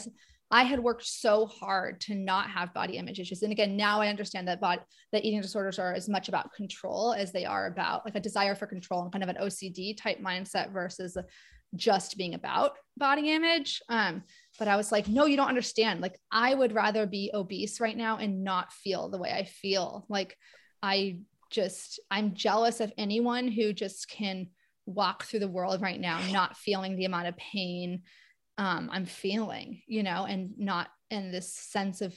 I 0.50 0.62
had 0.62 0.80
worked 0.80 1.04
so 1.04 1.46
hard 1.46 2.00
to 2.02 2.14
not 2.14 2.48
have 2.50 2.72
body 2.72 2.96
image 2.96 3.20
issues. 3.20 3.42
And 3.42 3.52
again, 3.52 3.76
now 3.76 4.00
I 4.00 4.08
understand 4.08 4.48
that 4.48 4.60
body 4.60 4.80
that 5.12 5.24
eating 5.24 5.42
disorders 5.42 5.78
are 5.78 5.92
as 5.92 6.08
much 6.08 6.28
about 6.28 6.54
control 6.54 7.12
as 7.12 7.32
they 7.32 7.44
are 7.44 7.66
about 7.66 8.04
like 8.06 8.14
a 8.14 8.20
desire 8.20 8.54
for 8.54 8.66
control 8.66 9.02
and 9.02 9.12
kind 9.12 9.22
of 9.22 9.28
an 9.28 9.36
OCD 9.42 9.96
type 9.96 10.20
mindset 10.20 10.72
versus 10.72 11.18
just 11.74 12.16
being 12.16 12.32
about 12.32 12.72
body 12.96 13.30
image. 13.32 13.82
Um, 13.90 14.22
but 14.58 14.68
I 14.68 14.76
was 14.76 14.90
like, 14.90 15.06
no, 15.06 15.26
you 15.26 15.36
don't 15.36 15.48
understand. 15.48 16.00
Like, 16.00 16.18
I 16.32 16.54
would 16.54 16.72
rather 16.72 17.06
be 17.06 17.30
obese 17.34 17.80
right 17.80 17.96
now 17.96 18.16
and 18.16 18.42
not 18.42 18.72
feel 18.72 19.10
the 19.10 19.18
way 19.18 19.30
I 19.30 19.44
feel. 19.44 20.06
Like, 20.08 20.36
I 20.82 21.18
just, 21.50 22.00
I'm 22.10 22.34
jealous 22.34 22.80
of 22.80 22.92
anyone 22.96 23.48
who 23.48 23.74
just 23.74 24.08
can 24.08 24.48
walk 24.86 25.24
through 25.24 25.40
the 25.40 25.48
world 25.48 25.82
right 25.82 26.00
now, 26.00 26.20
not 26.32 26.56
feeling 26.56 26.96
the 26.96 27.04
amount 27.04 27.28
of 27.28 27.36
pain 27.36 28.02
um, 28.58 28.90
I'm 28.92 29.06
feeling, 29.06 29.82
you 29.86 30.02
know, 30.02 30.26
and 30.28 30.52
not 30.58 30.88
in 31.10 31.30
this 31.30 31.52
sense 31.52 32.02
of 32.02 32.14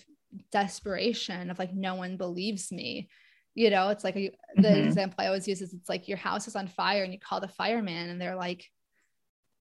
desperation 0.52 1.50
of 1.50 1.60
like, 1.60 1.74
no 1.74 1.96
one 1.96 2.18
believes 2.18 2.72
me. 2.72 3.10
You 3.54 3.70
know, 3.70 3.90
it's 3.90 4.04
like 4.04 4.16
a, 4.16 4.32
the 4.56 4.68
mm-hmm. 4.68 4.88
example 4.88 5.16
I 5.20 5.28
always 5.28 5.48
use 5.48 5.62
is 5.62 5.74
it's 5.74 5.90
like 5.90 6.08
your 6.08 6.18
house 6.18 6.48
is 6.48 6.56
on 6.56 6.68
fire 6.68 7.04
and 7.04 7.14
you 7.14 7.20
call 7.20 7.40
the 7.40 7.48
fireman 7.48 8.10
and 8.10 8.20
they're 8.20 8.36
like, 8.36 8.66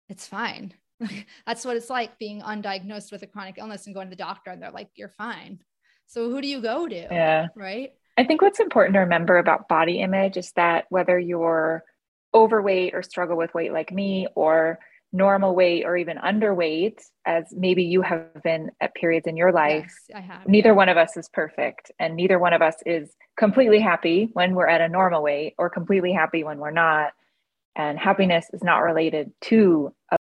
it's 0.09 0.27
fine. 0.27 0.73
That's 1.47 1.64
what 1.64 1.77
it's 1.77 1.90
like 1.90 2.19
being 2.19 2.40
undiagnosed 2.40 3.12
with 3.12 3.23
a 3.23 3.27
chronic 3.27 3.57
illness 3.59 3.87
and 3.87 3.95
going 3.95 4.07
to 4.09 4.16
the 4.16 4.16
doctor 4.16 4.51
and 4.51 4.62
they're 4.62 4.71
like, 4.71 4.90
you're 4.95 5.09
fine. 5.09 5.61
So 6.07 6.31
who 6.31 6.40
do 6.40 6.49
you 6.49 6.61
go 6.61 6.88
to? 6.88 6.95
Yeah. 6.95 7.49
Right. 7.55 7.93
I 8.16 8.25
think 8.25 8.43
what's 8.43 8.61
important 8.61 8.95
to 8.95 9.01
remember 9.01 9.38
about 9.38 9.69
body 9.69 10.01
image 10.01 10.37
is 10.37 10.53
that 10.53 10.87
whether 10.88 11.19
you're 11.19 11.85
overweight 12.35 12.95
or 12.95 13.03
struggle 13.03 13.37
with 13.37 13.55
weight 13.55 13.73
like 13.73 13.93
me 13.93 14.29
or 14.35 14.79
normal 15.12 15.55
weight 15.55 15.85
or 15.85 15.96
even 15.96 16.16
underweight, 16.18 17.01
as 17.27 17.44
maybe 17.53 17.83
you 17.85 18.03
have 18.03 18.42
been 18.42 18.70
at 18.81 18.94
periods 18.94 19.27
in 19.27 19.37
your 19.37 19.53
life, 19.53 19.92
yes, 20.09 20.16
I 20.16 20.20
have, 20.20 20.46
neither 20.46 20.70
yeah. 20.70 20.75
one 20.75 20.88
of 20.88 20.96
us 20.96 21.16
is 21.16 21.29
perfect. 21.33 21.90
And 21.99 22.16
neither 22.16 22.38
one 22.38 22.53
of 22.53 22.62
us 22.62 22.77
is 22.87 23.11
completely 23.37 23.81
happy 23.81 24.31
when 24.33 24.55
we're 24.55 24.68
at 24.68 24.81
a 24.81 24.88
normal 24.88 25.23
weight 25.23 25.55
or 25.59 25.68
completely 25.70 26.12
happy 26.12 26.44
when 26.44 26.59
we're 26.59 26.70
not. 26.70 27.12
And 27.77 27.99
happiness 27.99 28.46
is 28.53 28.62
not 28.62 28.79
related 28.79 29.33
to 29.42 29.94
a 30.11 30.16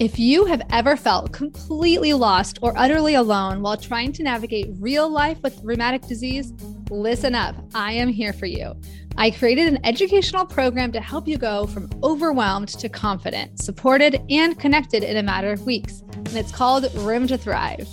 if 0.00 0.18
you 0.18 0.44
have 0.44 0.62
ever 0.70 0.96
felt 0.96 1.32
completely 1.32 2.12
lost 2.14 2.58
or 2.62 2.76
utterly 2.76 3.14
alone 3.14 3.62
while 3.62 3.76
trying 3.76 4.12
to 4.12 4.24
navigate 4.24 4.66
real 4.80 5.08
life 5.08 5.40
with 5.42 5.60
rheumatic 5.62 6.02
disease, 6.02 6.52
listen 6.90 7.34
up. 7.34 7.54
I 7.74 7.92
am 7.92 8.08
here 8.08 8.32
for 8.32 8.46
you. 8.46 8.74
I 9.16 9.30
created 9.30 9.68
an 9.68 9.86
educational 9.86 10.46
program 10.46 10.90
to 10.92 11.00
help 11.00 11.28
you 11.28 11.38
go 11.38 11.66
from 11.68 11.88
overwhelmed 12.02 12.70
to 12.70 12.88
confident, 12.88 13.60
supported, 13.60 14.20
and 14.28 14.58
connected 14.58 15.04
in 15.04 15.16
a 15.16 15.22
matter 15.22 15.52
of 15.52 15.64
weeks. 15.64 16.02
And 16.12 16.36
it's 16.36 16.50
called 16.50 16.92
Room 16.96 17.28
to 17.28 17.38
Thrive. 17.38 17.86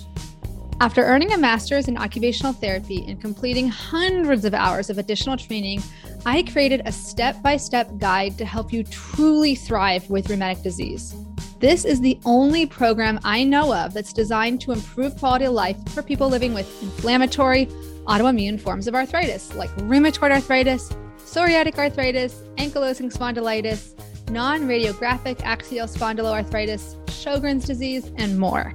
After 0.80 1.04
earning 1.04 1.32
a 1.32 1.38
master's 1.38 1.86
in 1.86 1.96
occupational 1.96 2.52
therapy 2.52 3.04
and 3.06 3.20
completing 3.20 3.68
hundreds 3.68 4.44
of 4.44 4.54
hours 4.54 4.90
of 4.90 4.98
additional 4.98 5.36
training, 5.36 5.80
I 6.26 6.42
created 6.42 6.82
a 6.84 6.90
step 6.90 7.40
by 7.40 7.56
step 7.56 7.88
guide 7.98 8.36
to 8.38 8.44
help 8.44 8.72
you 8.72 8.82
truly 8.82 9.54
thrive 9.54 10.10
with 10.10 10.28
rheumatic 10.28 10.64
disease. 10.64 11.14
This 11.62 11.84
is 11.84 12.00
the 12.00 12.18
only 12.24 12.66
program 12.66 13.20
I 13.22 13.44
know 13.44 13.72
of 13.72 13.94
that's 13.94 14.12
designed 14.12 14.60
to 14.62 14.72
improve 14.72 15.16
quality 15.16 15.44
of 15.44 15.52
life 15.52 15.76
for 15.90 16.02
people 16.02 16.28
living 16.28 16.54
with 16.54 16.82
inflammatory, 16.82 17.66
autoimmune 18.06 18.60
forms 18.60 18.88
of 18.88 18.96
arthritis 18.96 19.54
like 19.54 19.70
rheumatoid 19.76 20.32
arthritis, 20.32 20.92
psoriatic 21.18 21.78
arthritis, 21.78 22.42
ankylosing 22.56 23.12
spondylitis, 23.12 23.94
non 24.28 24.62
radiographic 24.62 25.40
axial 25.42 25.86
spondyloarthritis, 25.86 26.96
Sjogren's 27.06 27.64
disease, 27.64 28.10
and 28.16 28.40
more. 28.40 28.74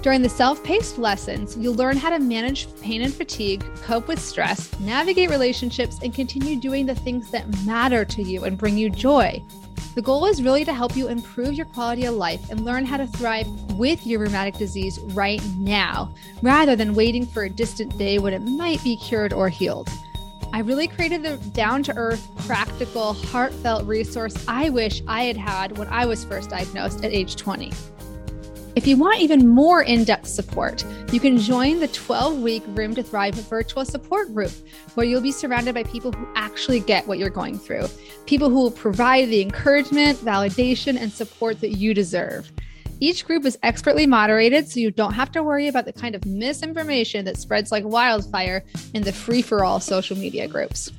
During 0.00 0.22
the 0.22 0.28
self 0.28 0.62
paced 0.62 0.98
lessons, 0.98 1.56
you'll 1.56 1.74
learn 1.74 1.96
how 1.96 2.10
to 2.10 2.20
manage 2.20 2.68
pain 2.80 3.02
and 3.02 3.12
fatigue, 3.12 3.64
cope 3.82 4.06
with 4.06 4.20
stress, 4.20 4.70
navigate 4.78 5.30
relationships, 5.30 5.98
and 6.04 6.14
continue 6.14 6.60
doing 6.60 6.86
the 6.86 6.94
things 6.94 7.32
that 7.32 7.66
matter 7.66 8.04
to 8.04 8.22
you 8.22 8.44
and 8.44 8.56
bring 8.56 8.78
you 8.78 8.88
joy. 8.88 9.42
The 9.94 10.02
goal 10.02 10.26
is 10.26 10.42
really 10.42 10.64
to 10.64 10.72
help 10.72 10.96
you 10.96 11.08
improve 11.08 11.54
your 11.54 11.66
quality 11.66 12.04
of 12.04 12.14
life 12.14 12.50
and 12.50 12.64
learn 12.64 12.84
how 12.84 12.96
to 12.96 13.06
thrive 13.06 13.46
with 13.72 14.06
your 14.06 14.20
rheumatic 14.20 14.54
disease 14.54 14.98
right 15.00 15.42
now, 15.56 16.12
rather 16.42 16.76
than 16.76 16.94
waiting 16.94 17.26
for 17.26 17.44
a 17.44 17.50
distant 17.50 17.96
day 17.98 18.18
when 18.18 18.32
it 18.32 18.42
might 18.42 18.82
be 18.84 18.96
cured 18.96 19.32
or 19.32 19.48
healed. 19.48 19.88
I 20.52 20.60
really 20.60 20.88
created 20.88 21.22
the 21.22 21.36
down 21.50 21.82
to 21.84 21.96
earth, 21.96 22.28
practical, 22.46 23.12
heartfelt 23.12 23.86
resource 23.86 24.34
I 24.48 24.70
wish 24.70 25.02
I 25.06 25.24
had 25.24 25.36
had 25.36 25.76
when 25.76 25.88
I 25.88 26.06
was 26.06 26.24
first 26.24 26.50
diagnosed 26.50 27.04
at 27.04 27.12
age 27.12 27.36
20. 27.36 27.72
If 28.78 28.86
you 28.86 28.96
want 28.96 29.18
even 29.18 29.48
more 29.48 29.82
in 29.82 30.04
depth 30.04 30.28
support, 30.28 30.84
you 31.10 31.18
can 31.18 31.36
join 31.36 31.80
the 31.80 31.88
12 31.88 32.38
week 32.38 32.62
Room 32.68 32.94
to 32.94 33.02
Thrive 33.02 33.34
virtual 33.34 33.84
support 33.84 34.32
group, 34.32 34.52
where 34.94 35.04
you'll 35.04 35.20
be 35.20 35.32
surrounded 35.32 35.74
by 35.74 35.82
people 35.82 36.12
who 36.12 36.28
actually 36.36 36.78
get 36.78 37.04
what 37.08 37.18
you're 37.18 37.28
going 37.28 37.58
through, 37.58 37.88
people 38.26 38.48
who 38.48 38.54
will 38.54 38.70
provide 38.70 39.30
the 39.30 39.42
encouragement, 39.42 40.16
validation, 40.18 40.96
and 40.96 41.12
support 41.12 41.60
that 41.60 41.72
you 41.72 41.92
deserve. 41.92 42.52
Each 43.00 43.26
group 43.26 43.44
is 43.44 43.58
expertly 43.64 44.06
moderated, 44.06 44.68
so 44.68 44.78
you 44.78 44.92
don't 44.92 45.12
have 45.12 45.32
to 45.32 45.42
worry 45.42 45.66
about 45.66 45.84
the 45.84 45.92
kind 45.92 46.14
of 46.14 46.24
misinformation 46.24 47.24
that 47.24 47.36
spreads 47.36 47.72
like 47.72 47.84
wildfire 47.84 48.62
in 48.94 49.02
the 49.02 49.12
free 49.12 49.42
for 49.42 49.64
all 49.64 49.80
social 49.80 50.16
media 50.16 50.46
groups. 50.46 50.92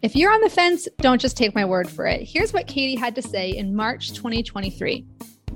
If 0.00 0.14
you're 0.14 0.32
on 0.32 0.42
the 0.42 0.48
fence, 0.48 0.86
don't 0.98 1.20
just 1.20 1.36
take 1.36 1.56
my 1.56 1.64
word 1.64 1.90
for 1.90 2.06
it. 2.06 2.22
Here's 2.22 2.52
what 2.52 2.68
Katie 2.68 2.94
had 2.94 3.16
to 3.16 3.22
say 3.22 3.50
in 3.50 3.74
March 3.74 4.10
2023. 4.10 5.04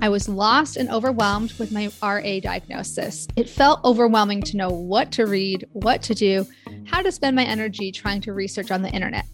I 0.01 0.09
was 0.09 0.27
lost 0.29 0.77
and 0.77 0.89
overwhelmed 0.91 1.53
with 1.53 1.71
my 1.71 1.89
RA 2.01 2.39
diagnosis. 2.39 3.27
It 3.35 3.49
felt 3.49 3.83
overwhelming 3.83 4.41
to 4.43 4.57
know 4.57 4.69
what 4.69 5.11
to 5.13 5.25
read, 5.25 5.65
what 5.73 6.01
to 6.03 6.13
do, 6.13 6.45
how 6.85 7.01
to 7.01 7.11
spend 7.11 7.35
my 7.35 7.43
energy 7.43 7.91
trying 7.91 8.21
to 8.21 8.33
research 8.33 8.71
on 8.71 8.81
the 8.81 8.89
internet. 8.89 9.25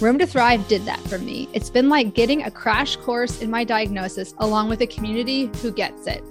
Room 0.00 0.18
to 0.18 0.26
Thrive 0.26 0.66
did 0.68 0.84
that 0.86 1.00
for 1.00 1.18
me. 1.18 1.48
It's 1.52 1.70
been 1.70 1.88
like 1.88 2.14
getting 2.14 2.44
a 2.44 2.50
crash 2.50 2.96
course 2.96 3.42
in 3.42 3.50
my 3.50 3.64
diagnosis 3.64 4.34
along 4.38 4.68
with 4.68 4.80
a 4.82 4.86
community 4.86 5.50
who 5.60 5.72
gets 5.72 6.06
it. 6.06 6.22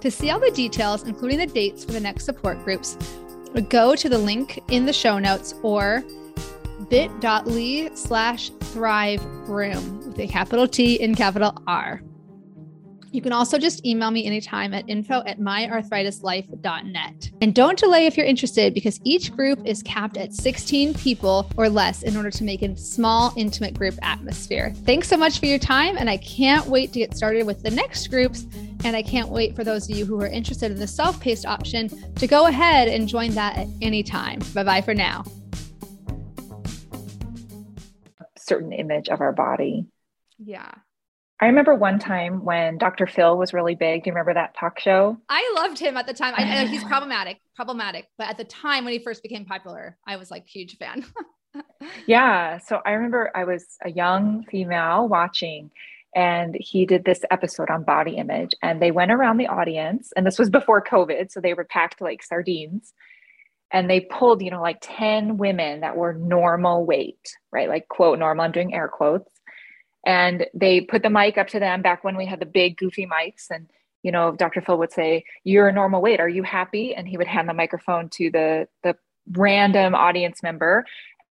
To 0.00 0.10
see 0.10 0.30
all 0.30 0.40
the 0.40 0.50
details, 0.50 1.04
including 1.04 1.38
the 1.38 1.46
dates 1.46 1.84
for 1.84 1.92
the 1.92 2.00
next 2.00 2.24
support 2.24 2.64
groups, 2.64 2.96
go 3.68 3.94
to 3.94 4.08
the 4.08 4.18
link 4.18 4.60
in 4.68 4.86
the 4.86 4.92
show 4.92 5.18
notes 5.18 5.54
or 5.62 6.02
bit.ly 6.88 7.90
slash 7.94 8.50
thrive 8.60 9.24
room 9.48 9.98
with 10.08 10.18
a 10.18 10.26
capital 10.26 10.66
T 10.66 11.00
and 11.02 11.16
capital 11.16 11.56
R. 11.66 12.02
You 13.12 13.20
can 13.20 13.32
also 13.32 13.58
just 13.58 13.84
email 13.84 14.10
me 14.10 14.24
anytime 14.24 14.72
at 14.72 14.88
info 14.88 15.22
at 15.26 15.38
myarthritislife.net. 15.38 17.30
And 17.42 17.54
don't 17.54 17.78
delay 17.78 18.06
if 18.06 18.16
you're 18.16 18.24
interested 18.24 18.72
because 18.72 18.98
each 19.04 19.30
group 19.32 19.60
is 19.66 19.82
capped 19.82 20.16
at 20.16 20.32
16 20.32 20.94
people 20.94 21.46
or 21.58 21.68
less 21.68 22.02
in 22.04 22.16
order 22.16 22.30
to 22.30 22.42
make 22.42 22.62
a 22.62 22.74
small, 22.74 23.34
intimate 23.36 23.74
group 23.74 23.96
atmosphere. 24.00 24.72
Thanks 24.86 25.08
so 25.08 25.18
much 25.18 25.40
for 25.40 25.46
your 25.46 25.58
time, 25.58 25.98
and 25.98 26.08
I 26.08 26.16
can't 26.16 26.66
wait 26.66 26.94
to 26.94 27.00
get 27.00 27.14
started 27.14 27.46
with 27.46 27.62
the 27.62 27.70
next 27.70 28.06
groups. 28.08 28.46
And 28.84 28.96
I 28.96 29.02
can't 29.02 29.28
wait 29.28 29.54
for 29.54 29.62
those 29.62 29.88
of 29.90 29.96
you 29.96 30.06
who 30.06 30.20
are 30.22 30.26
interested 30.26 30.72
in 30.72 30.78
the 30.78 30.86
self 30.86 31.20
paced 31.20 31.44
option 31.44 31.90
to 32.14 32.26
go 32.26 32.46
ahead 32.46 32.88
and 32.88 33.06
join 33.06 33.32
that 33.32 33.58
at 33.58 33.68
any 33.82 34.02
time. 34.02 34.40
Bye 34.54 34.64
bye 34.64 34.80
for 34.80 34.94
now. 34.94 35.24
Certain 38.38 38.72
image 38.72 39.10
of 39.10 39.20
our 39.20 39.32
body. 39.32 39.84
Yeah. 40.38 40.72
I 41.42 41.46
remember 41.46 41.74
one 41.74 41.98
time 41.98 42.44
when 42.44 42.78
Dr. 42.78 43.04
Phil 43.04 43.36
was 43.36 43.52
really 43.52 43.74
big. 43.74 44.04
Do 44.04 44.10
you 44.10 44.12
remember 44.12 44.32
that 44.32 44.54
talk 44.56 44.78
show? 44.78 45.18
I 45.28 45.52
loved 45.56 45.76
him 45.76 45.96
at 45.96 46.06
the 46.06 46.14
time. 46.14 46.34
I, 46.36 46.44
I 46.44 46.62
know 46.62 46.70
he's 46.70 46.84
problematic, 46.84 47.40
problematic, 47.56 48.06
but 48.16 48.28
at 48.28 48.36
the 48.36 48.44
time 48.44 48.84
when 48.84 48.92
he 48.92 49.00
first 49.00 49.24
became 49.24 49.44
popular, 49.44 49.98
I 50.06 50.18
was 50.18 50.30
like 50.30 50.46
huge 50.46 50.76
fan. 50.76 51.04
yeah. 52.06 52.58
So 52.58 52.80
I 52.86 52.92
remember 52.92 53.32
I 53.34 53.42
was 53.42 53.66
a 53.84 53.90
young 53.90 54.44
female 54.44 55.08
watching, 55.08 55.72
and 56.14 56.56
he 56.60 56.86
did 56.86 57.04
this 57.04 57.22
episode 57.28 57.70
on 57.70 57.82
body 57.82 58.18
image, 58.18 58.52
and 58.62 58.80
they 58.80 58.92
went 58.92 59.10
around 59.10 59.38
the 59.38 59.48
audience, 59.48 60.12
and 60.16 60.24
this 60.24 60.38
was 60.38 60.48
before 60.48 60.80
COVID, 60.80 61.32
so 61.32 61.40
they 61.40 61.54
were 61.54 61.64
packed 61.64 62.00
like 62.00 62.22
sardines. 62.22 62.94
And 63.72 63.90
they 63.90 64.00
pulled, 64.00 64.42
you 64.42 64.50
know, 64.52 64.60
like 64.60 64.78
10 64.82 65.38
women 65.38 65.80
that 65.80 65.96
were 65.96 66.12
normal 66.12 66.84
weight, 66.84 67.36
right? 67.50 67.70
Like, 67.70 67.88
quote, 67.88 68.18
normal, 68.18 68.44
I'm 68.44 68.52
doing 68.52 68.74
air 68.74 68.86
quotes 68.86 69.31
and 70.04 70.46
they 70.54 70.80
put 70.80 71.02
the 71.02 71.10
mic 71.10 71.38
up 71.38 71.48
to 71.48 71.60
them 71.60 71.82
back 71.82 72.04
when 72.04 72.16
we 72.16 72.26
had 72.26 72.40
the 72.40 72.46
big 72.46 72.76
goofy 72.76 73.06
mics. 73.06 73.50
And 73.50 73.68
you 74.02 74.10
know 74.10 74.32
dr 74.32 74.60
phil 74.62 74.78
would 74.78 74.92
say 74.92 75.24
you're 75.44 75.68
a 75.68 75.72
normal 75.72 76.02
weight. 76.02 76.20
Are 76.20 76.28
you 76.28 76.42
happy? 76.42 76.94
And 76.94 77.08
he 77.08 77.16
would 77.16 77.26
hand 77.26 77.48
the 77.48 77.54
microphone 77.54 78.08
to 78.10 78.30
the 78.30 78.68
the 78.82 78.96
random 79.30 79.94
audience 79.94 80.42
member. 80.42 80.84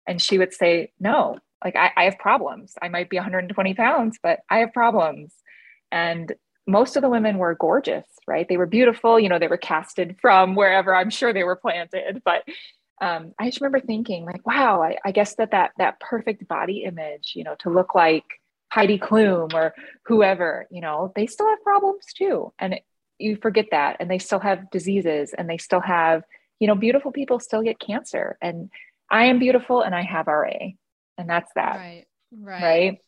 And 0.06 0.20
she 0.20 0.38
would 0.38 0.52
say 0.52 0.92
no 1.00 1.38
like 1.64 1.76
I, 1.76 1.90
I 1.96 2.04
have 2.04 2.18
problems. 2.18 2.74
I 2.80 2.88
might 2.88 3.10
be 3.10 3.16
120 3.16 3.74
pounds 3.74 4.18
but 4.22 4.40
i 4.50 4.58
have 4.58 4.72
problems. 4.72 5.34
And 5.90 6.34
most 6.66 6.96
of 6.96 7.02
the 7.02 7.08
women 7.08 7.38
were 7.38 7.54
gorgeous 7.54 8.06
right? 8.26 8.46
They 8.46 8.58
were 8.58 8.66
beautiful. 8.66 9.18
You 9.18 9.30
know 9.30 9.38
they 9.38 9.48
were 9.48 9.56
casted 9.56 10.16
from 10.20 10.54
wherever. 10.54 10.94
I'm 10.94 11.10
sure 11.10 11.32
they 11.32 11.44
were 11.44 11.56
planted. 11.56 12.22
But 12.24 12.44
um, 13.00 13.32
i 13.38 13.46
just 13.46 13.60
remember 13.60 13.80
thinking 13.80 14.24
like 14.24 14.44
wow 14.46 14.82
I, 14.82 14.98
I 15.04 15.12
guess 15.12 15.36
that 15.36 15.52
that 15.52 15.70
that 15.78 16.00
perfect 16.00 16.48
body 16.48 16.82
image 16.84 17.32
you 17.36 17.44
know 17.44 17.54
to 17.60 17.70
look 17.70 17.94
like 17.94 18.24
Heidi 18.70 18.98
Klum 18.98 19.54
or 19.54 19.74
whoever, 20.06 20.66
you 20.70 20.80
know, 20.80 21.12
they 21.16 21.26
still 21.26 21.48
have 21.48 21.62
problems 21.62 22.04
too. 22.16 22.52
And 22.58 22.74
it, 22.74 22.82
you 23.18 23.36
forget 23.36 23.66
that. 23.70 23.96
And 24.00 24.10
they 24.10 24.18
still 24.18 24.40
have 24.40 24.70
diseases 24.70 25.34
and 25.36 25.48
they 25.48 25.58
still 25.58 25.80
have, 25.80 26.22
you 26.60 26.66
know, 26.66 26.74
beautiful 26.74 27.12
people 27.12 27.40
still 27.40 27.62
get 27.62 27.78
cancer. 27.78 28.36
And 28.40 28.70
I 29.10 29.26
am 29.26 29.38
beautiful 29.38 29.82
and 29.82 29.94
I 29.94 30.02
have 30.02 30.26
RA. 30.26 30.52
And 31.16 31.28
that's 31.28 31.50
that. 31.54 31.76
Right. 31.76 32.04
Right. 32.30 32.62
Right. 32.62 32.98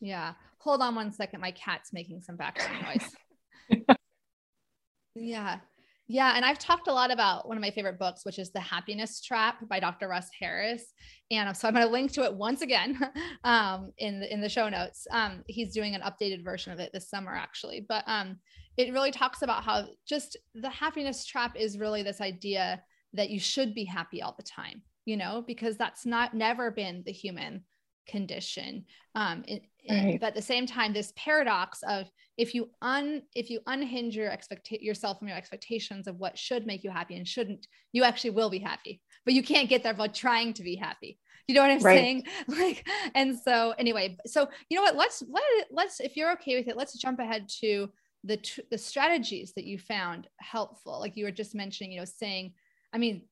Yeah. 0.00 0.34
Hold 0.58 0.82
on 0.82 0.94
one 0.94 1.12
second. 1.12 1.40
My 1.40 1.52
cat's 1.52 1.92
making 1.92 2.22
some 2.22 2.36
background 2.36 2.84
noise. 3.70 3.86
yeah. 5.14 5.58
Yeah, 6.06 6.34
and 6.36 6.44
I've 6.44 6.58
talked 6.58 6.88
a 6.88 6.92
lot 6.92 7.10
about 7.10 7.48
one 7.48 7.56
of 7.56 7.62
my 7.62 7.70
favorite 7.70 7.98
books, 7.98 8.26
which 8.26 8.38
is 8.38 8.50
The 8.50 8.60
Happiness 8.60 9.22
Trap 9.22 9.66
by 9.68 9.80
Dr. 9.80 10.06
Russ 10.06 10.28
Harris. 10.38 10.92
And 11.30 11.56
so 11.56 11.66
I'm 11.66 11.72
going 11.72 11.86
to 11.86 11.90
link 11.90 12.12
to 12.12 12.24
it 12.24 12.34
once 12.34 12.60
again 12.60 13.00
um, 13.44 13.90
in 13.96 14.20
the 14.20 14.32
in 14.32 14.42
the 14.42 14.48
show 14.50 14.68
notes. 14.68 15.06
Um, 15.10 15.42
he's 15.46 15.72
doing 15.72 15.94
an 15.94 16.02
updated 16.02 16.44
version 16.44 16.72
of 16.72 16.78
it 16.78 16.90
this 16.92 17.08
summer, 17.08 17.34
actually. 17.34 17.86
But 17.88 18.04
um, 18.06 18.36
it 18.76 18.92
really 18.92 19.12
talks 19.12 19.40
about 19.40 19.64
how 19.64 19.86
just 20.06 20.36
the 20.54 20.68
happiness 20.68 21.24
trap 21.24 21.56
is 21.56 21.78
really 21.78 22.02
this 22.02 22.20
idea 22.20 22.82
that 23.14 23.30
you 23.30 23.40
should 23.40 23.74
be 23.74 23.84
happy 23.84 24.20
all 24.20 24.34
the 24.36 24.42
time, 24.42 24.82
you 25.06 25.16
know, 25.16 25.42
because 25.46 25.78
that's 25.78 26.04
not 26.04 26.34
never 26.34 26.70
been 26.70 27.02
the 27.06 27.12
human 27.12 27.64
condition. 28.06 28.84
Um, 29.14 29.44
Eh, 29.88 30.04
right. 30.04 30.20
but 30.20 30.28
at 30.28 30.34
the 30.34 30.42
same 30.42 30.66
time, 30.66 30.92
this 30.92 31.12
paradox 31.16 31.82
of 31.86 32.10
if 32.36 32.54
you 32.54 32.70
un 32.80 33.22
if 33.34 33.50
you 33.50 33.60
unhinge 33.66 34.16
your 34.16 34.28
expect 34.28 34.70
yourself 34.70 35.18
from 35.18 35.28
your 35.28 35.36
expectations 35.36 36.06
of 36.06 36.16
what 36.16 36.38
should 36.38 36.66
make 36.66 36.82
you 36.82 36.90
happy 36.90 37.16
and 37.16 37.28
shouldn't, 37.28 37.66
you 37.92 38.02
actually 38.04 38.30
will 38.30 38.50
be 38.50 38.58
happy. 38.58 39.00
But 39.24 39.34
you 39.34 39.42
can't 39.42 39.68
get 39.68 39.82
there 39.82 39.94
by 39.94 40.08
trying 40.08 40.54
to 40.54 40.62
be 40.62 40.76
happy. 40.76 41.18
You 41.46 41.54
know 41.54 41.62
what 41.62 41.70
I'm 41.70 41.80
right. 41.80 41.98
saying? 41.98 42.24
Like, 42.48 42.88
and 43.14 43.38
so 43.38 43.74
anyway, 43.78 44.16
so 44.26 44.48
you 44.70 44.76
know 44.76 44.82
what? 44.82 44.96
Let's 44.96 45.22
let 45.28 45.42
let's 45.70 46.00
if 46.00 46.16
you're 46.16 46.32
okay 46.32 46.56
with 46.56 46.68
it, 46.68 46.76
let's 46.76 46.96
jump 46.96 47.18
ahead 47.18 47.48
to 47.60 47.90
the 48.24 48.38
the 48.70 48.78
strategies 48.78 49.52
that 49.54 49.64
you 49.64 49.78
found 49.78 50.28
helpful. 50.38 50.98
Like 50.98 51.16
you 51.16 51.24
were 51.24 51.30
just 51.30 51.54
mentioning, 51.54 51.92
you 51.92 51.98
know, 51.98 52.06
saying, 52.06 52.54
I 52.92 52.98
mean, 52.98 53.22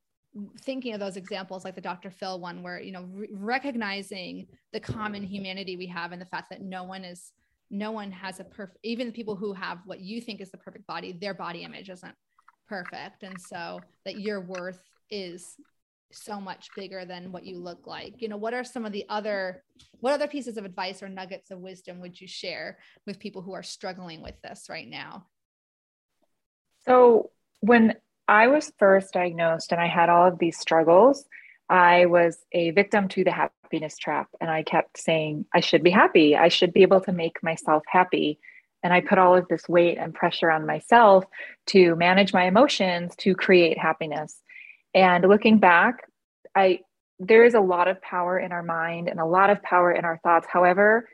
thinking 0.61 0.95
of 0.95 1.01
those 1.01 1.17
examples 1.17 1.65
like 1.65 1.75
the 1.75 1.81
dr 1.81 2.11
phil 2.11 2.41
one 2.41 2.63
where 2.63 2.81
you 2.81 2.91
know 2.91 3.07
re- 3.13 3.29
recognizing 3.33 4.47
the 4.73 4.81
common 4.81 5.23
humanity 5.23 5.77
we 5.77 5.87
have 5.87 6.13
and 6.13 6.23
the 6.23 6.27
fact 6.27 6.49
that 6.49 6.63
no 6.63 6.85
one 6.85 7.05
is 7.05 7.33
no 7.71 7.91
one 7.91 8.11
has 8.11 8.41
a 8.41 8.45
perfect 8.45 8.79
even 8.83 9.07
the 9.07 9.13
people 9.13 9.37
who 9.37 9.53
have 9.53 9.79
what 9.85 10.01
you 10.01 10.21
think 10.21 10.41
is 10.41 10.51
the 10.51 10.57
perfect 10.57 10.87
body 10.87 11.13
their 11.13 11.35
body 11.35 11.65
image 11.65 11.91
isn't 11.91 12.15
perfect. 12.73 13.23
And 13.23 13.39
so 13.39 13.81
that 14.07 14.19
your 14.19 14.41
worth 14.41 14.83
is 15.11 15.57
so 16.11 16.41
much 16.41 16.69
bigger 16.75 17.05
than 17.05 17.31
what 17.31 17.45
you 17.45 17.59
look 17.59 17.87
like. 17.87 18.23
You 18.23 18.29
know 18.29 18.37
what 18.39 18.55
are 18.55 18.65
some 18.65 18.87
of 18.87 18.93
the 18.93 19.05
other 19.09 19.63
what 20.01 20.15
other 20.15 20.29
pieces 20.29 20.57
of 20.57 20.65
advice 20.65 21.03
or 21.03 21.09
nuggets 21.09 21.51
of 21.51 21.59
wisdom 21.59 22.01
would 22.01 22.19
you 22.21 22.27
share 22.27 22.79
with 23.07 23.19
people 23.19 23.43
who 23.43 23.53
are 23.53 23.63
struggling 23.63 24.23
with 24.23 24.41
this 24.43 24.67
right 24.71 24.89
now? 24.89 25.27
So 26.87 27.31
when 27.61 27.95
I 28.29 28.47
was 28.49 28.73
first 28.79 29.13
diagnosed 29.13 29.73
and 29.73 29.81
I 29.81 29.89
had 29.89 30.09
all 30.09 30.27
of 30.27 30.39
these 30.39 30.59
struggles, 30.59 31.25
I 31.69 32.07
was 32.07 32.39
a 32.53 32.71
victim 32.73 33.09
to 33.09 33.25
the 33.25 33.31
happiness 33.31 33.97
trap. 33.97 34.29
And 34.41 34.51
I 34.51 34.63
kept 34.63 34.99
saying, 34.99 35.47
I 35.55 35.61
should 35.61 35.83
be 35.83 35.91
happy. 35.91 36.37
I 36.37 36.49
should 36.49 36.73
be 36.73 36.83
able 36.83 37.01
to 37.01 37.13
make 37.13 37.43
myself 37.43 37.83
happy. 37.87 38.39
And 38.83 38.93
I 38.93 39.01
put 39.01 39.19
all 39.19 39.35
of 39.35 39.49
this 39.49 39.69
weight 39.69 39.97
and 39.97 40.13
pressure 40.13 40.51
on 40.51 40.67
myself 40.67 41.25
to 41.69 41.97
manage 41.97 42.35
my 42.35 42.45
emotions 42.45 43.15
to 43.19 43.35
create 43.35 43.79
happiness. 43.79 44.43
And 44.95 45.27
looking 45.27 45.59
back, 45.59 46.09
I 46.55 46.81
there 47.19 47.45
is 47.45 47.55
a 47.55 47.61
lot 47.61 47.87
of 47.89 48.03
power 48.03 48.39
in 48.39 48.51
our 48.51 48.65
mind 48.65 49.09
and 49.09 49.21
a 49.21 49.25
lot 49.25 49.49
of 49.49 49.63
power 49.63 49.93
in 49.93 50.05
our 50.05 50.19
thoughts. 50.25 50.47
However, 50.51 51.09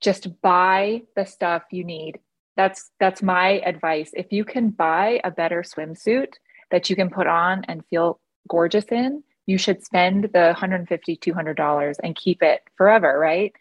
just 0.00 0.40
buy 0.40 1.02
the 1.14 1.26
stuff 1.26 1.62
you 1.70 1.84
need. 1.84 2.18
That's 2.56 2.90
that's 2.98 3.22
my 3.22 3.60
advice. 3.60 4.10
If 4.14 4.32
you 4.32 4.44
can 4.44 4.70
buy 4.70 5.20
a 5.22 5.30
better 5.30 5.62
swimsuit, 5.62 6.32
that 6.70 6.90
you 6.90 6.96
can 6.96 7.10
put 7.10 7.26
on 7.26 7.64
and 7.68 7.84
feel 7.86 8.20
gorgeous 8.48 8.86
in, 8.86 9.22
you 9.46 9.58
should 9.58 9.84
spend 9.84 10.24
the 10.32 10.46
150 10.46 11.16
$200 11.16 11.96
and 12.02 12.16
keep 12.16 12.42
it 12.42 12.62
forever, 12.76 13.18
right? 13.18 13.52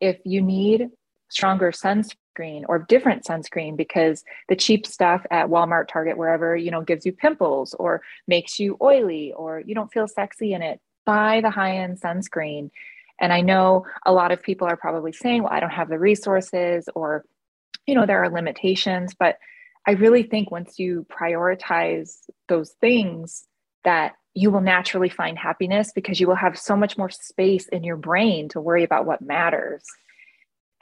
If 0.00 0.18
you 0.24 0.40
need 0.40 0.88
stronger 1.28 1.72
sunscreen 1.72 2.64
or 2.68 2.78
different 2.78 3.24
sunscreen 3.24 3.76
because 3.76 4.24
the 4.48 4.56
cheap 4.56 4.86
stuff 4.86 5.24
at 5.30 5.48
Walmart, 5.48 5.88
Target, 5.88 6.16
wherever, 6.16 6.56
you 6.56 6.70
know, 6.70 6.82
gives 6.82 7.04
you 7.04 7.12
pimples 7.12 7.74
or 7.74 8.02
makes 8.28 8.58
you 8.58 8.76
oily 8.80 9.32
or 9.32 9.60
you 9.60 9.74
don't 9.74 9.92
feel 9.92 10.06
sexy 10.06 10.52
in 10.52 10.62
it, 10.62 10.80
buy 11.04 11.40
the 11.40 11.50
high-end 11.50 12.00
sunscreen. 12.00 12.70
And 13.20 13.32
I 13.32 13.40
know 13.40 13.86
a 14.04 14.12
lot 14.12 14.32
of 14.32 14.42
people 14.42 14.66
are 14.68 14.76
probably 14.76 15.12
saying, 15.12 15.42
well, 15.42 15.52
I 15.52 15.60
don't 15.60 15.70
have 15.70 15.88
the 15.88 15.98
resources 15.98 16.88
or 16.94 17.24
you 17.86 17.94
know, 17.94 18.06
there 18.06 18.22
are 18.22 18.30
limitations, 18.30 19.14
but 19.14 19.38
I 19.86 19.92
really 19.92 20.22
think 20.22 20.50
once 20.50 20.78
you 20.78 21.06
prioritize 21.10 22.18
those 22.48 22.72
things, 22.80 23.44
that 23.84 24.14
you 24.34 24.50
will 24.50 24.60
naturally 24.60 25.08
find 25.08 25.38
happiness 25.38 25.92
because 25.94 26.18
you 26.18 26.26
will 26.26 26.34
have 26.34 26.58
so 26.58 26.74
much 26.74 26.98
more 26.98 27.10
space 27.10 27.68
in 27.68 27.84
your 27.84 27.96
brain 27.96 28.48
to 28.48 28.60
worry 28.60 28.82
about 28.82 29.06
what 29.06 29.22
matters. 29.22 29.84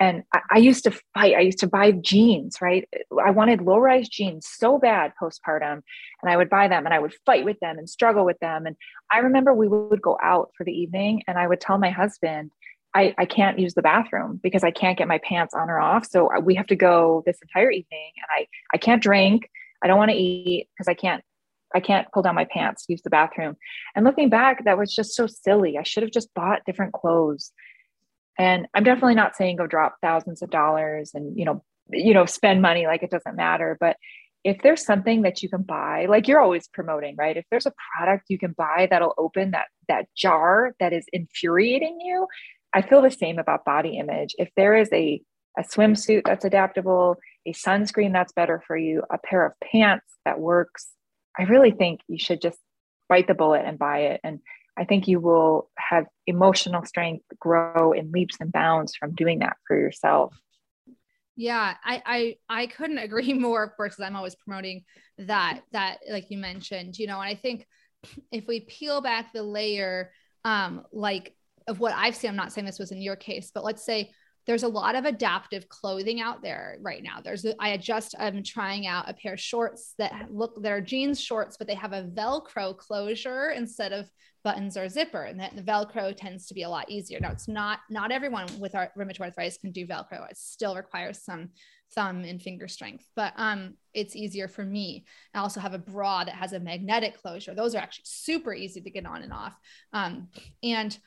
And 0.00 0.24
I, 0.32 0.40
I 0.52 0.58
used 0.58 0.84
to 0.84 0.90
fight, 1.14 1.36
I 1.36 1.40
used 1.40 1.58
to 1.58 1.66
buy 1.66 1.92
jeans, 1.92 2.58
right? 2.60 2.88
I 3.24 3.30
wanted 3.30 3.60
low 3.60 3.78
rise 3.78 4.08
jeans 4.08 4.48
so 4.50 4.78
bad 4.78 5.12
postpartum, 5.20 5.82
and 6.22 6.30
I 6.30 6.36
would 6.36 6.48
buy 6.48 6.66
them 6.68 6.86
and 6.86 6.94
I 6.94 6.98
would 6.98 7.14
fight 7.26 7.44
with 7.44 7.60
them 7.60 7.78
and 7.78 7.88
struggle 7.88 8.24
with 8.24 8.38
them. 8.40 8.66
And 8.66 8.76
I 9.10 9.18
remember 9.18 9.52
we 9.52 9.68
would 9.68 10.02
go 10.02 10.18
out 10.22 10.50
for 10.56 10.64
the 10.64 10.72
evening, 10.72 11.22
and 11.28 11.38
I 11.38 11.46
would 11.46 11.60
tell 11.60 11.78
my 11.78 11.90
husband, 11.90 12.50
I, 12.94 13.14
I 13.16 13.24
can't 13.24 13.58
use 13.58 13.74
the 13.74 13.82
bathroom 13.82 14.38
because 14.42 14.64
I 14.64 14.70
can't 14.70 14.98
get 14.98 15.08
my 15.08 15.18
pants 15.18 15.54
on 15.54 15.70
or 15.70 15.80
off. 15.80 16.06
So 16.06 16.30
uh, 16.32 16.40
we 16.40 16.54
have 16.56 16.66
to 16.66 16.76
go 16.76 17.22
this 17.24 17.38
entire 17.40 17.70
evening 17.70 18.12
and 18.16 18.26
I, 18.30 18.46
I 18.74 18.76
can't 18.76 19.02
drink. 19.02 19.48
I 19.82 19.86
don't 19.86 19.98
want 19.98 20.10
to 20.10 20.16
eat 20.16 20.68
because 20.72 20.88
I 20.88 20.94
can't, 20.94 21.24
I 21.74 21.80
can't 21.80 22.08
pull 22.12 22.22
down 22.22 22.34
my 22.34 22.46
pants, 22.46 22.84
use 22.88 23.02
the 23.02 23.10
bathroom. 23.10 23.56
And 23.94 24.04
looking 24.04 24.28
back, 24.28 24.64
that 24.64 24.78
was 24.78 24.94
just 24.94 25.14
so 25.14 25.26
silly. 25.26 25.78
I 25.78 25.82
should 25.82 26.02
have 26.02 26.12
just 26.12 26.32
bought 26.34 26.64
different 26.66 26.92
clothes. 26.92 27.52
And 28.38 28.66
I'm 28.74 28.84
definitely 28.84 29.14
not 29.14 29.36
saying 29.36 29.56
go 29.56 29.66
drop 29.66 29.96
thousands 30.02 30.42
of 30.42 30.50
dollars 30.50 31.12
and, 31.14 31.38
you 31.38 31.44
know, 31.44 31.62
you 31.90 32.14
know, 32.14 32.26
spend 32.26 32.62
money 32.62 32.86
like 32.86 33.02
it 33.02 33.10
doesn't 33.10 33.36
matter. 33.36 33.76
But 33.78 33.96
if 34.44 34.60
there's 34.62 34.84
something 34.84 35.22
that 35.22 35.42
you 35.42 35.48
can 35.48 35.62
buy, 35.62 36.06
like 36.06 36.26
you're 36.26 36.40
always 36.40 36.66
promoting, 36.68 37.14
right? 37.16 37.36
If 37.36 37.44
there's 37.50 37.66
a 37.66 37.72
product 37.96 38.24
you 38.28 38.38
can 38.38 38.52
buy 38.52 38.88
that'll 38.90 39.14
open 39.18 39.52
that 39.52 39.66
that 39.88 40.06
jar 40.16 40.74
that 40.80 40.92
is 40.92 41.04
infuriating 41.12 42.00
you, 42.00 42.26
I 42.72 42.82
feel 42.82 43.02
the 43.02 43.10
same 43.10 43.38
about 43.38 43.64
body 43.64 43.98
image. 43.98 44.34
If 44.38 44.50
there 44.56 44.76
is 44.76 44.88
a, 44.92 45.22
a 45.58 45.62
swimsuit 45.62 46.22
that's 46.24 46.44
adaptable, 46.44 47.16
a 47.46 47.52
sunscreen 47.52 48.12
that's 48.12 48.32
better 48.32 48.62
for 48.66 48.76
you, 48.76 49.02
a 49.10 49.18
pair 49.18 49.44
of 49.46 49.52
pants 49.60 50.06
that 50.24 50.40
works, 50.40 50.88
I 51.38 51.44
really 51.44 51.70
think 51.70 52.00
you 52.08 52.18
should 52.18 52.40
just 52.40 52.58
bite 53.08 53.26
the 53.26 53.34
bullet 53.34 53.62
and 53.64 53.78
buy 53.78 54.00
it. 54.00 54.20
And 54.24 54.40
I 54.76 54.84
think 54.84 55.06
you 55.06 55.20
will 55.20 55.70
have 55.76 56.06
emotional 56.26 56.84
strength 56.84 57.24
grow 57.38 57.92
in 57.92 58.10
leaps 58.10 58.36
and 58.40 58.52
bounds 58.52 58.94
from 58.96 59.14
doing 59.14 59.40
that 59.40 59.56
for 59.66 59.78
yourself. 59.78 60.34
Yeah, 61.36 61.74
I 61.84 62.02
I 62.06 62.36
I 62.48 62.66
couldn't 62.66 62.98
agree 63.06 63.32
more. 63.34 63.62
Of 63.62 63.76
course, 63.76 63.98
I'm 64.00 64.16
always 64.16 64.34
promoting 64.34 64.84
that 65.18 65.60
that 65.72 65.98
like 66.10 66.30
you 66.30 66.38
mentioned, 66.38 66.98
you 66.98 67.06
know, 67.06 67.20
and 67.20 67.28
I 67.28 67.34
think 67.34 67.66
if 68.30 68.46
we 68.46 68.60
peel 68.60 69.00
back 69.00 69.32
the 69.32 69.42
layer, 69.42 70.10
um, 70.44 70.84
like 70.92 71.34
of 71.68 71.78
what 71.78 71.94
I've 71.94 72.16
seen, 72.16 72.30
I'm 72.30 72.36
not 72.36 72.52
saying 72.52 72.66
this 72.66 72.78
was 72.78 72.92
in 72.92 73.00
your 73.00 73.16
case, 73.16 73.50
but 73.54 73.64
let's 73.64 73.84
say 73.84 74.10
there's 74.46 74.64
a 74.64 74.68
lot 74.68 74.94
of 74.94 75.04
adaptive 75.04 75.68
clothing 75.68 76.20
out 76.20 76.42
there 76.42 76.76
right 76.80 77.02
now. 77.02 77.20
There's 77.22 77.46
I 77.60 77.76
just 77.76 78.14
I'm 78.18 78.42
trying 78.42 78.86
out 78.86 79.08
a 79.08 79.14
pair 79.14 79.34
of 79.34 79.40
shorts 79.40 79.94
that 79.98 80.28
look 80.30 80.60
that 80.62 80.72
are 80.72 80.80
jeans 80.80 81.20
shorts, 81.20 81.56
but 81.56 81.66
they 81.66 81.74
have 81.74 81.92
a 81.92 82.04
Velcro 82.04 82.76
closure 82.76 83.50
instead 83.50 83.92
of 83.92 84.10
buttons 84.42 84.76
or 84.76 84.88
zipper, 84.88 85.22
and 85.22 85.38
that 85.38 85.54
the 85.54 85.62
Velcro 85.62 86.16
tends 86.16 86.46
to 86.46 86.54
be 86.54 86.62
a 86.62 86.68
lot 86.68 86.90
easier. 86.90 87.20
Now 87.20 87.30
it's 87.30 87.48
not 87.48 87.80
not 87.88 88.10
everyone 88.10 88.46
with 88.58 88.74
our 88.74 88.90
rheumatoid 88.98 89.20
arthritis 89.20 89.58
can 89.58 89.70
do 89.70 89.86
Velcro. 89.86 90.28
It 90.28 90.36
still 90.36 90.74
requires 90.74 91.22
some 91.22 91.50
thumb 91.94 92.24
and 92.24 92.40
finger 92.40 92.66
strength, 92.66 93.06
but 93.14 93.34
um, 93.36 93.74
it's 93.94 94.16
easier 94.16 94.48
for 94.48 94.64
me. 94.64 95.04
I 95.34 95.38
also 95.38 95.60
have 95.60 95.74
a 95.74 95.78
bra 95.78 96.24
that 96.24 96.34
has 96.34 96.52
a 96.52 96.60
magnetic 96.60 97.20
closure. 97.20 97.54
Those 97.54 97.74
are 97.74 97.78
actually 97.78 98.04
super 98.06 98.54
easy 98.54 98.80
to 98.80 98.90
get 98.90 99.06
on 99.06 99.22
and 99.22 99.32
off. 99.32 99.54
Um, 99.92 100.28
and 100.62 100.98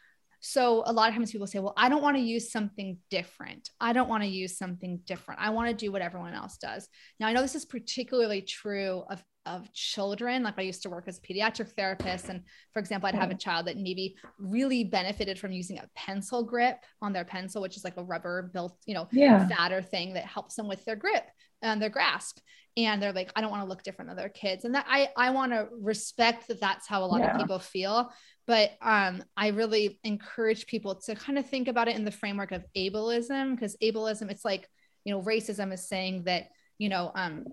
so 0.48 0.84
a 0.86 0.94
lot 0.94 1.10
of 1.10 1.16
times 1.16 1.32
people 1.32 1.48
say, 1.48 1.58
well, 1.58 1.74
I 1.76 1.90
don't 1.90 2.04
want 2.04 2.18
to 2.18 2.22
use 2.22 2.52
something 2.52 3.00
different. 3.10 3.72
I 3.82 3.94
don't 3.94 4.08
want 4.08 4.22
to 4.22 4.30
use 4.30 4.60
something 4.60 5.00
different. 5.04 5.42
I 5.42 5.50
want 5.50 5.70
to 5.70 5.76
do 5.76 5.92
what 5.92 6.04
everyone 6.04 6.36
else 6.36 6.58
does. 6.58 6.88
Now, 7.20 7.28
I 7.28 7.34
know 7.34 7.42
this 7.42 7.56
is 7.56 7.66
particularly 7.66 8.44
true 8.44 9.04
of, 9.10 9.24
of 9.48 9.74
children. 9.74 10.44
Like 10.44 10.60
I 10.60 10.62
used 10.62 10.84
to 10.84 10.90
work 10.92 11.06
as 11.08 11.18
a 11.18 11.22
pediatric 11.22 11.72
therapist. 11.72 12.30
And 12.30 12.44
for 12.74 12.80
example, 12.80 13.08
I'd 13.08 13.16
have 13.16 13.32
a 13.32 13.34
mm-hmm. 13.34 13.40
child 13.40 13.66
that 13.66 13.78
maybe 13.78 14.18
really 14.38 14.84
benefited 14.84 15.40
from 15.40 15.52
using 15.52 15.80
a 15.80 15.90
pencil 15.96 16.44
grip 16.44 16.78
on 17.02 17.12
their 17.12 17.26
pencil, 17.26 17.64
which 17.64 17.76
is 17.76 17.84
like 17.84 17.98
a 17.98 18.04
rubber 18.04 18.52
built, 18.54 18.78
you 18.86 18.94
know, 18.94 19.08
yeah. 19.12 19.48
fatter 19.48 19.82
thing 19.82 20.14
that 20.14 20.26
helps 20.26 20.54
them 20.54 20.68
with 20.68 20.86
their 20.86 20.96
grip 20.96 21.26
and 21.64 21.82
their 21.82 21.90
grasp 21.90 22.38
and 22.78 23.02
they're 23.02 23.14
like 23.14 23.32
i 23.36 23.42
don't 23.42 23.52
want 23.52 23.64
to 23.64 23.70
look 23.70 23.84
different 23.84 24.10
than 24.10 24.18
their 24.18 24.30
kids 24.30 24.66
and 24.66 24.76
that 24.76 24.86
i 24.90 25.10
i 25.18 25.30
want 25.30 25.52
to 25.52 25.68
respect 25.80 26.48
that 26.48 26.60
that's 26.60 26.88
how 26.88 27.04
a 27.04 27.06
lot 27.06 27.20
yeah. 27.20 27.34
of 27.34 27.40
people 27.40 27.60
feel 27.60 28.12
but 28.48 28.72
um, 28.82 29.24
i 29.38 29.48
really 29.50 30.00
encourage 30.04 30.68
people 30.68 30.96
to 30.96 31.16
kind 31.16 31.38
of 31.38 31.48
think 31.48 31.68
about 31.68 31.88
it 31.88 31.96
in 31.96 32.06
the 32.06 32.12
framework 32.12 32.52
of 32.52 32.66
ableism 32.78 33.56
because 33.56 33.76
ableism 33.82 34.30
it's 34.30 34.46
like 34.46 34.68
you 35.04 35.14
know 35.14 35.22
racism 35.22 35.74
is 35.74 35.88
saying 35.88 36.24
that 36.24 36.50
you 36.78 36.90
know 36.90 37.12
um, 37.16 37.46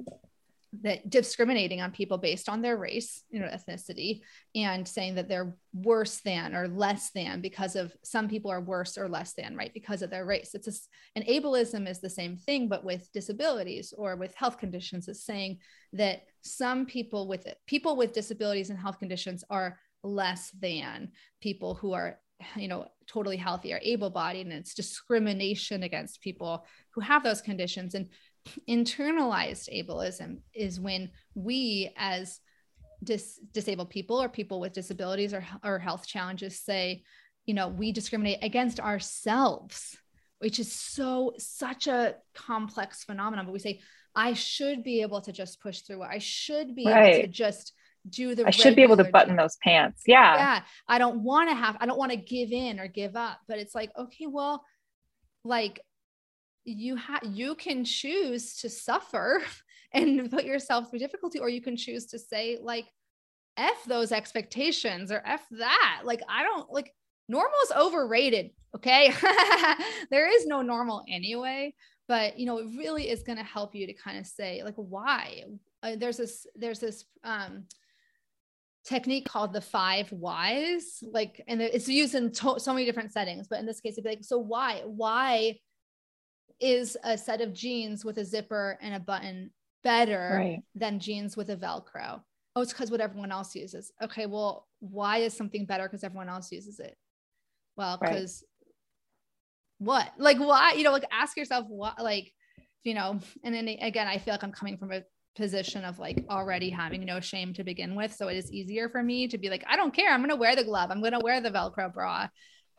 that 0.81 1.11
discriminating 1.11 1.83
on 1.83 1.91
people 1.91 2.17
based 2.17 2.49
on 2.49 2.63
their 2.63 2.79
race, 2.79 3.25
you 3.31 3.39
know, 3.39 3.47
ethnicity, 3.47 4.21
and 4.55 4.89
saying 4.89 5.15
that 5.17 5.29
they're 5.29 5.55
worse 5.75 6.21
than 6.25 6.55
or 6.55 6.67
less 6.67 7.11
than 7.11 7.43
because 7.43 7.77
of 7.77 7.95
some 8.03 8.27
people 8.27 8.51
are 8.51 8.61
worse 8.61 8.97
or 8.97 9.09
less 9.09 9.35
than, 9.35 9.55
right? 9.55 9.75
Because 9.75 10.01
of 10.01 10.09
their 10.09 10.25
race. 10.25 10.55
It's 10.55 10.69
a, 10.69 10.73
an 11.19 11.25
ableism 11.29 11.87
is 11.87 12.01
the 12.01 12.09
same 12.09 12.37
thing, 12.37 12.69
but 12.69 12.85
with 12.85 13.13
disabilities 13.13 13.93
or 13.97 14.17
with 14.17 14.35
health 14.35 14.59
conditions. 14.59 15.09
It's 15.09 15.27
saying 15.27 15.59
that 15.93 16.23
some 16.41 16.87
people 16.87 17.29
with 17.29 17.47
people 17.67 17.95
with 17.95 18.15
disabilities 18.15 18.71
and 18.71 18.79
health 18.79 18.99
conditions 18.99 19.45
are 19.51 19.79
less 20.03 20.51
than 20.53 21.13
people 21.43 21.75
who 21.75 21.93
are 21.93 22.19
you 22.57 22.67
know 22.67 22.87
totally 23.07 23.37
healthy 23.37 23.73
or 23.73 23.81
able-bodied 23.83 24.47
and 24.47 24.53
it's 24.53 24.75
discrimination 24.75 25.83
against 25.85 26.21
people 26.21 26.65
who 26.91 27.01
have 27.01 27.23
those 27.23 27.41
conditions 27.41 27.95
and 27.95 28.09
internalized 28.69 29.69
ableism 29.73 30.39
is 30.55 30.81
when 30.81 31.11
we 31.35 31.93
as 31.97 32.41
dis- 33.03 33.41
disabled 33.53 33.91
people 33.91 34.21
or 34.21 34.29
people 34.29 34.61
with 34.61 34.73
disabilities 34.73 35.33
or, 35.33 35.45
or 35.65 35.79
health 35.79 36.07
challenges 36.07 36.61
say 36.61 37.03
you 37.47 37.55
know 37.55 37.69
we 37.69 37.93
discriminate 37.93 38.39
against 38.43 38.81
ourselves 38.81 39.97
which 40.41 40.59
is 40.59 40.73
so 40.73 41.33
such 41.39 41.87
a 41.87 42.17
complex 42.35 43.05
phenomenon 43.05 43.45
but 43.45 43.53
we 43.53 43.59
say 43.59 43.81
i 44.15 44.33
should 44.33 44.83
be 44.83 45.03
able 45.03 45.21
to 45.21 45.33
just 45.33 45.61
push 45.61 45.81
through 45.81 46.03
i 46.03 46.19
should 46.19 46.75
be 46.75 46.87
right. 46.87 47.15
able 47.15 47.23
to 47.23 47.29
just 47.29 47.73
do 48.09 48.35
the 48.35 48.47
I 48.47 48.51
should 48.51 48.77
be 48.77 48.83
able 48.83 48.97
to 48.97 49.05
button 49.05 49.37
those 49.37 49.57
pants. 49.63 50.03
Yeah. 50.07 50.35
Yeah. 50.35 50.61
I 50.89 50.99
don't 50.99 51.23
want 51.23 51.51
to 51.51 51.55
have, 51.55 51.77
I 51.81 51.87
don't 51.87 51.99
want 51.99 52.11
to 52.11 52.17
give 52.17 52.51
in 52.51 52.81
or 52.81 52.89
give 52.89 53.17
up, 53.17 53.39
but 53.47 53.59
it's 53.59 53.75
like, 53.75 53.93
okay, 53.97 54.27
well, 54.27 54.65
like 55.45 55.81
you 56.65 56.97
have 56.97 57.23
you 57.25 57.55
can 57.55 57.85
choose 57.85 58.57
to 58.59 58.69
suffer 58.69 59.43
and 59.93 60.31
put 60.31 60.45
yourself 60.45 60.91
through 60.91 60.99
difficulty 60.99 61.39
or 61.39 61.49
you 61.49 61.61
can 61.61 61.77
choose 61.77 62.07
to 62.07 62.19
say 62.19 62.59
like 62.63 62.87
f 63.57 63.85
those 63.87 64.13
expectations 64.13 65.13
or 65.13 65.23
f 65.27 65.47
that. 65.51 66.03
Like 66.05 66.23
i 66.29 66.43
don't 66.43 66.71
like 66.73 66.95
normal 67.29 67.59
is 67.65 67.73
overrated 67.73 68.51
okay? 68.75 69.13
There 70.11 70.35
is 70.35 70.47
no 70.47 70.63
normal 70.63 71.05
anyway 71.09 71.75
but 72.09 72.39
you 72.39 72.47
know 72.47 72.59
it 72.59 72.67
really 72.77 73.09
is 73.09 73.23
going 73.23 73.39
to 73.39 73.45
help 73.45 73.75
you 73.75 73.87
to 73.87 73.95
kind 73.95 74.19
of 74.19 74.27
say 74.27 74.63
like 74.65 74.75
why? 74.77 75.45
Uh, 75.83 75.97
there's 75.97 76.17
this 76.17 76.47
there's 76.55 76.81
this 76.81 77.05
um 77.25 77.65
technique 78.85 79.29
called 79.29 79.53
the 79.53 79.61
five 79.61 80.11
whys 80.11 81.05
like 81.13 81.43
and 81.47 81.63
it's 81.63 81.89
used 81.89 82.15
in 82.15 82.33
to- 82.33 82.59
so 82.59 82.73
many 82.73 82.85
different 82.85 83.13
settings 83.13 83.47
but 83.49 83.61
in 83.61 83.67
this 83.67 83.81
case 83.81 83.93
it'd 83.93 84.05
be 84.05 84.11
like 84.11 84.25
so 84.25 84.39
why 84.39 84.83
why 84.85 85.57
is 86.61 86.97
a 87.05 87.17
set 87.17 87.41
of 87.41 87.53
jeans 87.53 88.05
with 88.05 88.19
a 88.19 88.25
zipper 88.25 88.79
and 88.81 88.95
a 88.95 89.01
button 89.01 89.51
better 89.83 90.37
right. 90.39 90.63
than 90.75 90.99
jeans 90.99 91.37
with 91.37 91.51
a 91.51 91.57
Velcro? 91.57 92.21
Oh, 92.55 92.63
it's 92.63 92.73
because 92.73 92.91
what 92.91 93.01
everyone 93.01 93.33
else 93.33 93.55
uses. 93.55 93.93
Okay, 94.03 94.27
well, 94.27 94.67
why 94.81 95.19
is 95.19 95.35
something 95.35 95.65
better 95.65 95.85
because 95.85 96.05
everyone 96.05 96.29
else 96.29 96.53
uses 96.53 96.81
it? 96.81 96.97
Well, 97.77 97.99
because 97.99 98.45
right. 99.81 99.87
what? 99.87 100.13
Like, 100.19 100.39
why? 100.39 100.73
You 100.73 100.85
know, 100.85 100.93
like 100.93 101.07
ask 101.11 101.37
yourself 101.37 101.67
what, 101.69 102.03
like, 102.03 102.33
you 102.85 102.95
know, 102.95 103.21
and 103.43 103.55
then 103.55 103.69
again, 103.69 104.07
I 104.07 104.19
feel 104.19 104.35
like 104.35 104.45
I'm 104.45 104.53
coming 104.53 104.77
from 104.77 104.93
a 104.93 105.03
position 105.35 105.85
of 105.85 105.99
like 105.99 106.25
already 106.29 106.69
having 106.69 107.05
no 107.05 107.21
shame 107.21 107.55
to 107.55 107.65
begin 107.65 107.95
with. 107.95 108.13
So 108.13 108.29
it 108.29 108.37
is 108.37 108.53
easier 108.53 108.89
for 108.89 109.03
me 109.03 109.29
to 109.29 109.39
be 109.39 109.49
like, 109.49 109.65
I 109.67 109.77
don't 109.77 109.95
care. 109.95 110.11
I'm 110.11 110.21
going 110.21 110.31
to 110.31 110.37
wear 110.37 110.57
the 110.57 110.65
glove. 110.65 110.91
I'm 110.91 111.01
going 111.01 111.13
to 111.13 111.21
wear 111.21 111.41
the 111.41 111.51
Velcro 111.51 111.93
bra. 111.93 112.29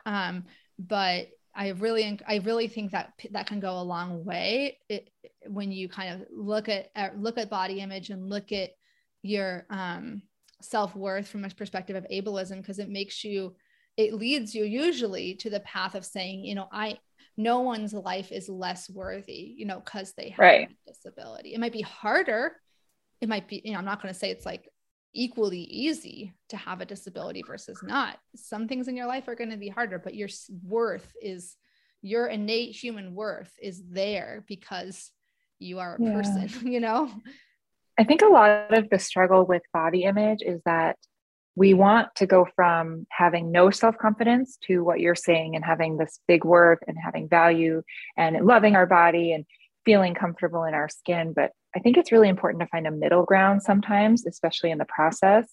Um, 0.05 0.45
but 0.77 1.27
I 1.55 1.69
really, 1.69 2.19
I 2.27 2.37
really 2.37 2.67
think 2.67 2.91
that 2.91 3.13
that 3.31 3.47
can 3.47 3.59
go 3.59 3.79
a 3.79 3.83
long 3.83 4.25
way 4.25 4.79
it, 4.89 5.09
when 5.47 5.71
you 5.71 5.87
kind 5.87 6.13
of 6.13 6.27
look 6.31 6.67
at, 6.67 6.89
at, 6.95 7.19
look 7.19 7.37
at 7.37 7.49
body 7.49 7.79
image 7.79 8.09
and 8.09 8.29
look 8.29 8.51
at 8.51 8.71
your 9.21 9.65
um, 9.69 10.23
self 10.61 10.95
worth 10.95 11.27
from 11.27 11.45
a 11.45 11.49
perspective 11.49 11.95
of 11.95 12.07
ableism, 12.11 12.57
because 12.57 12.79
it 12.79 12.89
makes 12.89 13.23
you, 13.23 13.55
it 13.97 14.13
leads 14.13 14.55
you 14.55 14.63
usually 14.63 15.35
to 15.35 15.49
the 15.49 15.59
path 15.61 15.93
of 15.95 16.05
saying, 16.05 16.43
you 16.43 16.55
know, 16.55 16.67
I, 16.71 16.97
no 17.37 17.61
one's 17.61 17.93
life 17.93 18.31
is 18.31 18.49
less 18.49 18.89
worthy, 18.89 19.53
you 19.55 19.65
know, 19.65 19.79
because 19.79 20.13
they 20.13 20.29
have 20.29 20.39
right. 20.39 20.69
a 20.69 20.91
disability. 20.91 21.53
It 21.53 21.59
might 21.59 21.73
be 21.73 21.81
harder. 21.81 22.57
It 23.21 23.29
might 23.29 23.47
be, 23.47 23.61
you 23.63 23.73
know, 23.73 23.79
I'm 23.79 23.85
not 23.85 24.01
going 24.01 24.13
to 24.13 24.19
say 24.19 24.31
it's 24.31 24.45
like 24.45 24.69
equally 25.13 25.59
easy 25.59 26.33
to 26.49 26.57
have 26.57 26.81
a 26.81 26.85
disability 26.85 27.43
versus 27.45 27.81
not. 27.83 28.17
Some 28.35 28.67
things 28.67 28.87
in 28.87 28.97
your 28.97 29.07
life 29.07 29.27
are 29.27 29.35
going 29.35 29.51
to 29.51 29.57
be 29.57 29.69
harder, 29.69 29.99
but 29.99 30.15
your 30.15 30.29
worth 30.63 31.13
is 31.21 31.55
your 32.01 32.27
innate 32.27 32.75
human 32.75 33.15
worth 33.15 33.51
is 33.61 33.81
there 33.89 34.43
because 34.47 35.11
you 35.59 35.79
are 35.79 35.95
a 35.95 36.03
yeah. 36.03 36.13
person, 36.13 36.67
you 36.71 36.79
know? 36.79 37.09
I 37.97 38.03
think 38.03 38.21
a 38.21 38.27
lot 38.27 38.73
of 38.73 38.89
the 38.89 38.99
struggle 38.99 39.45
with 39.45 39.61
body 39.71 40.03
image 40.03 40.41
is 40.41 40.61
that 40.65 40.97
we 41.55 41.75
want 41.75 42.15
to 42.15 42.25
go 42.25 42.47
from 42.55 43.05
having 43.09 43.51
no 43.51 43.69
self 43.69 43.97
confidence 43.97 44.57
to 44.65 44.83
what 44.83 44.99
you're 44.99 45.15
saying 45.15 45.55
and 45.55 45.63
having 45.63 45.97
this 45.97 46.19
big 46.27 46.43
worth 46.43 46.79
and 46.87 46.97
having 47.01 47.29
value 47.29 47.83
and 48.17 48.43
loving 48.43 48.75
our 48.75 48.87
body 48.87 49.33
and 49.33 49.45
feeling 49.85 50.15
comfortable 50.15 50.63
in 50.63 50.73
our 50.73 50.89
skin. 50.89 51.33
But 51.33 51.51
I 51.75 51.79
think 51.79 51.97
it's 51.97 52.11
really 52.11 52.29
important 52.29 52.61
to 52.61 52.67
find 52.67 52.87
a 52.87 52.91
middle 52.91 53.23
ground 53.23 53.63
sometimes, 53.63 54.25
especially 54.25 54.71
in 54.71 54.77
the 54.77 54.85
process. 54.85 55.47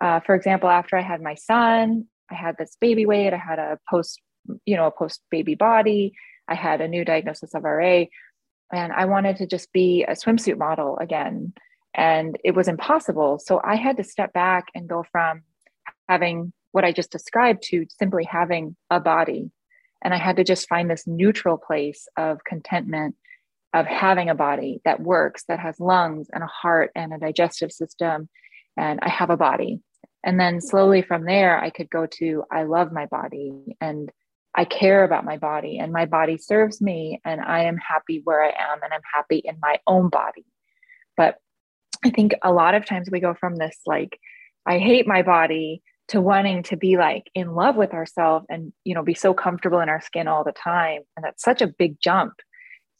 Uh, 0.00 0.20
for 0.20 0.34
example, 0.34 0.68
after 0.68 0.96
I 0.96 1.02
had 1.02 1.20
my 1.20 1.34
son, 1.34 2.06
I 2.30 2.34
had 2.34 2.56
this 2.58 2.76
baby 2.80 3.06
weight, 3.06 3.32
I 3.32 3.38
had 3.38 3.58
a 3.58 3.78
post, 3.88 4.20
you 4.64 4.76
know, 4.76 4.86
a 4.86 4.90
post 4.90 5.20
baby 5.30 5.54
body, 5.54 6.14
I 6.48 6.54
had 6.54 6.80
a 6.80 6.88
new 6.88 7.04
diagnosis 7.04 7.54
of 7.54 7.64
RA, 7.64 8.04
and 8.72 8.92
I 8.92 9.04
wanted 9.04 9.36
to 9.36 9.46
just 9.46 9.72
be 9.72 10.04
a 10.04 10.12
swimsuit 10.12 10.58
model 10.58 10.98
again. 10.98 11.52
And 11.94 12.38
it 12.42 12.54
was 12.54 12.68
impossible. 12.68 13.38
So 13.38 13.60
I 13.62 13.76
had 13.76 13.98
to 13.98 14.04
step 14.04 14.32
back 14.32 14.66
and 14.74 14.88
go 14.88 15.04
from 15.12 15.42
having 16.08 16.52
what 16.72 16.84
I 16.84 16.92
just 16.92 17.12
described 17.12 17.62
to 17.64 17.86
simply 17.98 18.24
having 18.24 18.76
a 18.90 18.98
body. 18.98 19.50
And 20.02 20.14
I 20.14 20.16
had 20.16 20.36
to 20.36 20.44
just 20.44 20.68
find 20.68 20.90
this 20.90 21.06
neutral 21.06 21.58
place 21.58 22.08
of 22.16 22.42
contentment 22.44 23.14
of 23.74 23.86
having 23.86 24.28
a 24.28 24.34
body 24.34 24.80
that 24.84 25.00
works, 25.00 25.44
that 25.48 25.58
has 25.58 25.80
lungs 25.80 26.28
and 26.32 26.42
a 26.42 26.46
heart 26.48 26.90
and 26.94 27.12
a 27.12 27.18
digestive 27.18 27.72
system, 27.72 28.28
and 28.76 29.00
I 29.02 29.08
have 29.08 29.30
a 29.30 29.36
body. 29.36 29.80
And 30.24 30.38
then 30.38 30.60
slowly 30.60 31.02
from 31.02 31.24
there, 31.24 31.58
I 31.58 31.70
could 31.70 31.90
go 31.90 32.06
to 32.06 32.44
I 32.50 32.64
love 32.64 32.92
my 32.92 33.06
body 33.06 33.76
and 33.80 34.10
I 34.54 34.64
care 34.64 35.02
about 35.02 35.24
my 35.24 35.38
body 35.38 35.78
and 35.78 35.92
my 35.92 36.04
body 36.04 36.36
serves 36.36 36.80
me 36.80 37.20
and 37.24 37.40
I 37.40 37.64
am 37.64 37.76
happy 37.78 38.20
where 38.22 38.42
I 38.42 38.48
am 38.50 38.82
and 38.82 38.92
I'm 38.92 39.00
happy 39.12 39.38
in 39.38 39.56
my 39.60 39.78
own 39.86 40.10
body. 40.10 40.44
But 41.16 41.36
I 42.04 42.10
think 42.10 42.34
a 42.42 42.52
lot 42.52 42.74
of 42.74 42.84
times 42.84 43.08
we 43.10 43.20
go 43.20 43.34
from 43.34 43.56
this 43.56 43.78
like, 43.86 44.18
I 44.66 44.78
hate 44.78 45.06
my 45.06 45.22
body 45.22 45.82
to 46.08 46.20
wanting 46.20 46.62
to 46.64 46.76
be 46.76 46.96
like 46.96 47.30
in 47.34 47.54
love 47.54 47.76
with 47.76 47.94
ourselves 47.94 48.46
and, 48.48 48.72
you 48.84 48.94
know, 48.94 49.02
be 49.02 49.14
so 49.14 49.32
comfortable 49.32 49.80
in 49.80 49.88
our 49.88 50.00
skin 50.00 50.28
all 50.28 50.44
the 50.44 50.52
time. 50.52 51.02
And 51.16 51.24
that's 51.24 51.42
such 51.42 51.62
a 51.62 51.66
big 51.66 51.96
jump. 52.00 52.34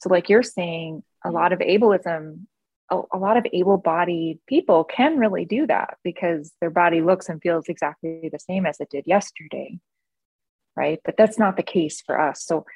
So, 0.02 0.08
like 0.10 0.28
you're 0.28 0.42
saying, 0.42 1.02
a 1.24 1.28
mm-hmm. 1.28 1.36
lot 1.36 1.52
of 1.52 1.60
ableism, 1.60 2.46
a, 2.90 3.00
a 3.12 3.18
lot 3.18 3.36
of 3.36 3.46
able 3.52 3.78
bodied 3.78 4.40
people 4.48 4.82
can 4.84 5.16
really 5.16 5.44
do 5.44 5.66
that 5.68 5.96
because 6.02 6.52
their 6.60 6.70
body 6.70 7.00
looks 7.00 7.28
and 7.28 7.40
feels 7.40 7.68
exactly 7.68 8.28
the 8.30 8.40
same 8.40 8.66
as 8.66 8.80
it 8.80 8.90
did 8.90 9.06
yesterday. 9.06 9.78
Right. 10.76 11.00
But 11.04 11.16
that's 11.16 11.38
not 11.38 11.56
the 11.56 11.62
case 11.62 12.02
for 12.04 12.20
us. 12.20 12.44
So, 12.44 12.66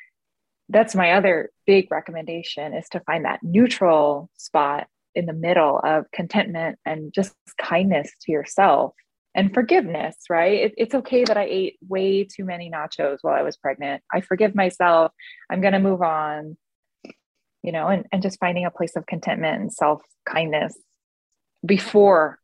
that's 0.68 0.94
my 0.94 1.12
other 1.12 1.50
big 1.66 1.90
recommendation 1.90 2.74
is 2.74 2.88
to 2.90 3.00
find 3.00 3.24
that 3.24 3.40
neutral 3.42 4.30
spot 4.36 4.86
in 5.14 5.26
the 5.26 5.32
middle 5.32 5.80
of 5.82 6.10
contentment 6.12 6.78
and 6.84 7.12
just 7.12 7.34
kindness 7.60 8.10
to 8.22 8.32
yourself 8.32 8.94
and 9.34 9.52
forgiveness, 9.52 10.16
right? 10.30 10.60
It, 10.60 10.74
it's 10.76 10.94
okay 10.94 11.24
that 11.24 11.36
I 11.36 11.44
ate 11.44 11.78
way 11.86 12.24
too 12.24 12.44
many 12.44 12.70
nachos 12.70 13.18
while 13.22 13.34
I 13.34 13.42
was 13.42 13.56
pregnant. 13.56 14.02
I 14.12 14.22
forgive 14.22 14.54
myself. 14.54 15.12
I'm 15.50 15.60
going 15.60 15.72
to 15.72 15.78
move 15.78 16.02
on, 16.02 16.56
you 17.66 17.72
know, 17.72 17.88
and, 17.88 18.06
and 18.12 18.22
just 18.22 18.38
finding 18.38 18.64
a 18.64 18.70
place 18.70 18.96
of 18.96 19.04
contentment 19.06 19.60
and 19.60 19.72
self 19.72 20.00
kindness 20.24 20.78
before. 21.64 22.38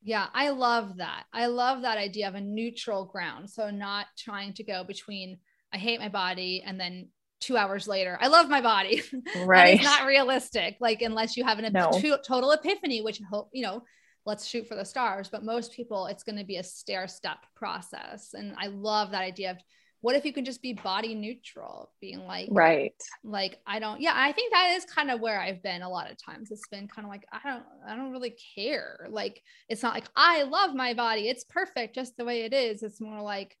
Yeah, 0.00 0.26
I 0.32 0.50
love 0.50 0.96
that. 0.96 1.24
I 1.32 1.46
love 1.46 1.82
that 1.82 1.98
idea 1.98 2.28
of 2.28 2.34
a 2.34 2.40
neutral 2.40 3.04
ground. 3.04 3.50
So, 3.50 3.70
not 3.70 4.06
trying 4.16 4.54
to 4.54 4.64
go 4.64 4.84
between 4.84 5.38
I 5.72 5.78
hate 5.78 6.00
my 6.00 6.08
body 6.08 6.62
and 6.64 6.78
then 6.78 7.08
two 7.40 7.56
hours 7.56 7.88
later, 7.88 8.16
I 8.20 8.28
love 8.28 8.48
my 8.48 8.60
body. 8.60 9.02
Right. 9.44 9.74
it's 9.74 9.84
not 9.84 10.06
realistic. 10.06 10.76
Like, 10.80 11.02
unless 11.02 11.36
you 11.36 11.44
have 11.44 11.58
an 11.58 11.72
no. 11.72 11.90
total 12.24 12.52
epiphany, 12.52 13.02
which 13.02 13.20
hope, 13.28 13.50
you 13.52 13.62
know, 13.62 13.82
let's 14.24 14.46
shoot 14.46 14.68
for 14.68 14.76
the 14.76 14.84
stars. 14.84 15.28
But 15.28 15.44
most 15.44 15.72
people, 15.72 16.06
it's 16.06 16.22
going 16.22 16.38
to 16.38 16.44
be 16.44 16.58
a 16.58 16.62
stair 16.62 17.08
step 17.08 17.38
process. 17.56 18.34
And 18.34 18.54
I 18.58 18.68
love 18.68 19.10
that 19.10 19.22
idea 19.22 19.50
of 19.50 19.58
what 20.02 20.16
if 20.16 20.24
you 20.24 20.32
can 20.32 20.44
just 20.44 20.60
be 20.60 20.72
body 20.72 21.14
neutral, 21.14 21.90
being 22.00 22.26
like, 22.26 22.48
right. 22.50 22.92
Like, 23.22 23.60
I 23.66 23.78
don't, 23.78 24.00
yeah, 24.00 24.12
I 24.14 24.32
think 24.32 24.52
that 24.52 24.74
is 24.76 24.84
kind 24.84 25.10
of 25.10 25.20
where 25.20 25.40
I've 25.40 25.62
been 25.62 25.82
a 25.82 25.88
lot 25.88 26.10
of 26.10 26.22
times. 26.22 26.50
It's 26.50 26.66
been 26.68 26.88
kind 26.88 27.06
of 27.06 27.10
like, 27.10 27.24
I 27.32 27.38
don't, 27.48 27.62
I 27.88 27.94
don't 27.94 28.10
really 28.10 28.36
care. 28.54 29.06
Like, 29.08 29.40
it's 29.68 29.82
not 29.82 29.94
like 29.94 30.08
I 30.16 30.42
love 30.42 30.74
my 30.74 30.92
body. 30.92 31.28
It's 31.28 31.44
perfect 31.44 31.94
just 31.94 32.16
the 32.16 32.24
way 32.24 32.42
it 32.42 32.52
is. 32.52 32.82
It's 32.82 33.00
more 33.00 33.22
like, 33.22 33.56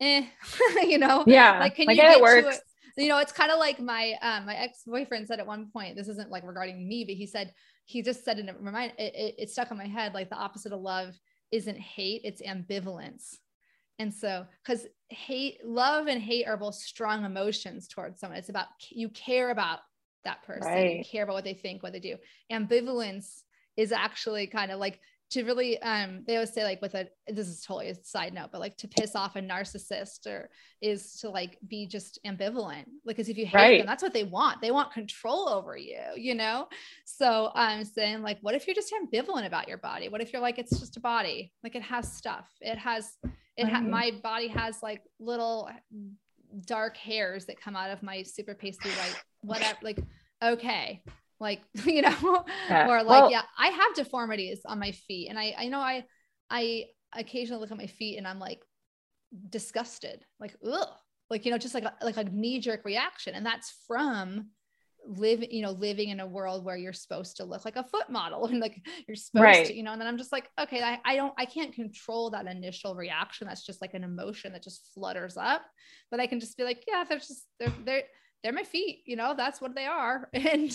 eh, 0.00 0.26
you 0.82 0.98
know? 0.98 1.22
Yeah. 1.28 1.60
Like, 1.60 1.76
can 1.76 1.86
like 1.86 1.96
you 1.96 2.02
get 2.02 2.16
it 2.16 2.22
works? 2.22 2.60
you 2.96 3.08
know, 3.08 3.18
it's 3.18 3.32
kind 3.32 3.52
of 3.52 3.58
like 3.58 3.78
my 3.78 4.14
um, 4.22 4.46
my 4.46 4.56
ex 4.56 4.82
boyfriend 4.86 5.28
said 5.28 5.38
at 5.38 5.46
one 5.46 5.70
point. 5.70 5.96
This 5.96 6.08
isn't 6.08 6.30
like 6.30 6.44
regarding 6.46 6.88
me, 6.88 7.04
but 7.04 7.14
he 7.14 7.26
said 7.26 7.52
he 7.84 8.02
just 8.02 8.24
said 8.24 8.38
and 8.38 8.48
it 8.48 8.56
remind 8.58 8.92
it, 8.98 9.14
it, 9.14 9.34
it 9.38 9.50
stuck 9.50 9.70
in 9.70 9.76
my 9.76 9.86
head 9.86 10.14
like 10.14 10.30
the 10.30 10.36
opposite 10.36 10.72
of 10.72 10.80
love 10.80 11.14
isn't 11.52 11.78
hate, 11.78 12.22
it's 12.24 12.42
ambivalence. 12.42 13.36
And 13.98 14.12
so, 14.12 14.46
because 14.64 14.86
hate, 15.08 15.64
love, 15.64 16.06
and 16.06 16.20
hate 16.20 16.46
are 16.46 16.56
both 16.56 16.74
strong 16.74 17.24
emotions 17.24 17.88
towards 17.88 18.20
someone. 18.20 18.38
It's 18.38 18.48
about 18.48 18.66
you 18.90 19.08
care 19.08 19.50
about 19.50 19.80
that 20.24 20.42
person, 20.42 20.70
right. 20.70 20.98
you 20.98 21.04
care 21.04 21.24
about 21.24 21.34
what 21.34 21.44
they 21.44 21.54
think, 21.54 21.82
what 21.82 21.92
they 21.92 22.00
do. 22.00 22.16
Ambivalence 22.52 23.42
is 23.76 23.92
actually 23.92 24.46
kind 24.46 24.70
of 24.70 24.78
like 24.78 25.00
to 25.28 25.42
really 25.42 25.80
um 25.82 26.22
they 26.26 26.36
always 26.36 26.52
say 26.52 26.62
like 26.62 26.80
with 26.80 26.94
a 26.94 27.08
this 27.26 27.48
is 27.48 27.60
totally 27.62 27.90
a 27.90 27.94
side 28.04 28.32
note 28.32 28.50
but 28.52 28.60
like 28.60 28.76
to 28.76 28.86
piss 28.86 29.16
off 29.16 29.34
a 29.34 29.40
narcissist 29.40 30.26
or 30.26 30.48
is 30.80 31.18
to 31.18 31.28
like 31.28 31.58
be 31.66 31.86
just 31.86 32.20
ambivalent 32.24 32.84
like 33.04 33.16
because 33.16 33.28
if 33.28 33.36
you 33.36 33.44
hate 33.44 33.54
right. 33.54 33.78
them 33.78 33.86
that's 33.86 34.02
what 34.02 34.12
they 34.12 34.22
want 34.22 34.60
they 34.60 34.70
want 34.70 34.92
control 34.92 35.48
over 35.48 35.76
you 35.76 35.98
you 36.14 36.34
know 36.34 36.68
so 37.04 37.50
i'm 37.54 37.84
saying 37.84 38.22
like 38.22 38.38
what 38.40 38.54
if 38.54 38.66
you're 38.66 38.74
just 38.74 38.94
ambivalent 38.94 39.46
about 39.46 39.66
your 39.66 39.78
body 39.78 40.08
what 40.08 40.20
if 40.20 40.32
you're 40.32 40.42
like 40.42 40.58
it's 40.58 40.78
just 40.78 40.96
a 40.96 41.00
body 41.00 41.52
like 41.64 41.74
it 41.74 41.82
has 41.82 42.12
stuff 42.12 42.48
it 42.60 42.78
has 42.78 43.16
it 43.56 43.68
ha- 43.68 43.80
my 43.80 44.12
body 44.22 44.48
has 44.48 44.82
like 44.82 45.02
little 45.18 45.68
dark 46.66 46.96
hairs 46.96 47.46
that 47.46 47.60
come 47.60 47.76
out 47.76 47.90
of 47.90 48.02
my 48.02 48.22
super 48.22 48.54
pasty 48.54 48.88
white 48.90 49.16
whatever 49.42 49.78
like 49.82 49.98
okay. 50.42 51.02
Like 51.38 51.62
you 51.84 52.00
know 52.00 52.44
yeah. 52.70 52.88
or 52.88 53.02
like 53.02 53.22
well, 53.22 53.30
yeah 53.30 53.42
i 53.58 53.68
have 53.68 53.94
deformities 53.94 54.60
on 54.64 54.78
my 54.78 54.92
feet 54.92 55.28
and 55.28 55.38
i 55.38 55.54
i 55.58 55.68
know 55.68 55.80
i 55.80 56.02
i 56.48 56.84
occasionally 57.12 57.60
look 57.60 57.70
at 57.70 57.76
my 57.76 57.86
feet 57.86 58.16
and 58.16 58.26
i'm 58.26 58.38
like 58.38 58.62
disgusted. 59.48 60.24
Like 60.40 60.56
ugh. 60.66 60.88
Like 61.28 61.44
you 61.44 61.50
know 61.50 61.58
just 61.58 61.74
like 61.74 61.84
a, 61.84 61.92
like 62.02 62.16
a 62.16 62.24
knee 62.24 62.60
jerk 62.60 62.84
reaction 62.84 63.34
and 63.34 63.44
that's 63.44 63.74
from 63.86 64.50
living 65.08 65.50
you 65.50 65.62
know 65.62 65.72
living 65.72 66.08
in 66.08 66.20
a 66.20 66.26
world 66.26 66.64
where 66.64 66.76
you're 66.76 66.92
supposed 66.92 67.36
to 67.36 67.44
look 67.44 67.64
like 67.64 67.76
a 67.76 67.84
foot 67.84 68.10
model 68.10 68.46
and 68.50 68.60
like 68.60 68.80
you're 69.06 69.16
supposed 69.16 69.42
right. 69.42 69.66
to 69.66 69.74
you 69.74 69.82
know 69.82 69.92
and 69.92 70.00
then 70.00 70.08
i'm 70.08 70.18
just 70.18 70.32
like 70.32 70.48
okay 70.58 70.82
I, 70.82 70.98
I 71.04 71.16
don't 71.16 71.32
i 71.38 71.44
can't 71.44 71.72
control 71.72 72.30
that 72.30 72.46
initial 72.46 72.94
reaction. 72.94 73.46
That's 73.46 73.64
just 73.64 73.80
like 73.80 73.94
an 73.94 74.04
emotion 74.04 74.52
that 74.52 74.62
just 74.62 74.90
flutters 74.94 75.36
up. 75.36 75.62
But 76.10 76.20
i 76.20 76.26
can 76.26 76.40
just 76.40 76.56
be 76.56 76.64
like 76.64 76.84
yeah 76.86 77.04
they're 77.08 77.18
just 77.18 77.46
they're 77.58 77.72
they're 77.84 78.02
they're 78.42 78.52
my 78.52 78.62
feet 78.62 79.02
you 79.06 79.16
know 79.16 79.34
that's 79.36 79.60
what 79.60 79.74
they 79.74 79.86
are. 79.86 80.28
And 80.34 80.70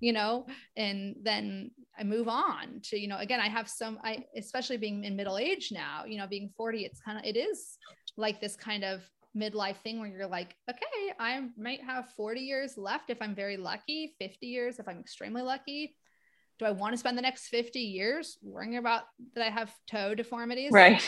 you 0.00 0.12
know 0.12 0.46
and 0.76 1.16
then 1.22 1.70
i 1.98 2.04
move 2.04 2.28
on 2.28 2.80
to 2.84 2.98
you 2.98 3.08
know 3.08 3.18
again 3.18 3.40
i 3.40 3.48
have 3.48 3.68
some 3.68 3.98
i 4.04 4.24
especially 4.36 4.76
being 4.76 5.04
in 5.04 5.16
middle 5.16 5.38
age 5.38 5.70
now 5.72 6.04
you 6.06 6.18
know 6.18 6.26
being 6.26 6.50
40 6.56 6.84
it's 6.84 7.00
kind 7.00 7.18
of 7.18 7.24
it 7.24 7.36
is 7.36 7.78
like 8.16 8.40
this 8.40 8.56
kind 8.56 8.84
of 8.84 9.02
midlife 9.36 9.76
thing 9.78 10.00
where 10.00 10.08
you're 10.08 10.26
like 10.26 10.54
okay 10.68 11.12
i 11.18 11.40
might 11.56 11.82
have 11.82 12.08
40 12.16 12.40
years 12.40 12.76
left 12.76 13.10
if 13.10 13.18
i'm 13.20 13.34
very 13.34 13.56
lucky 13.56 14.14
50 14.18 14.46
years 14.46 14.78
if 14.78 14.88
i'm 14.88 14.98
extremely 14.98 15.42
lucky 15.42 15.96
do 16.58 16.64
i 16.64 16.70
want 16.70 16.92
to 16.92 16.98
spend 16.98 17.16
the 17.16 17.22
next 17.22 17.48
50 17.48 17.78
years 17.78 18.38
worrying 18.42 18.76
about 18.76 19.02
that 19.34 19.44
i 19.46 19.50
have 19.50 19.72
toe 19.88 20.14
deformities 20.14 20.72
right 20.72 21.02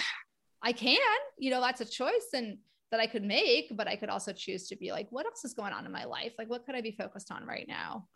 i 0.63 0.73
can 0.73 0.99
you 1.39 1.51
know 1.51 1.61
that's 1.61 1.81
a 1.81 1.87
choice 1.87 2.29
and 2.35 2.59
that 2.91 3.01
I 3.01 3.07
could 3.07 3.23
make, 3.23 3.77
but 3.77 3.89
I 3.89 3.97
could 3.97 4.09
also 4.09 4.33
choose 4.33 4.69
to 4.69 4.77
be 4.77 4.93
like, 4.93 5.07
what 5.11 5.27
else 5.27 5.45
is 5.45 5.55
going 5.55 5.73
on 5.73 5.87
in 5.87 5.93
my 5.93 6.05
life? 6.05 6.33
Like, 6.39 6.51
what 6.51 6.67
could 6.67 6.75
I 6.75 6.81
be 6.81 6.93
focused 6.93 7.31
on 7.31 7.47
right 7.47 7.67
now? 7.69 8.07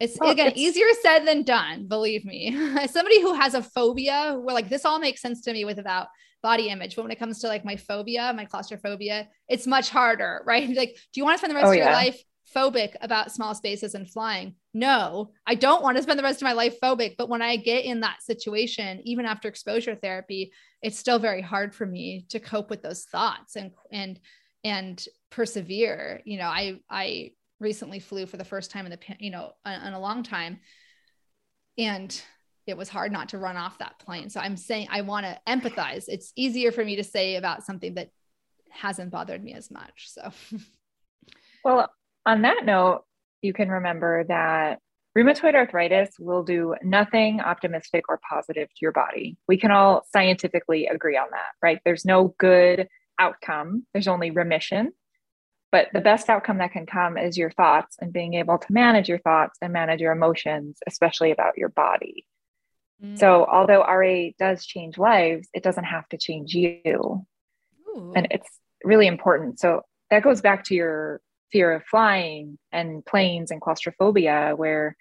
It's 0.00 0.18
well, 0.20 0.30
again 0.30 0.48
it's- 0.48 0.60
easier 0.60 0.86
said 1.02 1.20
than 1.20 1.44
done, 1.44 1.86
believe 1.86 2.24
me. 2.24 2.54
As 2.78 2.92
somebody 2.92 3.20
who 3.20 3.34
has 3.34 3.54
a 3.54 3.62
phobia, 3.62 4.38
where 4.40 4.54
like 4.54 4.68
this 4.68 4.84
all 4.84 4.98
makes 4.98 5.20
sense 5.20 5.40
to 5.42 5.52
me 5.52 5.64
with 5.64 5.78
about 5.78 6.08
body 6.44 6.68
image, 6.68 6.94
but 6.94 7.02
when 7.02 7.10
it 7.10 7.18
comes 7.18 7.40
to 7.40 7.48
like 7.48 7.64
my 7.64 7.74
phobia, 7.74 8.32
my 8.36 8.44
claustrophobia, 8.44 9.28
it's 9.48 9.66
much 9.66 9.88
harder, 9.88 10.42
right? 10.46 10.68
Like, 10.68 10.90
do 11.12 11.20
you 11.20 11.24
want 11.24 11.34
to 11.34 11.38
spend 11.38 11.50
the 11.50 11.56
rest 11.56 11.66
oh, 11.66 11.70
of 11.70 11.76
your 11.76 11.86
yeah. 11.86 11.92
life 11.92 12.22
phobic 12.54 12.94
about 13.00 13.32
small 13.32 13.54
spaces 13.54 13.94
and 13.94 14.08
flying. 14.08 14.54
No, 14.72 15.32
I 15.46 15.54
don't 15.54 15.82
want 15.82 15.96
to 15.96 16.02
spend 16.02 16.18
the 16.18 16.22
rest 16.22 16.40
of 16.40 16.46
my 16.46 16.52
life 16.52 16.76
phobic. 16.80 17.16
But 17.16 17.28
when 17.28 17.42
I 17.42 17.56
get 17.56 17.84
in 17.84 18.00
that 18.00 18.22
situation, 18.22 19.00
even 19.04 19.26
after 19.26 19.48
exposure 19.48 19.94
therapy, 19.94 20.52
it's 20.82 20.98
still 20.98 21.18
very 21.18 21.42
hard 21.42 21.74
for 21.74 21.86
me 21.86 22.26
to 22.30 22.40
cope 22.40 22.70
with 22.70 22.82
those 22.82 23.04
thoughts 23.04 23.56
and 23.56 23.72
and 23.90 24.20
and 24.62 25.04
persevere. 25.30 26.20
You 26.24 26.38
know, 26.38 26.46
I 26.46 26.80
I 26.90 27.32
recently 27.60 28.00
flew 28.00 28.26
for 28.26 28.36
the 28.36 28.44
first 28.44 28.70
time 28.70 28.86
in 28.86 28.90
the 28.92 28.98
you 29.18 29.30
know 29.30 29.52
in 29.66 29.92
a 29.92 30.00
long 30.00 30.22
time, 30.22 30.60
and 31.78 32.22
it 32.66 32.76
was 32.76 32.88
hard 32.88 33.12
not 33.12 33.30
to 33.30 33.38
run 33.38 33.56
off 33.56 33.78
that 33.78 33.98
plane. 33.98 34.30
So 34.30 34.40
I'm 34.40 34.56
saying 34.56 34.88
I 34.90 35.02
want 35.02 35.26
to 35.26 35.38
empathize. 35.46 36.04
It's 36.08 36.32
easier 36.36 36.72
for 36.72 36.84
me 36.84 36.96
to 36.96 37.04
say 37.04 37.36
about 37.36 37.64
something 37.64 37.94
that 37.94 38.10
hasn't 38.70 39.10
bothered 39.10 39.42
me 39.42 39.54
as 39.54 39.70
much. 39.70 40.08
So. 40.08 40.30
Well, 41.64 41.90
on 42.26 42.42
that 42.42 42.66
note, 42.66 43.04
you 43.40 43.54
can 43.54 43.70
remember 43.70 44.24
that 44.24 44.80
rheumatoid 45.16 45.54
arthritis 45.54 46.18
will 46.18 46.42
do 46.42 46.74
nothing 46.82 47.40
optimistic 47.40 48.04
or 48.08 48.20
positive 48.28 48.68
to 48.68 48.78
your 48.82 48.92
body. 48.92 49.38
We 49.48 49.56
can 49.56 49.70
all 49.70 50.04
scientifically 50.12 50.86
agree 50.86 51.16
on 51.16 51.28
that, 51.30 51.52
right? 51.62 51.80
There's 51.84 52.04
no 52.04 52.34
good 52.38 52.88
outcome, 53.18 53.86
there's 53.94 54.08
only 54.08 54.30
remission. 54.30 54.92
But 55.72 55.88
the 55.92 56.00
best 56.00 56.28
outcome 56.28 56.58
that 56.58 56.72
can 56.72 56.86
come 56.86 57.16
is 57.16 57.36
your 57.36 57.50
thoughts 57.50 57.96
and 58.00 58.12
being 58.12 58.34
able 58.34 58.58
to 58.58 58.72
manage 58.72 59.08
your 59.08 59.18
thoughts 59.18 59.58
and 59.60 59.72
manage 59.72 60.00
your 60.00 60.12
emotions, 60.12 60.78
especially 60.86 61.32
about 61.32 61.58
your 61.58 61.70
body. 61.70 62.26
Mm. 63.04 63.18
So, 63.18 63.44
although 63.44 63.82
RA 63.82 64.30
does 64.38 64.64
change 64.64 64.98
lives, 64.98 65.48
it 65.52 65.62
doesn't 65.62 65.84
have 65.84 66.08
to 66.08 66.18
change 66.18 66.54
you. 66.54 67.26
Ooh. 67.88 68.12
And 68.16 68.26
it's 68.30 68.48
really 68.82 69.06
important. 69.06 69.60
So, 69.60 69.82
that 70.10 70.22
goes 70.22 70.40
back 70.40 70.64
to 70.64 70.74
your 70.74 71.20
fear 71.52 71.72
of 71.72 71.84
flying 71.84 72.58
and 72.72 73.04
planes 73.04 73.50
and 73.50 73.60
claustrophobia 73.60 74.54
where 74.56 74.96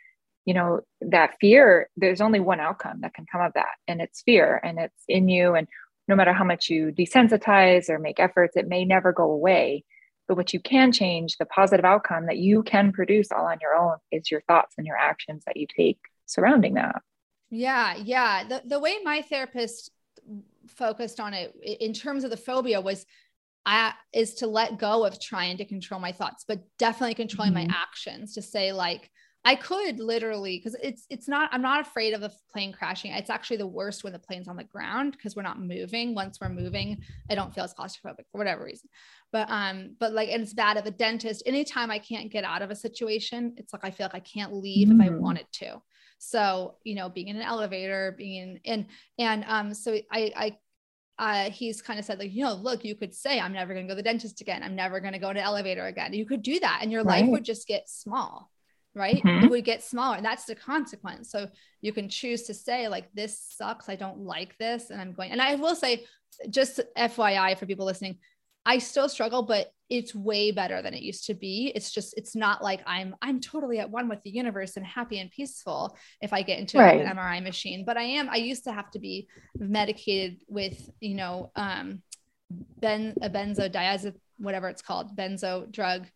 you 0.45 0.53
know 0.53 0.81
that 1.01 1.35
fear 1.39 1.89
there's 1.97 2.21
only 2.21 2.39
one 2.39 2.59
outcome 2.59 3.01
that 3.01 3.13
can 3.13 3.25
come 3.31 3.41
of 3.41 3.53
that 3.53 3.75
and 3.87 4.01
it's 4.01 4.21
fear 4.21 4.59
and 4.63 4.77
it's 4.77 5.03
in 5.07 5.29
you 5.29 5.55
and 5.55 5.67
no 6.07 6.15
matter 6.15 6.33
how 6.33 6.43
much 6.43 6.69
you 6.69 6.91
desensitize 6.91 7.89
or 7.89 7.97
make 7.97 8.19
efforts 8.19 8.55
it 8.55 8.67
may 8.67 8.85
never 8.85 9.11
go 9.11 9.31
away 9.31 9.83
but 10.27 10.37
what 10.37 10.53
you 10.53 10.59
can 10.59 10.91
change 10.91 11.37
the 11.37 11.45
positive 11.45 11.85
outcome 11.85 12.27
that 12.27 12.37
you 12.37 12.61
can 12.61 12.91
produce 12.91 13.31
all 13.31 13.45
on 13.45 13.57
your 13.61 13.73
own 13.73 13.97
is 14.11 14.29
your 14.29 14.41
thoughts 14.41 14.75
and 14.77 14.85
your 14.85 14.97
actions 14.97 15.43
that 15.47 15.57
you 15.57 15.65
take 15.75 15.99
surrounding 16.25 16.75
that 16.75 17.01
yeah 17.53 17.95
yeah 17.95 18.43
the, 18.47 18.61
the 18.65 18.79
way 18.79 18.97
my 19.03 19.21
therapist 19.21 19.91
focused 20.67 21.19
on 21.19 21.33
it 21.33 21.53
in 21.63 21.93
terms 21.93 22.23
of 22.23 22.29
the 22.29 22.37
phobia 22.37 22.79
was 22.81 23.05
I 23.65 23.93
is 24.11 24.35
to 24.35 24.47
let 24.47 24.77
go 24.77 25.05
of 25.05 25.21
trying 25.21 25.57
to 25.57 25.65
control 25.65 25.99
my 25.99 26.11
thoughts, 26.11 26.43
but 26.47 26.59
definitely 26.77 27.13
controlling 27.13 27.53
mm-hmm. 27.53 27.69
my 27.69 27.75
actions 27.75 28.33
to 28.33 28.41
say 28.41 28.73
like 28.73 29.09
I 29.45 29.55
could 29.55 29.99
literally 29.99 30.57
because 30.57 30.75
it's 30.81 31.05
it's 31.09 31.27
not 31.27 31.49
I'm 31.51 31.61
not 31.61 31.81
afraid 31.81 32.13
of 32.13 32.21
the 32.21 32.31
plane 32.51 32.71
crashing. 32.71 33.11
It's 33.11 33.29
actually 33.29 33.57
the 33.57 33.67
worst 33.67 34.03
when 34.03 34.13
the 34.13 34.19
plane's 34.19 34.47
on 34.47 34.55
the 34.55 34.63
ground 34.63 35.13
because 35.13 35.35
we're 35.35 35.43
not 35.43 35.61
moving. 35.61 36.15
Once 36.15 36.39
we're 36.39 36.49
moving, 36.49 37.01
I 37.29 37.35
don't 37.35 37.53
feel 37.53 37.65
as 37.65 37.73
claustrophobic 37.73 38.25
for 38.31 38.37
whatever 38.37 38.63
reason. 38.63 38.89
But 39.31 39.49
um, 39.49 39.95
but 39.99 40.13
like 40.13 40.29
it's 40.29 40.53
bad 40.53 40.77
at 40.77 40.85
the 40.85 40.91
dentist. 40.91 41.43
Anytime 41.45 41.91
I 41.91 41.99
can't 41.99 42.31
get 42.31 42.45
out 42.45 42.61
of 42.61 42.71
a 42.71 42.75
situation, 42.75 43.53
it's 43.57 43.73
like 43.73 43.83
I 43.83 43.91
feel 43.91 44.05
like 44.05 44.15
I 44.15 44.19
can't 44.19 44.53
leave 44.53 44.87
mm. 44.87 44.95
if 44.95 45.07
I 45.07 45.09
mm. 45.09 45.19
wanted 45.19 45.47
to. 45.53 45.81
So, 46.29 46.75
you 46.83 46.95
know, 46.95 47.09
being 47.09 47.27
in 47.27 47.35
an 47.35 47.41
elevator, 47.41 48.13
being 48.17 48.59
in 48.63 48.71
and 48.73 48.85
and 49.19 49.45
um, 49.47 49.73
so 49.73 49.97
I 50.11 50.31
I 50.35 50.57
uh, 51.19 51.49
he's 51.51 51.81
kind 51.81 51.99
of 51.99 52.05
said 52.05 52.17
like, 52.17 52.33
you 52.33 52.43
know, 52.43 52.53
look, 52.53 52.83
you 52.83 52.95
could 52.95 53.13
say, 53.13 53.39
I'm 53.39 53.53
never 53.53 53.73
going 53.73 53.85
to 53.85 53.93
go 53.93 53.95
to 53.95 54.01
the 54.01 54.09
dentist 54.09 54.41
again. 54.41 54.63
I'm 54.63 54.75
never 54.75 54.99
going 54.99 55.13
to 55.13 55.19
go 55.19 55.31
to 55.31 55.39
elevator 55.39 55.85
again. 55.85 56.11
You 56.13 56.25
could 56.25 56.41
do 56.41 56.59
that 56.59 56.79
and 56.81 56.91
your 56.91 57.03
right. 57.03 57.21
life 57.21 57.29
would 57.29 57.45
just 57.45 57.67
get 57.67 57.87
small 57.87 58.49
right 58.95 59.23
mm-hmm. 59.23 59.45
it 59.45 59.49
would 59.49 59.65
get 59.65 59.83
smaller 59.83 60.17
and 60.17 60.25
that's 60.25 60.45
the 60.45 60.55
consequence 60.55 61.31
so 61.31 61.47
you 61.81 61.91
can 61.91 62.07
choose 62.07 62.43
to 62.43 62.53
say 62.53 62.87
like 62.87 63.11
this 63.13 63.39
sucks 63.57 63.89
i 63.89 63.95
don't 63.95 64.19
like 64.19 64.57
this 64.57 64.89
and 64.89 65.01
i'm 65.01 65.13
going 65.13 65.31
and 65.31 65.41
i 65.41 65.55
will 65.55 65.75
say 65.75 66.05
just 66.49 66.79
fyi 66.95 67.57
for 67.57 67.65
people 67.65 67.85
listening 67.85 68.17
i 68.65 68.77
still 68.77 69.09
struggle 69.09 69.43
but 69.43 69.71
it's 69.89 70.15
way 70.15 70.51
better 70.51 70.81
than 70.81 70.93
it 70.93 71.01
used 71.01 71.25
to 71.25 71.33
be 71.33 71.71
it's 71.75 71.91
just 71.91 72.13
it's 72.17 72.35
not 72.35 72.63
like 72.63 72.81
i'm 72.85 73.15
i'm 73.21 73.39
totally 73.39 73.79
at 73.79 73.89
one 73.89 74.09
with 74.09 74.21
the 74.23 74.29
universe 74.29 74.77
and 74.77 74.85
happy 74.85 75.19
and 75.19 75.31
peaceful 75.31 75.95
if 76.21 76.33
i 76.33 76.41
get 76.41 76.59
into 76.59 76.77
right. 76.77 77.01
an 77.01 77.15
mri 77.15 77.43
machine 77.43 77.83
but 77.85 77.97
i 77.97 78.03
am 78.03 78.29
i 78.29 78.37
used 78.37 78.63
to 78.63 78.71
have 78.71 78.89
to 78.89 78.99
be 78.99 79.27
medicated 79.57 80.41
with 80.47 80.89
you 80.99 81.15
know 81.15 81.51
um 81.55 82.01
ben 82.79 83.13
a 83.21 83.29
benzodiazepine 83.29 84.15
whatever 84.37 84.67
it's 84.67 84.81
called 84.81 85.15
benzo 85.15 85.71
drug 85.71 86.07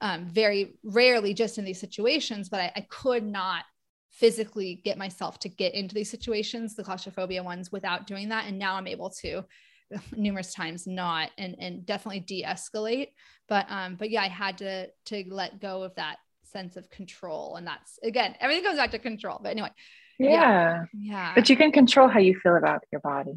um, 0.00 0.26
very 0.26 0.74
rarely 0.82 1.34
just 1.34 1.58
in 1.58 1.64
these 1.64 1.80
situations, 1.80 2.48
but 2.48 2.60
I, 2.60 2.72
I 2.76 2.80
could 2.88 3.24
not 3.24 3.64
physically 4.10 4.80
get 4.84 4.98
myself 4.98 5.38
to 5.40 5.48
get 5.48 5.74
into 5.74 5.94
these 5.94 6.10
situations, 6.10 6.74
the 6.74 6.84
claustrophobia 6.84 7.42
ones, 7.42 7.72
without 7.72 8.06
doing 8.06 8.30
that. 8.30 8.46
And 8.46 8.58
now 8.58 8.74
I'm 8.74 8.86
able 8.86 9.10
to 9.22 9.44
numerous 10.16 10.54
times 10.54 10.86
not 10.86 11.30
and 11.38 11.56
and 11.58 11.86
definitely 11.86 12.20
de-escalate. 12.20 13.08
But 13.48 13.66
um, 13.68 13.96
but 13.96 14.10
yeah, 14.10 14.22
I 14.22 14.28
had 14.28 14.58
to 14.58 14.88
to 15.06 15.24
let 15.28 15.60
go 15.60 15.82
of 15.82 15.94
that 15.96 16.16
sense 16.44 16.76
of 16.76 16.90
control. 16.90 17.56
And 17.56 17.66
that's 17.66 17.98
again, 18.02 18.34
everything 18.40 18.64
goes 18.64 18.76
back 18.76 18.92
to 18.92 18.98
control. 18.98 19.40
But 19.42 19.50
anyway. 19.50 19.70
Yeah. 20.18 20.30
Yeah. 20.30 20.84
yeah. 20.94 21.32
But 21.34 21.50
you 21.50 21.56
can 21.56 21.72
control 21.72 22.08
how 22.08 22.20
you 22.20 22.38
feel 22.42 22.56
about 22.56 22.84
your 22.90 23.02
body. 23.02 23.34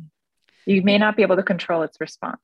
You 0.66 0.82
may 0.82 0.97
not 0.97 1.18
be 1.18 1.24
able 1.24 1.36
to 1.36 1.43
control 1.43 1.82
its 1.82 2.00
response 2.00 2.39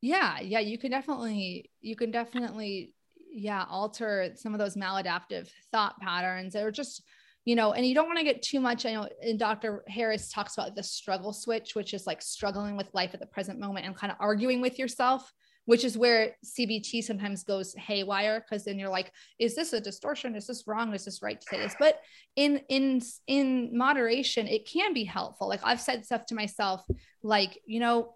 yeah 0.00 0.40
yeah 0.40 0.58
you 0.58 0.78
can 0.78 0.90
definitely 0.90 1.70
you 1.80 1.94
can 1.94 2.10
definitely 2.10 2.94
yeah 3.32 3.64
alter 3.68 4.32
some 4.34 4.54
of 4.54 4.58
those 4.58 4.76
maladaptive 4.76 5.48
thought 5.70 5.98
patterns 6.00 6.56
or 6.56 6.70
just 6.70 7.02
you 7.44 7.56
know 7.56 7.72
and 7.72 7.86
you 7.86 7.94
don't 7.94 8.06
want 8.06 8.18
to 8.18 8.24
get 8.24 8.42
too 8.42 8.60
much 8.60 8.84
i 8.86 8.92
know 8.92 9.08
and 9.22 9.38
dr 9.38 9.84
harris 9.88 10.30
talks 10.30 10.54
about 10.54 10.74
the 10.74 10.82
struggle 10.82 11.32
switch 11.32 11.74
which 11.74 11.94
is 11.94 12.06
like 12.06 12.20
struggling 12.20 12.76
with 12.76 12.92
life 12.92 13.14
at 13.14 13.20
the 13.20 13.26
present 13.26 13.58
moment 13.58 13.86
and 13.86 13.96
kind 13.96 14.10
of 14.10 14.16
arguing 14.20 14.60
with 14.60 14.78
yourself 14.78 15.32
which 15.70 15.84
is 15.84 15.96
where 15.96 16.34
cbt 16.44 17.02
sometimes 17.02 17.44
goes 17.44 17.74
haywire 17.74 18.40
because 18.40 18.64
then 18.64 18.78
you're 18.78 18.88
like 18.88 19.12
is 19.38 19.54
this 19.54 19.72
a 19.72 19.80
distortion? 19.80 20.34
Is 20.34 20.46
this 20.46 20.64
wrong? 20.66 20.92
Is 20.94 21.04
this 21.04 21.22
right 21.22 21.40
to 21.40 21.46
say 21.48 21.58
this? 21.58 21.76
But 21.78 22.00
in 22.34 22.60
in 22.68 23.00
in 23.28 23.76
moderation 23.76 24.48
it 24.48 24.66
can 24.66 24.92
be 24.92 25.04
helpful. 25.04 25.48
Like 25.48 25.60
i've 25.62 25.80
said 25.80 26.04
stuff 26.04 26.26
to 26.26 26.34
myself 26.34 26.84
like 27.22 27.56
you 27.66 27.78
know 27.78 28.14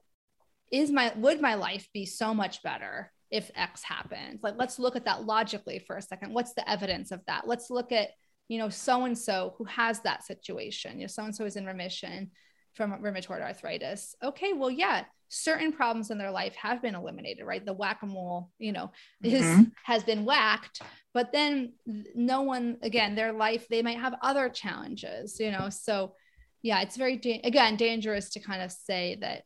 is 0.72 0.90
my 0.90 1.12
would 1.16 1.40
my 1.40 1.54
life 1.54 1.88
be 1.94 2.06
so 2.06 2.34
much 2.34 2.62
better 2.64 3.12
if 3.30 3.52
x 3.54 3.84
happens? 3.84 4.42
Like 4.42 4.54
let's 4.56 4.80
look 4.80 4.96
at 4.96 5.04
that 5.04 5.24
logically 5.24 5.78
for 5.78 5.96
a 5.96 6.02
second. 6.02 6.34
What's 6.34 6.54
the 6.54 6.68
evidence 6.68 7.12
of 7.12 7.20
that? 7.26 7.46
Let's 7.46 7.70
look 7.70 7.92
at 7.92 8.08
you 8.48 8.58
know 8.58 8.68
so 8.68 9.04
and 9.04 9.16
so 9.16 9.54
who 9.58 9.64
has 9.64 10.00
that 10.00 10.24
situation. 10.24 10.98
You 10.98 11.04
know 11.04 11.08
so 11.08 11.24
and 11.24 11.34
so 11.34 11.44
is 11.44 11.56
in 11.56 11.66
remission 11.66 12.30
from 12.74 12.92
rheumatoid 13.02 13.42
arthritis. 13.42 14.14
Okay 14.22 14.52
well 14.52 14.70
yeah 14.70 15.04
certain 15.28 15.72
problems 15.72 16.10
in 16.10 16.18
their 16.18 16.30
life 16.30 16.54
have 16.54 16.80
been 16.82 16.94
eliminated 16.94 17.44
right? 17.44 17.64
The 17.64 17.72
whack-a-mole 17.72 18.50
you 18.58 18.72
know 18.72 18.92
mm-hmm. 19.24 19.62
has 19.84 20.04
been 20.04 20.24
whacked 20.24 20.80
but 21.12 21.32
then 21.32 21.72
no 22.14 22.42
one 22.42 22.76
again 22.82 23.14
their 23.14 23.32
life 23.32 23.66
they 23.68 23.82
might 23.82 23.98
have 23.98 24.14
other 24.22 24.48
challenges 24.48 25.40
you 25.40 25.50
know? 25.50 25.70
So 25.70 26.14
yeah 26.62 26.82
it's 26.82 26.96
very 26.96 27.14
again 27.42 27.76
dangerous 27.76 28.30
to 28.30 28.40
kind 28.40 28.62
of 28.62 28.70
say 28.70 29.18
that 29.20 29.42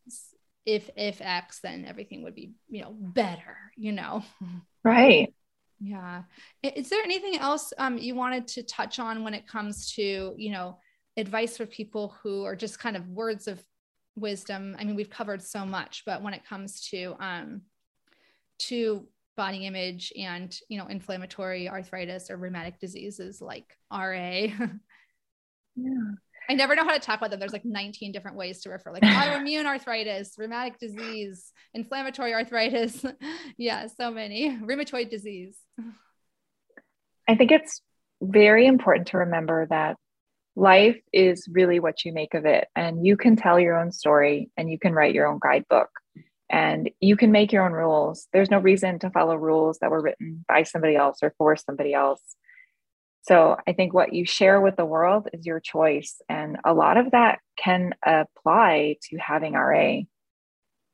if 0.66 0.90
if 0.96 1.20
x 1.20 1.60
then 1.62 1.86
everything 1.86 2.22
would 2.24 2.34
be 2.34 2.52
you 2.68 2.82
know 2.82 2.92
better 2.92 3.56
you 3.76 3.92
know? 3.92 4.24
Right 4.84 5.32
yeah. 5.80 6.22
Is 6.62 6.88
there 6.88 7.02
anything 7.02 7.38
else 7.38 7.72
um, 7.78 7.98
you 7.98 8.14
wanted 8.14 8.48
to 8.48 8.62
touch 8.62 8.98
on 8.98 9.22
when 9.24 9.34
it 9.34 9.46
comes 9.46 9.92
to 9.92 10.34
you 10.36 10.50
know 10.50 10.78
advice 11.16 11.56
for 11.56 11.66
people 11.66 12.16
who 12.22 12.44
are 12.44 12.56
just 12.56 12.78
kind 12.78 12.96
of 12.96 13.08
words 13.08 13.48
of 13.48 13.62
wisdom? 14.16 14.76
I 14.78 14.84
mean 14.84 14.96
we've 14.96 15.10
covered 15.10 15.42
so 15.42 15.64
much 15.64 16.02
but 16.04 16.22
when 16.22 16.34
it 16.34 16.44
comes 16.44 16.80
to 16.90 17.14
um 17.20 17.62
to 18.60 19.06
body 19.36 19.66
image 19.66 20.12
and 20.18 20.58
you 20.68 20.76
know 20.78 20.86
inflammatory 20.88 21.68
arthritis 21.68 22.28
or 22.28 22.36
rheumatic 22.36 22.80
diseases 22.80 23.40
like 23.40 23.76
ra 23.92 24.10
yeah 25.76 26.10
I 26.48 26.54
never 26.54 26.74
know 26.74 26.84
how 26.84 26.94
to 26.94 27.00
talk 27.00 27.18
about 27.18 27.30
them. 27.30 27.40
There's 27.40 27.52
like 27.52 27.64
19 27.64 28.12
different 28.12 28.36
ways 28.36 28.62
to 28.62 28.70
refer, 28.70 28.92
like 28.92 29.02
autoimmune 29.04 29.66
arthritis, 29.66 30.34
rheumatic 30.38 30.78
disease, 30.78 31.52
inflammatory 31.74 32.32
arthritis. 32.32 33.04
yeah, 33.58 33.86
so 33.86 34.10
many. 34.10 34.56
Rheumatoid 34.56 35.10
disease. 35.10 35.56
I 37.28 37.34
think 37.34 37.50
it's 37.50 37.82
very 38.22 38.66
important 38.66 39.08
to 39.08 39.18
remember 39.18 39.66
that 39.68 39.96
life 40.56 40.98
is 41.12 41.46
really 41.50 41.80
what 41.80 42.04
you 42.04 42.12
make 42.12 42.34
of 42.34 42.46
it. 42.46 42.66
And 42.74 43.06
you 43.06 43.16
can 43.16 43.36
tell 43.36 43.60
your 43.60 43.78
own 43.78 43.92
story 43.92 44.50
and 44.56 44.70
you 44.70 44.78
can 44.78 44.92
write 44.92 45.14
your 45.14 45.26
own 45.26 45.38
guidebook 45.40 45.90
and 46.50 46.90
you 47.00 47.16
can 47.16 47.30
make 47.30 47.52
your 47.52 47.64
own 47.64 47.72
rules. 47.72 48.26
There's 48.32 48.50
no 48.50 48.58
reason 48.58 48.98
to 49.00 49.10
follow 49.10 49.36
rules 49.36 49.78
that 49.80 49.90
were 49.90 50.00
written 50.00 50.44
by 50.48 50.62
somebody 50.62 50.96
else 50.96 51.18
or 51.22 51.34
for 51.36 51.56
somebody 51.56 51.92
else. 51.92 52.22
So 53.28 53.58
I 53.66 53.74
think 53.74 53.92
what 53.92 54.14
you 54.14 54.24
share 54.24 54.58
with 54.58 54.76
the 54.76 54.86
world 54.86 55.28
is 55.34 55.44
your 55.44 55.60
choice. 55.60 56.20
And 56.30 56.56
a 56.64 56.72
lot 56.72 56.96
of 56.96 57.10
that 57.10 57.40
can 57.58 57.94
apply 58.02 58.96
to 59.10 59.18
having 59.18 59.52
RA. 59.52 59.98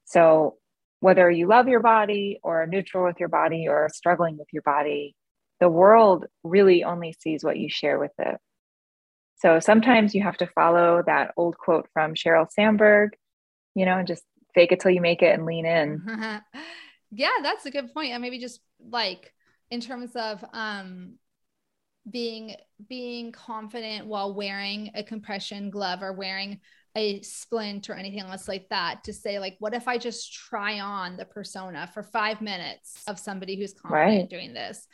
So 0.07 0.57
whether 0.99 1.31
you 1.31 1.47
love 1.47 1.69
your 1.69 1.79
body 1.79 2.41
or 2.43 2.67
neutral 2.67 3.05
with 3.05 3.21
your 3.21 3.29
body 3.29 3.69
or 3.69 3.89
struggling 3.89 4.37
with 4.37 4.49
your 4.53 4.63
body, 4.63 5.15
the 5.61 5.69
world 5.69 6.27
really 6.43 6.83
only 6.83 7.15
sees 7.21 7.45
what 7.45 7.57
you 7.57 7.69
share 7.69 8.01
with 8.01 8.13
it. 8.19 8.37
So 9.37 9.61
sometimes 9.61 10.13
you 10.13 10.23
have 10.25 10.39
to 10.39 10.49
follow 10.49 11.05
that 11.07 11.35
old 11.37 11.57
quote 11.57 11.89
from 11.93 12.15
Sheryl 12.15 12.51
Sandberg, 12.51 13.11
you 13.77 13.87
know, 13.87 13.99
and 13.99 14.09
just 14.09 14.25
fake 14.57 14.73
it 14.73 14.81
till 14.81 14.91
you 14.91 15.01
make 15.01 15.23
it 15.23 15.35
and 15.35 15.47
lean 15.47 15.67
in. 15.67 16.03
yeah, 17.13 17.31
that's 17.43 17.65
a 17.67 17.71
good 17.71 17.95
point. 17.95 18.13
And 18.13 18.23
maybe 18.23 18.41
just 18.41 18.59
like 18.81 19.33
in 19.71 19.81
terms 19.81 20.17
of 20.17 20.45
um 20.53 21.15
being 22.11 22.55
being 22.89 23.33
confident 23.33 24.07
while 24.07 24.35
wearing 24.35 24.91
a 24.95 25.03
compression 25.03 25.71
glove 25.71 26.03
or 26.03 26.13
wearing 26.13 26.61
a 26.97 27.21
splint 27.23 27.91
or 27.91 27.95
anything 27.95 28.21
else 28.21 28.47
like 28.47 28.69
that 28.69 29.03
to 29.05 29.13
say 29.13 29.39
like 29.39 29.57
what 29.59 29.75
if 29.75 29.89
i 29.89 29.97
just 29.97 30.33
try 30.33 30.81
on 30.81 31.17
the 31.17 31.25
persona 31.25 31.89
for 31.93 32.03
five 32.03 32.41
minutes 32.41 33.03
of 33.09 33.19
somebody 33.19 33.57
who's 33.57 33.73
confident 33.73 34.21
right. 34.21 34.31
doing 34.31 34.53
this 34.53 34.87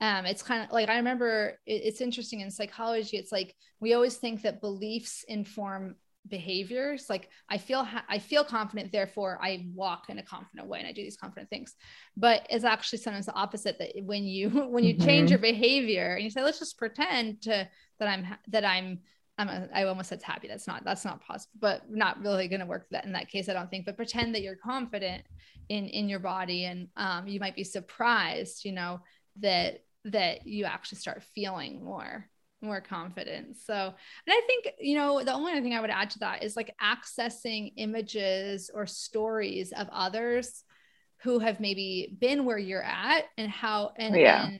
um, 0.00 0.26
it's 0.26 0.42
kind 0.42 0.62
of 0.62 0.70
like 0.70 0.88
i 0.88 0.96
remember 0.96 1.58
it, 1.66 1.82
it's 1.84 2.00
interesting 2.00 2.40
in 2.40 2.50
psychology 2.50 3.16
it's 3.16 3.32
like 3.32 3.56
we 3.80 3.94
always 3.94 4.16
think 4.16 4.42
that 4.42 4.60
beliefs 4.60 5.24
inform 5.26 5.96
behaviors 6.28 7.06
like 7.08 7.28
i 7.48 7.58
feel 7.58 7.84
ha- 7.84 8.04
i 8.08 8.18
feel 8.18 8.44
confident 8.44 8.92
therefore 8.92 9.38
i 9.42 9.66
walk 9.74 10.04
in 10.08 10.18
a 10.18 10.22
confident 10.22 10.68
way 10.68 10.78
and 10.78 10.88
i 10.88 10.92
do 10.92 11.02
these 11.02 11.16
confident 11.16 11.48
things 11.50 11.74
but 12.16 12.46
it's 12.50 12.64
actually 12.64 12.98
sometimes 12.98 13.26
the 13.26 13.34
opposite 13.34 13.78
that 13.78 13.92
when 14.04 14.24
you 14.24 14.48
when 14.70 14.84
you 14.84 14.94
mm-hmm. 14.94 15.06
change 15.06 15.30
your 15.30 15.38
behavior 15.38 16.14
and 16.14 16.24
you 16.24 16.30
say 16.30 16.42
let's 16.42 16.58
just 16.58 16.78
pretend 16.78 17.40
to 17.42 17.68
that 17.98 18.08
i'm 18.08 18.26
that 18.48 18.64
i'm 18.64 18.98
I'm 19.40 19.48
a, 19.48 19.68
I 19.72 19.84
almost 19.84 20.08
said 20.08 20.20
happy. 20.20 20.48
That's 20.48 20.66
not 20.66 20.84
that's 20.84 21.04
not 21.04 21.20
possible, 21.20 21.52
but 21.60 21.88
not 21.88 22.20
really 22.20 22.48
going 22.48 22.60
to 22.60 22.66
work 22.66 22.86
that 22.90 23.04
in 23.04 23.12
that 23.12 23.28
case. 23.28 23.48
I 23.48 23.52
don't 23.52 23.70
think. 23.70 23.86
But 23.86 23.96
pretend 23.96 24.34
that 24.34 24.42
you're 24.42 24.56
confident 24.56 25.22
in 25.68 25.86
in 25.86 26.08
your 26.08 26.18
body, 26.18 26.64
and 26.64 26.88
um, 26.96 27.28
you 27.28 27.38
might 27.38 27.54
be 27.54 27.62
surprised, 27.62 28.64
you 28.64 28.72
know, 28.72 29.00
that 29.38 29.84
that 30.06 30.46
you 30.46 30.64
actually 30.64 30.98
start 30.98 31.22
feeling 31.22 31.84
more 31.84 32.28
more 32.60 32.80
confidence. 32.80 33.62
So, 33.64 33.74
and 33.74 33.94
I 34.28 34.40
think, 34.46 34.74
you 34.80 34.96
know, 34.96 35.22
the 35.22 35.32
only 35.32 35.52
thing 35.60 35.74
I 35.74 35.80
would 35.80 35.90
add 35.90 36.10
to 36.10 36.18
that 36.20 36.42
is 36.42 36.56
like 36.56 36.74
accessing 36.82 37.72
images 37.76 38.70
or 38.72 38.86
stories 38.86 39.72
of 39.72 39.88
others 39.92 40.64
who 41.22 41.38
have 41.38 41.60
maybe 41.60 42.16
been 42.20 42.44
where 42.44 42.58
you're 42.58 42.82
at 42.82 43.24
and 43.36 43.50
how, 43.50 43.92
and, 43.96 44.16
yeah, 44.16 44.50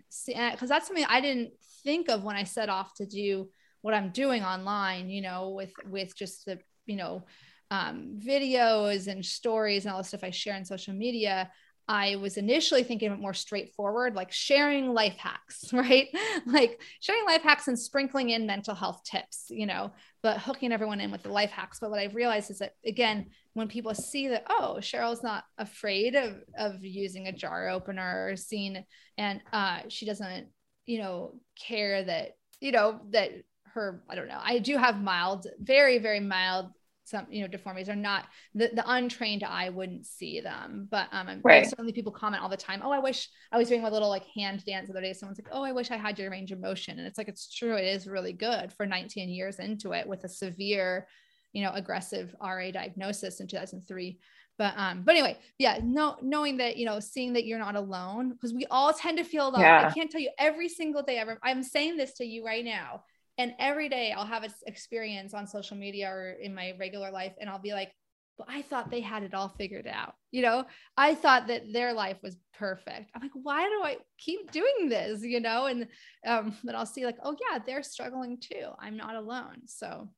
because 0.51 0.69
that's 0.69 0.87
something 0.87 1.07
I 1.09 1.21
didn't 1.21 1.53
think 1.85 2.09
of 2.09 2.25
when 2.25 2.37
I 2.37 2.45
set 2.45 2.69
off 2.69 2.95
to 2.95 3.07
do 3.07 3.51
what 3.81 3.95
I'm 3.95 4.11
doing 4.11 4.43
online, 4.43 5.09
you 5.09 5.23
know, 5.23 5.51
with, 5.51 5.73
with 5.89 6.17
just 6.17 6.47
the, 6.47 6.59
you 6.87 6.97
know, 6.97 7.25
um, 7.71 8.19
videos 8.19 9.09
and 9.09 9.25
stories 9.25 9.85
and 9.85 9.93
all 9.93 9.99
the 9.99 10.09
stuff 10.09 10.25
I 10.25 10.31
share 10.31 10.55
on 10.55 10.65
social 10.65 10.95
media, 10.95 11.51
I 11.89 12.17
was 12.17 12.37
initially 12.37 12.83
thinking 12.83 13.11
of 13.11 13.19
more 13.19 13.33
straightforward, 13.33 14.15
like 14.15 14.31
sharing 14.31 14.93
life 14.93 15.17
hacks, 15.17 15.65
right? 15.73 16.09
like 16.47 16.81
sharing 17.01 17.25
life 17.25 17.43
hacks 17.43 17.67
and 17.67 17.79
sprinkling 17.79 18.31
in 18.31 18.47
mental 18.47 18.75
health 18.75 19.03
tips, 19.05 19.47
you 19.49 19.65
know, 19.65 19.91
but 20.23 20.39
hooking 20.39 20.71
everyone 20.71 21.01
in 21.01 21.11
with 21.11 21.23
the 21.23 21.33
life 21.33 21.51
hacks. 21.51 21.79
But 21.81 21.91
what 21.91 21.99
I've 21.99 22.15
realized 22.15 22.51
is 22.51 22.59
that, 22.59 22.75
again, 22.85 23.31
when 23.55 23.69
people 23.69 23.95
see 23.95 24.29
that, 24.29 24.45
oh, 24.51 24.77
Cheryl's 24.81 25.23
not 25.23 25.45
afraid 25.57 26.15
of, 26.15 26.37
of 26.59 26.85
using 26.85 27.27
a 27.27 27.33
jar 27.33 27.71
opener 27.71 28.29
or 28.31 28.37
seeing, 28.37 28.85
and 29.17 29.41
uh, 29.53 29.81
she 29.89 30.05
doesn't, 30.05 30.49
you 30.85 30.99
know, 30.99 31.35
care 31.59 32.05
that, 32.05 32.33
you 32.61 32.71
know, 32.71 33.01
that 33.11 33.33
her, 33.73 34.03
I 34.11 34.15
don't 34.15 34.29
know, 34.29 34.41
I 34.43 34.59
do 34.59 34.77
have 34.77 35.01
mild, 35.01 35.47
very, 35.59 35.99
very 35.99 36.21
mild 36.21 36.71
some 37.09 37.27
you 37.31 37.43
know 37.43 37.49
deformities 37.49 37.89
are 37.89 37.97
not 37.97 38.27
the, 38.55 38.71
the 38.75 38.85
untrained 38.87 39.45
eye 39.45 39.69
wouldn't 39.69 40.07
see 40.07 40.41
them. 40.41 40.89
But 40.91 41.09
um 41.13 41.41
right. 41.43 41.67
certainly 41.67 41.93
people 41.93 42.13
comment 42.13 42.43
all 42.43 42.49
the 42.49 42.57
time 42.57 42.81
oh 42.85 42.91
i 42.91 42.99
wish 42.99 43.29
i 43.53 43.59
was 43.59 43.69
doing 43.69 43.83
my 43.83 43.91
little 43.91 44.09
like 44.09 44.25
hand 44.35 44.65
dance 44.65 44.89
the 44.89 44.93
other 44.93 45.01
day. 45.01 45.13
Someone's 45.13 45.39
like 45.39 45.53
oh 45.53 45.63
i 45.63 45.73
wish 45.73 45.91
i 45.91 45.97
had 45.97 46.19
your 46.19 46.31
range 46.31 46.53
of 46.53 46.61
motion. 46.61 46.99
And 46.99 47.07
it's 47.07 47.19
like 47.19 47.29
it's 47.29 47.53
true 47.55 47.77
it 47.77 47.85
is 47.85 48.07
really 48.07 48.33
good 48.33 48.73
for 48.73 48.87
19 48.87 49.29
years 49.29 49.59
into 49.59 49.93
it 49.93 50.07
with 50.07 50.25
a 50.25 50.29
severe 50.29 51.07
you 51.53 51.63
know 51.63 51.73
aggressive 51.75 52.35
ra 52.41 52.71
diagnosis 52.71 53.41
in 53.41 53.47
2003 53.47 54.19
but 54.59 54.75
um 54.77 55.03
but 55.03 55.15
anyway 55.15 55.37
yeah 55.59 55.79
no 55.83 56.17
knowing 56.23 56.59
that 56.59 56.77
you 56.77 56.85
know 56.85 57.01
seeing 57.01 57.33
that 57.33 57.47
you're 57.47 57.59
not 57.59 57.77
alone 57.77 58.31
because 58.31 58.53
we 58.53 58.67
all 58.67 58.93
tend 58.93 59.19
to 59.19 59.25
feel 59.25 59.49
alone. 59.49 59.63
Yeah. 59.63 59.89
i 59.89 59.93
can't 59.93 60.11
tell 60.11 60.21
you 60.21 60.31
every 60.39 60.69
single 60.69 61.03
day 61.03 61.17
ever 61.19 61.39
i'm 61.43 61.63
saying 61.63 61.97
this 61.97 62.15
to 62.15 62.25
you 62.25 62.45
right 62.45 62.65
now 62.65 63.03
and 63.39 63.55
every 63.59 63.89
day 63.89 64.13
I'll 64.13 64.27
have 64.27 64.43
an 64.43 64.53
experience 64.67 65.33
on 65.33 65.47
social 65.47 65.77
media 65.77 66.11
or 66.11 66.33
in 66.33 66.55
my 66.55 66.75
regular 66.79 67.11
life, 67.11 67.33
and 67.41 67.49
I'll 67.49 67.61
be 67.61 67.73
like, 67.73 67.93
well, 68.37 68.49
I 68.49 68.63
thought 68.63 68.91
they 68.91 69.01
had 69.01 69.23
it 69.23 69.35
all 69.35 69.49
figured 69.49 69.87
out. 69.87 70.15
You 70.31 70.43
know, 70.43 70.65
I 70.97 71.15
thought 71.15 71.49
that 71.49 71.73
their 71.73 71.93
life 71.93 72.19
was 72.23 72.37
perfect. 72.57 73.11
I'm 73.15 73.23
like, 73.23 73.33
why 73.35 73.65
do 73.65 73.83
I 73.83 73.97
keep 74.19 74.53
doing 74.53 74.89
this? 74.89 75.23
You 75.23 75.41
know, 75.41 75.67
and 75.67 75.89
um, 76.27 76.57
but 76.65 76.75
I'll 76.75 76.87
see 76.87 77.07
like, 77.07 77.19
oh 77.23 77.37
yeah, 77.51 77.59
they're 77.65 77.83
struggling 77.83 78.39
too. 78.39 78.69
I'm 78.79 78.97
not 78.97 79.15
alone. 79.15 79.63
So 79.67 80.09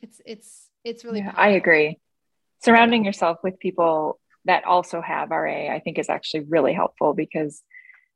it's 0.00 0.20
it's 0.24 0.68
it's 0.84 1.04
really. 1.04 1.20
Yeah, 1.20 1.34
I 1.36 1.50
agree. 1.50 1.98
Surrounding 2.62 3.04
yourself 3.04 3.38
with 3.42 3.58
people 3.58 4.18
that 4.44 4.64
also 4.64 5.00
have 5.00 5.30
RA, 5.30 5.72
I 5.72 5.80
think 5.84 5.98
is 5.98 6.08
actually 6.08 6.44
really 6.48 6.72
helpful 6.72 7.14
because 7.14 7.62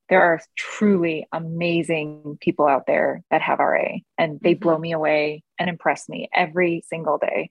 there 0.09 0.23
are 0.23 0.41
truly 0.57 1.27
amazing 1.33 2.39
people 2.41 2.67
out 2.67 2.87
there 2.87 3.23
that 3.31 3.43
have 3.43 3.59
RA 3.59 3.99
and 4.19 4.41
they 4.41 4.55
mm-hmm. 4.55 4.63
blow 4.63 4.79
me 4.79 4.93
away 4.93 5.43
and 5.59 5.71
impress 5.71 6.09
me 6.09 6.29
every 6.35 6.83
single 6.87 7.19
day. 7.19 7.51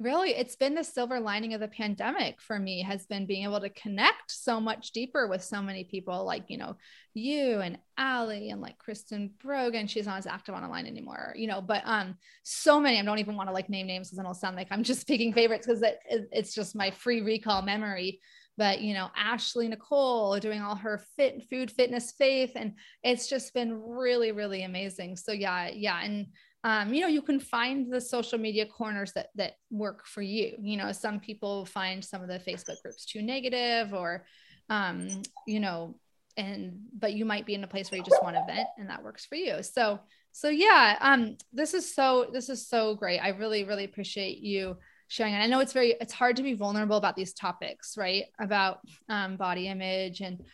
Really, 0.00 0.30
it's 0.30 0.56
been 0.56 0.74
the 0.74 0.82
silver 0.82 1.20
lining 1.20 1.54
of 1.54 1.60
the 1.60 1.68
pandemic 1.68 2.40
for 2.40 2.58
me 2.58 2.82
has 2.82 3.06
been 3.06 3.26
being 3.26 3.44
able 3.44 3.60
to 3.60 3.70
connect 3.70 4.28
so 4.28 4.60
much 4.60 4.90
deeper 4.90 5.28
with 5.28 5.42
so 5.42 5.62
many 5.62 5.84
people 5.84 6.24
like, 6.24 6.44
you 6.48 6.58
know, 6.58 6.76
you 7.14 7.60
and 7.60 7.78
Allie 7.96 8.50
and 8.50 8.60
like 8.60 8.76
Kristen 8.76 9.30
Brogan. 9.40 9.86
She's 9.86 10.06
not 10.06 10.18
as 10.18 10.26
active 10.26 10.56
on 10.56 10.64
online 10.64 10.86
anymore, 10.86 11.32
you 11.36 11.46
know, 11.46 11.60
but 11.60 11.82
um, 11.84 12.16
so 12.42 12.80
many, 12.80 12.98
I 12.98 13.04
don't 13.04 13.20
even 13.20 13.36
want 13.36 13.48
to 13.48 13.54
like 13.54 13.68
name 13.68 13.86
names 13.86 14.08
because 14.08 14.18
it'll 14.18 14.34
sound 14.34 14.56
like 14.56 14.66
I'm 14.72 14.82
just 14.82 15.06
picking 15.06 15.32
favorites 15.32 15.64
because 15.64 15.82
it, 15.82 16.00
it, 16.10 16.28
it's 16.32 16.54
just 16.54 16.74
my 16.74 16.90
free 16.90 17.20
recall 17.20 17.62
memory 17.62 18.20
but 18.56 18.80
you 18.80 18.94
know 18.94 19.10
ashley 19.16 19.68
nicole 19.68 20.38
doing 20.38 20.60
all 20.60 20.76
her 20.76 21.02
fit 21.16 21.42
food 21.50 21.70
fitness 21.70 22.12
faith 22.16 22.52
and 22.54 22.74
it's 23.02 23.28
just 23.28 23.52
been 23.54 23.80
really 23.82 24.32
really 24.32 24.62
amazing. 24.62 25.16
So 25.16 25.32
yeah 25.32 25.68
yeah 25.68 26.00
and 26.02 26.26
um, 26.62 26.94
you 26.94 27.02
know 27.02 27.08
you 27.08 27.20
can 27.20 27.40
find 27.40 27.92
the 27.92 28.00
social 28.00 28.38
media 28.38 28.64
corners 28.66 29.12
that 29.12 29.28
that 29.34 29.54
work 29.70 30.06
for 30.06 30.22
you. 30.22 30.56
You 30.60 30.76
know 30.76 30.92
some 30.92 31.20
people 31.20 31.66
find 31.66 32.02
some 32.02 32.22
of 32.22 32.28
the 32.28 32.38
facebook 32.38 32.80
groups 32.82 33.04
too 33.04 33.22
negative 33.22 33.92
or 33.92 34.24
um, 34.70 35.08
you 35.46 35.60
know 35.60 35.96
and 36.36 36.80
but 36.98 37.12
you 37.12 37.24
might 37.24 37.46
be 37.46 37.54
in 37.54 37.62
a 37.62 37.68
place 37.68 37.90
where 37.90 37.98
you 37.98 38.04
just 38.04 38.22
want 38.22 38.34
to 38.34 38.42
vent 38.46 38.66
and 38.78 38.88
that 38.88 39.04
works 39.04 39.24
for 39.24 39.36
you. 39.36 39.62
So 39.62 40.00
so 40.32 40.48
yeah 40.48 40.98
um 41.00 41.36
this 41.52 41.74
is 41.74 41.94
so 41.94 42.28
this 42.32 42.48
is 42.48 42.66
so 42.68 42.94
great. 42.94 43.18
I 43.20 43.28
really 43.28 43.64
really 43.64 43.84
appreciate 43.84 44.38
you 44.38 44.76
sharing. 45.08 45.34
And 45.34 45.42
I 45.42 45.46
know 45.46 45.60
it's 45.60 45.72
very, 45.72 45.94
it's 46.00 46.12
hard 46.12 46.36
to 46.36 46.42
be 46.42 46.54
vulnerable 46.54 46.96
about 46.96 47.16
these 47.16 47.34
topics, 47.34 47.96
right? 47.96 48.24
About 48.38 48.80
um, 49.08 49.36
body 49.36 49.68
image 49.68 50.20
and, 50.20 50.44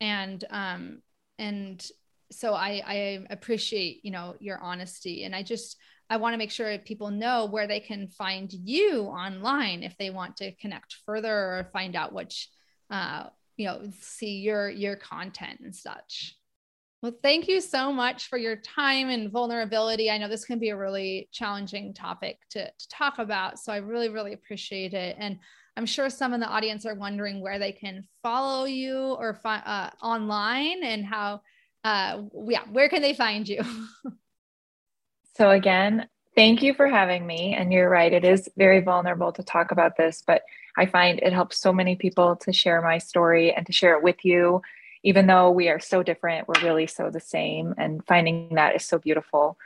and, 0.00 0.44
um, 0.50 1.02
and 1.38 1.84
so 2.30 2.54
I, 2.54 2.82
I 2.86 3.26
appreciate, 3.30 4.04
you 4.04 4.10
know, 4.10 4.34
your 4.38 4.58
honesty. 4.60 5.24
And 5.24 5.34
I 5.34 5.42
just, 5.42 5.76
I 6.10 6.16
want 6.16 6.34
to 6.34 6.38
make 6.38 6.50
sure 6.50 6.76
people 6.78 7.10
know 7.10 7.46
where 7.46 7.66
they 7.66 7.80
can 7.80 8.08
find 8.08 8.52
you 8.52 9.02
online 9.02 9.82
if 9.82 9.96
they 9.98 10.10
want 10.10 10.36
to 10.38 10.52
connect 10.52 10.96
further 11.04 11.32
or 11.32 11.70
find 11.72 11.96
out 11.96 12.12
which, 12.12 12.48
uh, 12.90 13.24
you 13.56 13.66
know, 13.66 13.90
see 14.00 14.38
your, 14.38 14.70
your 14.70 14.96
content 14.96 15.60
and 15.60 15.74
such. 15.74 16.37
Well, 17.00 17.12
thank 17.22 17.46
you 17.46 17.60
so 17.60 17.92
much 17.92 18.26
for 18.26 18.38
your 18.38 18.56
time 18.56 19.08
and 19.08 19.30
vulnerability. 19.30 20.10
I 20.10 20.18
know 20.18 20.28
this 20.28 20.44
can 20.44 20.58
be 20.58 20.70
a 20.70 20.76
really 20.76 21.28
challenging 21.30 21.94
topic 21.94 22.38
to, 22.50 22.66
to 22.66 22.88
talk 22.88 23.20
about. 23.20 23.60
So 23.60 23.72
I 23.72 23.76
really, 23.76 24.08
really 24.08 24.32
appreciate 24.32 24.94
it. 24.94 25.14
And 25.16 25.38
I'm 25.76 25.86
sure 25.86 26.10
some 26.10 26.34
in 26.34 26.40
the 26.40 26.48
audience 26.48 26.84
are 26.86 26.96
wondering 26.96 27.40
where 27.40 27.60
they 27.60 27.70
can 27.70 28.08
follow 28.20 28.64
you 28.64 28.96
or 28.96 29.34
fi- 29.34 29.62
uh, 29.64 29.90
online 30.02 30.82
and 30.82 31.04
how, 31.04 31.42
uh, 31.84 32.22
yeah, 32.48 32.64
where 32.72 32.88
can 32.88 33.00
they 33.00 33.14
find 33.14 33.48
you? 33.48 33.62
so, 35.36 35.50
again, 35.50 36.08
thank 36.34 36.64
you 36.64 36.74
for 36.74 36.88
having 36.88 37.24
me. 37.24 37.54
And 37.54 37.72
you're 37.72 37.88
right, 37.88 38.12
it 38.12 38.24
is 38.24 38.48
very 38.56 38.80
vulnerable 38.80 39.30
to 39.34 39.44
talk 39.44 39.70
about 39.70 39.96
this, 39.96 40.24
but 40.26 40.42
I 40.76 40.86
find 40.86 41.20
it 41.20 41.32
helps 41.32 41.60
so 41.60 41.72
many 41.72 41.94
people 41.94 42.34
to 42.34 42.52
share 42.52 42.82
my 42.82 42.98
story 42.98 43.52
and 43.52 43.64
to 43.66 43.72
share 43.72 43.96
it 43.96 44.02
with 44.02 44.24
you 44.24 44.62
even 45.02 45.26
though 45.26 45.50
we 45.50 45.68
are 45.68 45.80
so 45.80 46.02
different, 46.02 46.48
we're 46.48 46.62
really 46.62 46.86
so 46.86 47.10
the 47.10 47.20
same. 47.20 47.74
And 47.76 48.04
finding 48.06 48.54
that 48.54 48.76
is 48.76 48.84
so 48.84 48.98
beautiful. 48.98 49.58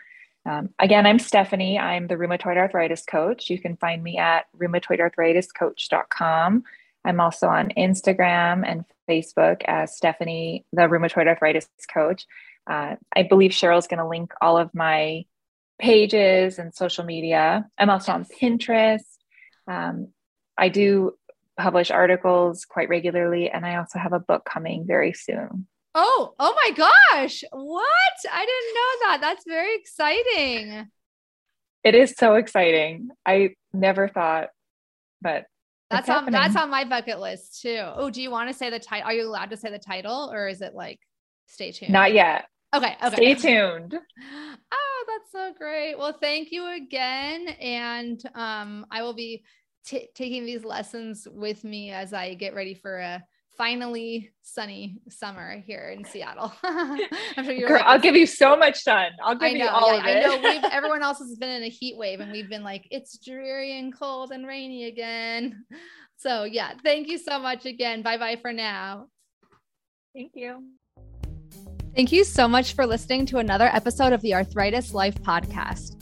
Um, 0.45 0.71
again, 0.79 1.07
I'm 1.07 1.19
Stephanie. 1.19 1.79
I'm 1.79 2.09
the 2.09 2.17
rheumatoid 2.17 2.57
arthritis 2.57 3.05
coach. 3.05 3.49
You 3.49 3.61
can 3.61 3.77
find 3.77 4.03
me 4.03 4.19
at 4.19 4.47
rheumatoidarthritiscoach.com. 4.61 6.65
I'm 7.05 7.21
also 7.21 7.49
on 7.49 7.73
Instagram 7.77 8.65
and 8.67 8.85
Facebook 9.09 9.63
as 9.67 9.97
Stephanie, 9.97 10.65
the 10.73 10.83
rheumatoid 10.83 11.27
arthritis 11.27 11.69
coach. 11.93 12.27
Uh, 12.69 12.97
I 13.15 13.25
believe 13.25 13.51
Cheryl's 13.51 13.89
going 13.89 13.99
to 13.99 14.07
link 14.07 14.33
all 14.41 14.57
of 14.57 14.73
my 14.75 15.25
pages 15.79 16.59
and 16.59 16.75
social 16.75 17.05
media. 17.05 17.69
I'm 17.77 17.91
also 17.91 18.13
on 18.13 18.25
Pinterest. 18.25 19.03
Um, 19.67 20.09
I 20.57 20.69
do 20.69 21.15
publish 21.59 21.91
articles 21.91 22.65
quite 22.65 22.89
regularly, 22.89 23.51
and 23.51 23.67
I 23.67 23.77
also 23.77 23.99
have 23.99 24.13
a 24.13 24.21
book 24.21 24.45
coming 24.45 24.87
very 24.87 25.13
soon. 25.13 25.67
Oh, 25.95 26.35
oh 26.39 26.55
my 26.55 26.71
gosh. 26.71 27.45
What? 27.53 28.17
I 28.33 28.47
didn't 28.47 28.75
know 28.75 29.09
that. 29.09 29.19
That's 29.21 29.45
very 29.47 29.75
exciting. 29.77 30.89
It 31.85 31.95
is 31.95 32.15
so 32.17 32.35
exciting. 32.37 33.11
I 33.27 33.51
never 33.73 34.09
thought, 34.09 34.49
but 35.21 35.47
that's 35.91 36.09
on 36.09 36.31
that's 36.31 36.57
on 36.57 36.71
my 36.71 36.85
bucket 36.85 37.21
list 37.21 37.61
too. 37.61 37.83
Oh, 37.83 38.09
do 38.09 38.23
you 38.23 38.31
want 38.31 38.49
to 38.49 38.55
say 38.55 38.71
the 38.71 38.79
title? 38.79 39.07
Are 39.07 39.13
you 39.13 39.29
allowed 39.29 39.51
to 39.51 39.57
say 39.57 39.71
the 39.71 39.79
title 39.79 40.31
or 40.33 40.49
is 40.49 40.63
it 40.63 40.75
like 40.75 41.01
stay 41.49 41.73
tuned? 41.73 41.93
Not 41.93 42.15
yet. 42.15 42.47
Okay. 42.75 42.97
Okay. 43.05 43.17
Stay 43.17 43.35
tuned. 43.35 43.95
oh, 44.73 45.05
that's 45.07 45.33
so 45.33 45.53
great. 45.59 45.99
Well, 45.99 46.17
thank 46.19 46.53
you 46.53 46.67
again. 46.75 47.49
And 47.49 48.23
um, 48.35 48.87
I 48.91 49.03
will 49.03 49.13
be 49.13 49.45
t- 49.85 50.09
taking 50.15 50.45
these 50.45 50.65
lessons 50.65 51.27
with 51.31 51.65
me 51.65 51.91
as 51.91 52.13
I 52.13 52.35
get 52.35 52.55
ready 52.55 52.75
for 52.75 52.99
a 52.99 53.23
finally 53.57 54.31
sunny 54.43 54.99
summer 55.09 55.63
here 55.67 55.95
in 55.97 56.05
Seattle. 56.05 56.53
I'm 56.63 56.99
sure 57.45 57.53
you're. 57.53 57.69
Girl, 57.69 57.79
like, 57.79 57.87
I'll 57.87 57.99
give 57.99 58.17
you 58.17 58.27
so 58.27 58.57
much 58.57 58.83
sun. 58.83 59.11
I'll 59.23 59.35
give 59.35 59.53
know, 59.53 59.65
you 59.65 59.69
all 59.69 59.93
yeah, 59.93 60.01
of 60.01 60.07
it. 60.07 60.17
I 60.17 60.21
know 60.21 60.51
we've 60.51 60.65
everyone 60.73 61.03
else 61.03 61.19
has 61.19 61.37
been 61.37 61.51
in 61.51 61.63
a 61.63 61.69
heat 61.69 61.97
wave, 61.97 62.21
and 62.21 62.33
we've 62.33 62.49
been 62.49 62.65
like 62.65 62.87
it's 62.91 63.19
dreary 63.19 63.79
and 63.79 63.97
cold 63.97 64.33
and 64.33 64.47
rainy 64.47 64.87
again. 64.87 65.65
So 66.17 66.45
yeah, 66.45 66.73
thank 66.83 67.09
you 67.09 67.19
so 67.19 67.39
much 67.39 67.67
again. 67.67 68.03
Bye 68.03 68.19
bye 68.19 68.37
for 68.41 68.53
now. 68.53 69.07
Thank 70.15 70.33
you. 70.35 70.65
Thank 71.95 72.11
you 72.11 72.25
so 72.25 72.49
much 72.49 72.73
for 72.73 72.87
listening 72.87 73.27
to 73.27 73.39
another 73.39 73.67
episode 73.67 74.13
of 74.13 74.23
the 74.23 74.35
Arthritis 74.35 74.95
Life 74.95 75.17
podcast. 75.23 76.02